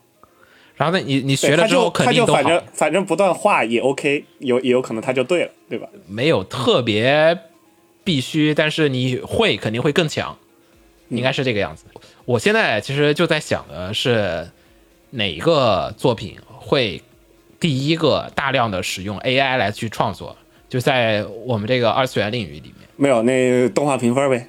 [0.76, 5.86] 然后呢，你你学了之后他肯定都反正反正不断画也 OK，有也有可能他就对了，对吧？
[6.08, 7.36] 没有特别
[8.02, 10.38] 必须，但是你会肯定会更强，
[11.08, 11.84] 应该是这个样子。
[12.24, 14.48] 我现在其实就在想的是，
[15.10, 17.02] 哪个作品会
[17.58, 20.34] 第一个大量的使用 AI 来去创作，
[20.68, 22.88] 就在我们这个二次元领域里面。
[22.96, 24.46] 没有那动画评分呗，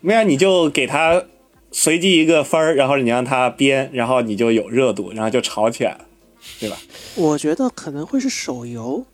[0.00, 1.22] 没有你就给他
[1.70, 6.00] 随机一个分儿，然后你让他编，然后你就有热度，然后就炒起来了，
[6.60, 6.76] 对吧？
[7.14, 9.04] 我觉得可能会是手游，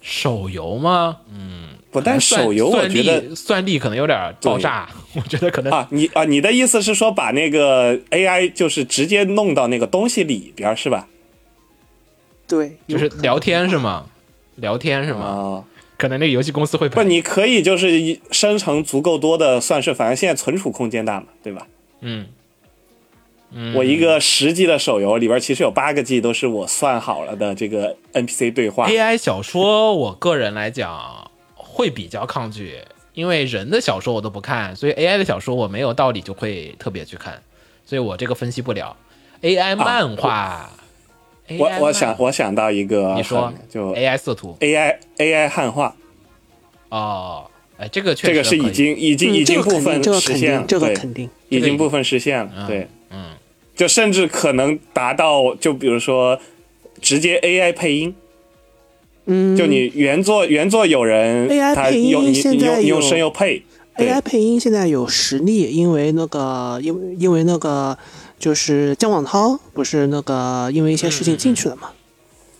[0.00, 1.18] 手游吗？
[1.32, 11.08] 嗯不，但算手游我觉得力算力可能有点爆炸， 我觉得可能啊，你啊，你的意思是说把那个 AI 就是直接弄到那个东西里边是吧？
[12.46, 14.06] 对，就是聊天是吗？
[14.56, 15.24] 聊天是吗？
[15.24, 15.64] 啊，
[16.00, 21.66] 可能那个游戏公司会不，你可以就是一生成足够多的，算是反正现在存储空间大嘛，对吧？
[22.00, 22.26] 嗯，
[23.52, 28.88] 嗯我一个十 G 的手游里边其实有八个 G 都是我算好了的这个 NPC 对话。
[28.88, 32.78] AI 小说，我个人来讲会比较抗拒，
[33.12, 37.42] 因为人的小说我都不看，所以 AI 的小说我没有道理就会特别去看，
[37.84, 38.96] 所以我这个分析不了。
[39.42, 40.70] AI 漫画，
[41.58, 44.56] 我我想我想到一个，你说就 AI 色图。
[44.60, 45.94] AI AI 汉化，
[46.90, 47.44] 哦，
[47.76, 53.30] 哎，这个确这个是已经已经嗯已经部分实现了，这个对，肯定，已已经部分实现了，嗯对，嗯，
[53.74, 56.38] 就甚至可能达到，就比如说
[57.00, 58.14] 直接 AI 配音，
[59.26, 63.62] 嗯，就你原作原作有人 AI 配音你现在你用你用有声优配
[63.96, 67.96] ，AI 配音现在有实力，因为那个，因为因为那个
[68.40, 71.90] 就是姜广涛不是那个因为一些事情进去了嘛，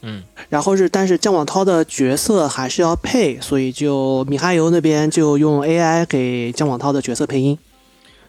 [0.03, 7.59] 嗯，然后是但是姜广涛的角色还是要配，所以就米哈游那边就用 AI 给姜广涛的角色配音。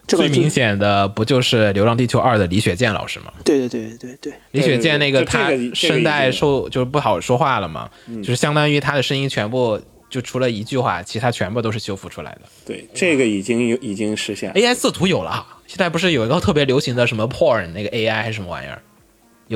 [0.04, 3.32] 这个最明显的不就是《流浪地球二》的李雪健老师吗？
[3.44, 9.80] 对对对对对，李雪健那个他声带受就是不好说话了嘛，就是相当于他的声音全部
[10.10, 12.40] 就除了一句话，其他全部都是修复出来的。
[12.66, 14.60] 对，这个已经有已经实现了。
[14.60, 18.82] AI 色图有了，现在不是有一个特别流行的什么 porn 那个 AI 还是什么玩意儿？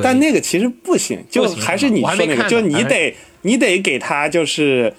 [0.03, 4.95] 但那个其实不行，就还是你说那个，就你得你得给他就是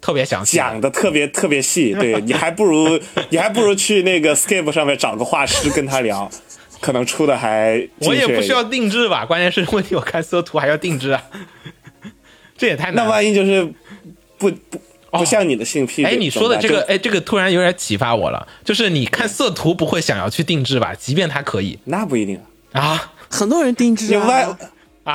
[0.00, 2.96] 特别详细，讲的特别特别细，对 你还不如
[3.30, 6.30] 你还不如去那个 Skype 上面找个画师跟他聊，
[6.80, 9.26] 可能出的还我也不需要定制吧？
[9.26, 11.24] 关键是问题，我看搜图还要定制啊，
[12.56, 12.92] 这也太。
[12.92, 13.64] 那万一就是
[14.38, 14.80] 不不
[15.12, 18.46] 不像你的性癖，哎，对你说的这个，哎，这个突然有点启发我了。
[18.64, 20.94] 就是你看色图不会想要去定制吧？
[20.94, 22.40] 即便它可以那不一定
[22.72, 22.80] 啊。
[22.80, 24.58] 啊很多人定制啊。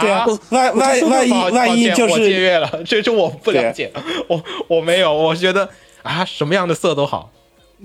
[0.01, 3.89] 对啊啊！，万万万一万一就是我借是阅了，这是我不了解，
[4.27, 5.69] 我我没有，我觉得
[6.03, 7.31] 啊，什么样的色都好。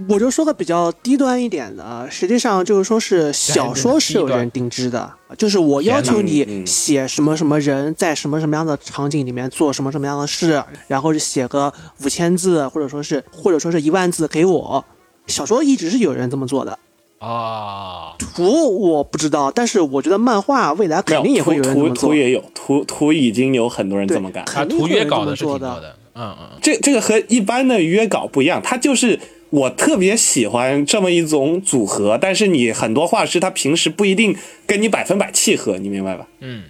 [0.08, 14.84] 我就说个比较低端一点的，实际上就是说是小说是有人定制的，就是我要求嗯你嗯写什么什么人在什么什么样的场景里面做什么什么样的事，然后是写个五千字或者说是或者说是一万字给我。
[15.26, 16.78] 小说一直是有人这么做的，
[17.18, 22.08] 啊，图我不知道，但是我觉得漫画未来肯定也会有人这图么做。
[22.08, 24.42] 图也有图图已经有很多人这么干。
[24.42, 25.70] 啊，肯定图会有人这么约稿的是挺做的。
[25.70, 29.20] 多的，嗯嗯，这这个和一般的约稿不一样，它就是
[29.52, 34.34] 我特别喜欢这么一种组合，但是你很多画师他平时不一定
[34.66, 36.26] 跟你百分百契合，你明白吧？
[36.40, 36.64] 嗯，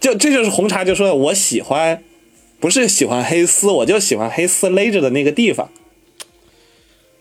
[0.00, 2.02] 就这就是红茶就说我喜欢，
[2.58, 5.68] 不是喜欢黑丝，我就喜欢黑丝勒着的那个地方。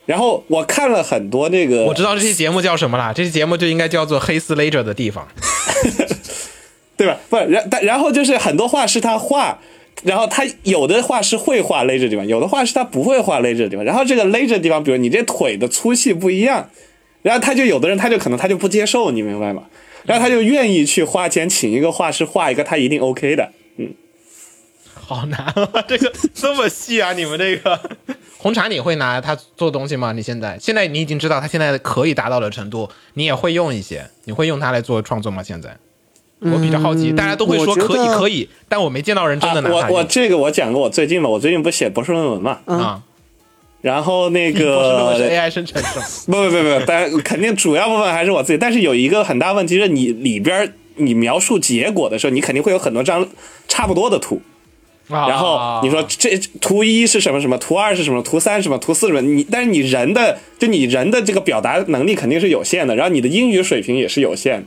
[0.06, 5.27] 然后我看了很多那个，我知道这期节目叫什么了，这期节目就应该叫做黑丝勒着的地方。
[6.95, 7.19] 对吧？
[7.30, 9.60] 不，然但然后就是很多画师他画，
[10.03, 13.84] 然后他有的画师会画勒着地方，有的画是他不会画勒着地方。
[13.85, 16.69] 然后这个勒着地方，比如你这腿的粗细不一样，
[17.21, 19.63] 然后他就有的人他就可能他就不接受，你明白吗？
[20.05, 23.51] 然后他就愿意去花钱请一个画师画一个他一定 OK 的。
[23.77, 23.93] 嗯
[25.05, 27.11] 好难啊，这个这么细啊！
[27.11, 27.77] 你们这个
[28.38, 30.13] 红茶你会拿它做东西吗？
[30.13, 35.43] 你现在现在你已经知道它现在可以达到的程度，你也会用一些，你会用它来做创作吗？
[35.43, 35.77] 现在
[36.52, 43.02] 我比较好奇，大家都会说可以可以，但我没见到人真的拿啊、我我这个我讲过，我最近嘛，我最近不写博士论文嘛，啊，
[43.82, 46.06] 然后那不是 论文 AI 生成是吗？
[46.28, 53.28] 不不不不，当然肯定主要部分还是我自己，但是有一个很大问题是你里边你描述结果的时候，你肯定会有很多张
[53.68, 54.41] 差不多的图。
[55.10, 59.30] 然后你说这图一是什么什么，图二是什么，图三是什么，图四是什么？
[59.30, 64.65] 你但是你人的就你人的这个表达能力肯定是有限的，然后你的英语水平也是有限的。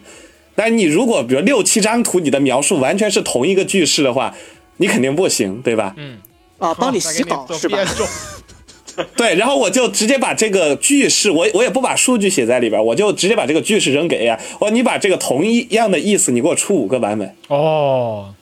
[0.56, 4.34] 但你如果比如六七张图，你的描述完全是同一个句式的话，
[4.78, 5.94] 你肯定不行，对吧？
[5.96, 6.18] 嗯，
[6.58, 7.78] 啊，帮你洗稿是吧？？
[9.14, 9.34] 对。
[9.34, 14.38] 然后我就直接把这个句式，我我也不把数据写在里边，我就直接把这个句式扔给 AI。
[14.58, 17.36] 我说你把这个同一样的意思，你给我出五个版本。
[17.48, 18.32] 哦，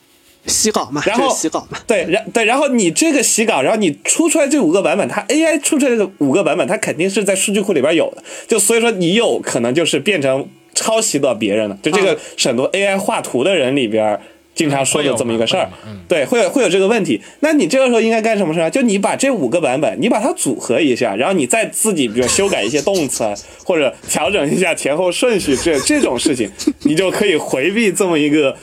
[0.45, 1.77] 洗稿嘛，然后洗稿嘛。
[1.85, 14.19] 对，然对，然后你这个洗稿，然后你出出来这五个版本，它 AI 出出来的五个版本，它肯定是在数据库里边有的，就所以说你有可能就是变成抄袭到别人了，就这个是很多 AI 画图的人里边
[14.53, 15.67] 经常说的这么一个事儿
[16.07, 17.21] 对，会有会有这个问题。
[17.39, 18.69] 那你这个时候应该干什么事儿？
[18.69, 23.23] 就你把这五个版本，你把它组合一下，然后你再自己比如修改一些动词，
[23.63, 26.49] 或者调整一下前后顺序，这这种事情，
[26.83, 28.55] 你就可以回避这么一个。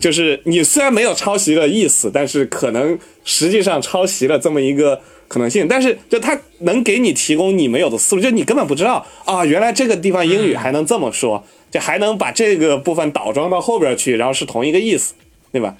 [0.00, 4.98] 就是你虽然没有抄袭的意思，但是可能实际上抄袭了这么一个
[5.30, 5.68] 可能性。
[5.68, 15.14] 但是就它能给你提供你没有的思路，就你根本不知道啊，原来这个地方英语还能这么说，就还能把这个部分倒装到后边去，然后是同一个意思，
[15.52, 15.76] 对吧？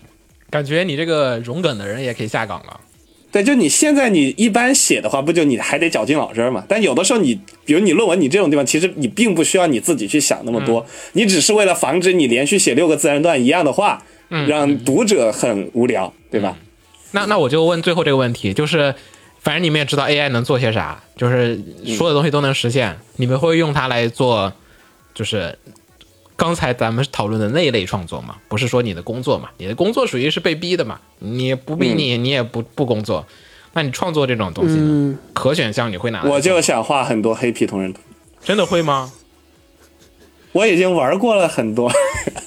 [0.49, 2.81] 感觉你这个融梗的人也可以下岗了。
[3.33, 6.65] 对，就你现在你一般写的话，不就你还得绞尽脑汁儿嘛？
[6.69, 14.03] 但有的时候你，比如你论文你这种地方，其实你并不需要你自己去想那么多，你只是为了防止你连续写六个自然段一样的话，
[14.49, 16.57] 让读者很无聊，对吧？
[17.13, 18.93] 那那我就问最后这个问题，就是
[19.41, 21.59] 反正你们也知道 AI 能做些啥，就是
[21.97, 24.53] 所有的东西都能实现，你们会用它来做，
[25.15, 25.59] 就是
[26.37, 28.37] 刚才咱们讨论的那一类创作嘛？
[28.49, 29.49] 不是说你的工作嘛？
[29.57, 31.01] 你的工作属于是被逼的嘛？
[31.19, 33.27] 你不逼你，你也不不工作，
[33.73, 34.83] 那你创作这种东西呢？
[34.83, 36.23] 嗯，可选项你会拿？
[36.25, 38.01] 我就想画很多黑皮同人图，
[38.45, 39.11] 真的会吗？
[40.53, 41.91] 我已经玩过了很多，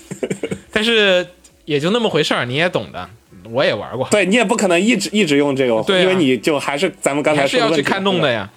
[0.71, 1.25] 但是
[1.65, 3.09] 也就那么回事儿，你也懂的，
[3.53, 8.49] 我也玩过，对你也不可能一直一直用这个，对啊因为你就还是咱们刚才说的问题，要去看动的呀。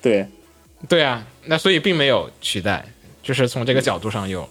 [0.00, 0.26] 对。
[0.88, 2.82] 对啊，那所以并没有取代，
[3.22, 4.48] 就是从这个角度上有。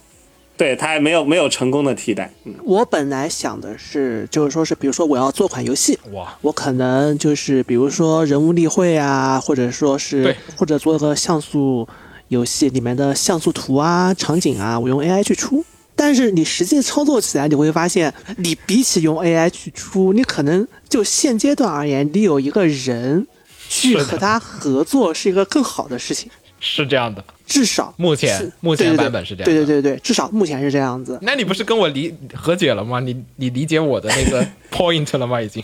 [0.55, 2.29] 对，它还没有没有成功的替代。
[2.43, 11.87] 嗯，我本来想的是，就是说是，比如说我要做款游戏，哇，我可能就是比如说人物例会啊，或者说是对或者做个像素
[12.27, 15.65] 游戏里面的像素图啊、场景啊，我用 AI 去出。
[16.01, 23.27] 但是你实际操作起来，你会发现，你比起用 AI 去出，你可能就现阶段而言，你有一个人
[23.67, 26.31] 去和他合作是一个更好的事情，
[26.61, 27.21] 是这样的。
[27.45, 31.19] 至少目前目前对对对版本是这样的对对对对，至少目前是这样子。
[31.21, 33.01] 那你不是跟我理和解了吗？
[33.01, 35.41] 你你理解我的那个 point 了吗？
[35.41, 35.61] 已经。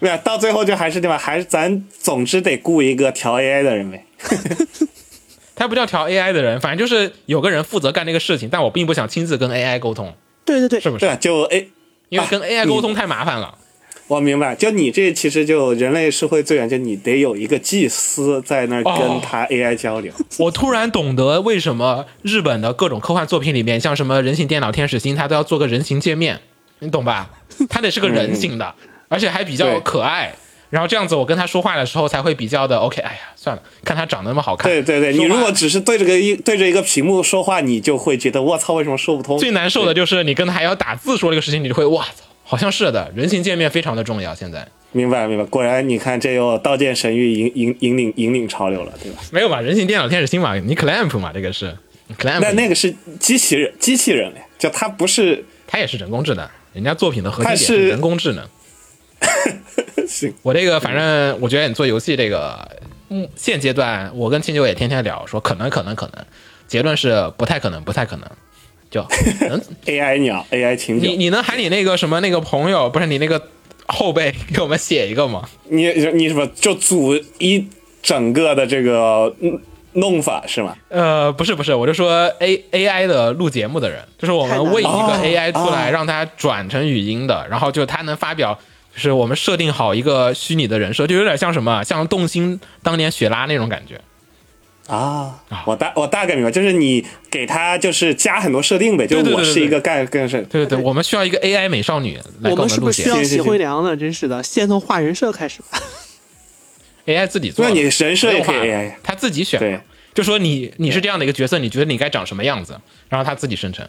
[0.00, 1.16] 对啊，到最后就还是对吧？
[1.16, 4.04] 还是咱总之得雇一个调 AI 的人呗。
[5.54, 10.14] 他不叫调 AI 的人，反正就是有个人负责干这个事情，但我并不想亲自跟 AI 沟通，
[10.44, 11.16] 对对对，是不是？
[11.20, 11.68] 就 A，
[12.08, 13.54] 因为跟啊 AI 沟通太麻烦了。
[14.06, 14.56] 我明白。
[14.56, 20.12] 就你这其实就人类社会最远，就你得有一个祭司在那儿哦跟他 AI 交流。
[20.38, 26.40] 我突然懂得为什么日本的各种科幻作品里面，像什么人形电脑、天使星，他都要做个人形界面，
[26.80, 27.30] 你懂吧？
[27.68, 28.74] 他得是个人形的，
[29.08, 30.34] 而且还比较可爱。
[30.70, 33.02] 然后这样子，我跟他说话的时候才会比较的 OK。
[33.02, 34.70] 哎呀，算了，看他长得那么好看。
[34.70, 39.36] 对对对，你如果只是对着个一对着一个屏幕说话，你就会觉得我操，为什么说不通？
[39.36, 44.32] 最难受的就是你跟他还要打字说这个事情，你就会哇操，好像是的，人形界面非常的重要。
[44.34, 49.18] 现在明白明白，果然你看这又《刀剑神域》引引引领引领潮流了，对吧？
[49.32, 51.76] 没有吧，人形电脑、天使星嘛，你 clamp 嘛，这个是
[52.16, 58.46] clamp，那那个是机器人机器人嘞，就它不是它也是人工智能，人家作品的核心点是人工智能。
[60.10, 60.34] 行。
[60.42, 62.68] 我这个反正我觉得你做游戏这个，
[63.08, 66.26] 嗯，现阶段我跟清酒也天天聊，说可能可能可能，
[66.66, 68.28] 结论是不太可能不太可能，
[68.90, 69.06] 就
[69.48, 73.40] 能 AI 鸟 AI 情你景，你能喊你那个什么那个朋友，不是你那个
[73.86, 75.48] 后辈给我们写一个吗？
[75.68, 77.66] 你你什么就组一
[78.02, 79.60] 整个的这个嗯
[79.94, 80.76] 弄法是吗？
[80.88, 85.90] 呃，不是不是，我就说 A A I 的录节目的人，就是我们喂一个 AI 出来，哦。
[85.90, 88.56] 让它转成语音的，然后就它能发表，
[88.94, 94.00] 就是我们设定好一个虚拟的人设，就有点像什么，像动心当年雪拉那种感觉。
[94.86, 103.96] 啊，我大我大概明白，就是你给他就是加很多设定呗，就我是一个干干事，对对对，我们需要一个 AI 美少女来给我们们录节目是不是需要齐辉良呢？
[103.96, 105.78] 真是的，先从画人设开始吧。
[107.06, 107.64] ，AI 自己做。
[107.64, 109.60] 那你人设也可以 AI，他自己选。
[109.60, 109.78] 对
[110.12, 112.76] 就说你你是这样的一个角色，你觉得你该长什么样子，
[113.08, 113.86] 然后他自己生成。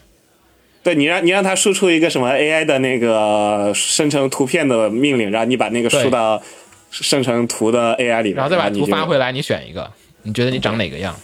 [0.84, 6.42] 对你让你让他输出一个什么 AI 的那个生成图片的命令，然后你把那个输到
[6.90, 9.92] 生成图的 AI 里面，然后再把图发回来，你选一个，
[10.24, 11.16] 你觉得你长哪个样？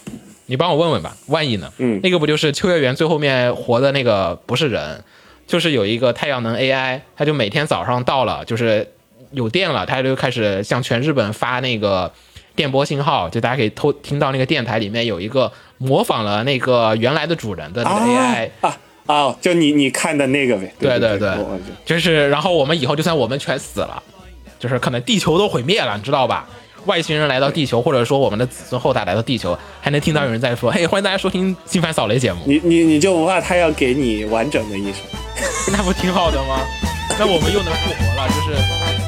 [0.46, 1.70] 你帮我问问吧，万一呢？
[1.78, 5.02] 嗯那个不就是秋叶原最后面活的那个不是人，
[5.46, 8.90] 就是有一个太阳能 AI，他就每天早上到了，就是
[9.32, 12.10] 有电了，他就开始向全日本发那个
[12.56, 18.78] 电波信号，就大家可以偷听到那个电台里面有一个模仿了那个原来的主人的那个 AI，、啊啊
[19.08, 21.34] 啊，就你你看的那个呗，对对对
[21.84, 24.02] 就是，然后我们以后就算我们全死了，
[24.58, 26.46] 就是可能地球都毁灭了，你知道吧？
[26.84, 32.40] 外星人来到地球，或者说我们的子孙后代来到地球，还能听到有人在说：“嘿，欢迎大家收听《新番扫雷》节目。
[32.46, 35.02] 你你你就不怕他要给你完整的一生？”
[35.72, 36.60] 那不挺好的吗？
[37.18, 39.07] 那我们又能复活了，就是。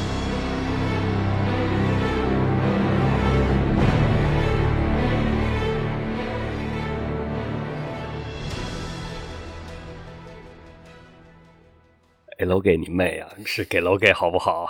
[12.41, 13.29] 给楼给你妹啊！
[13.45, 14.67] 是给楼给好不好？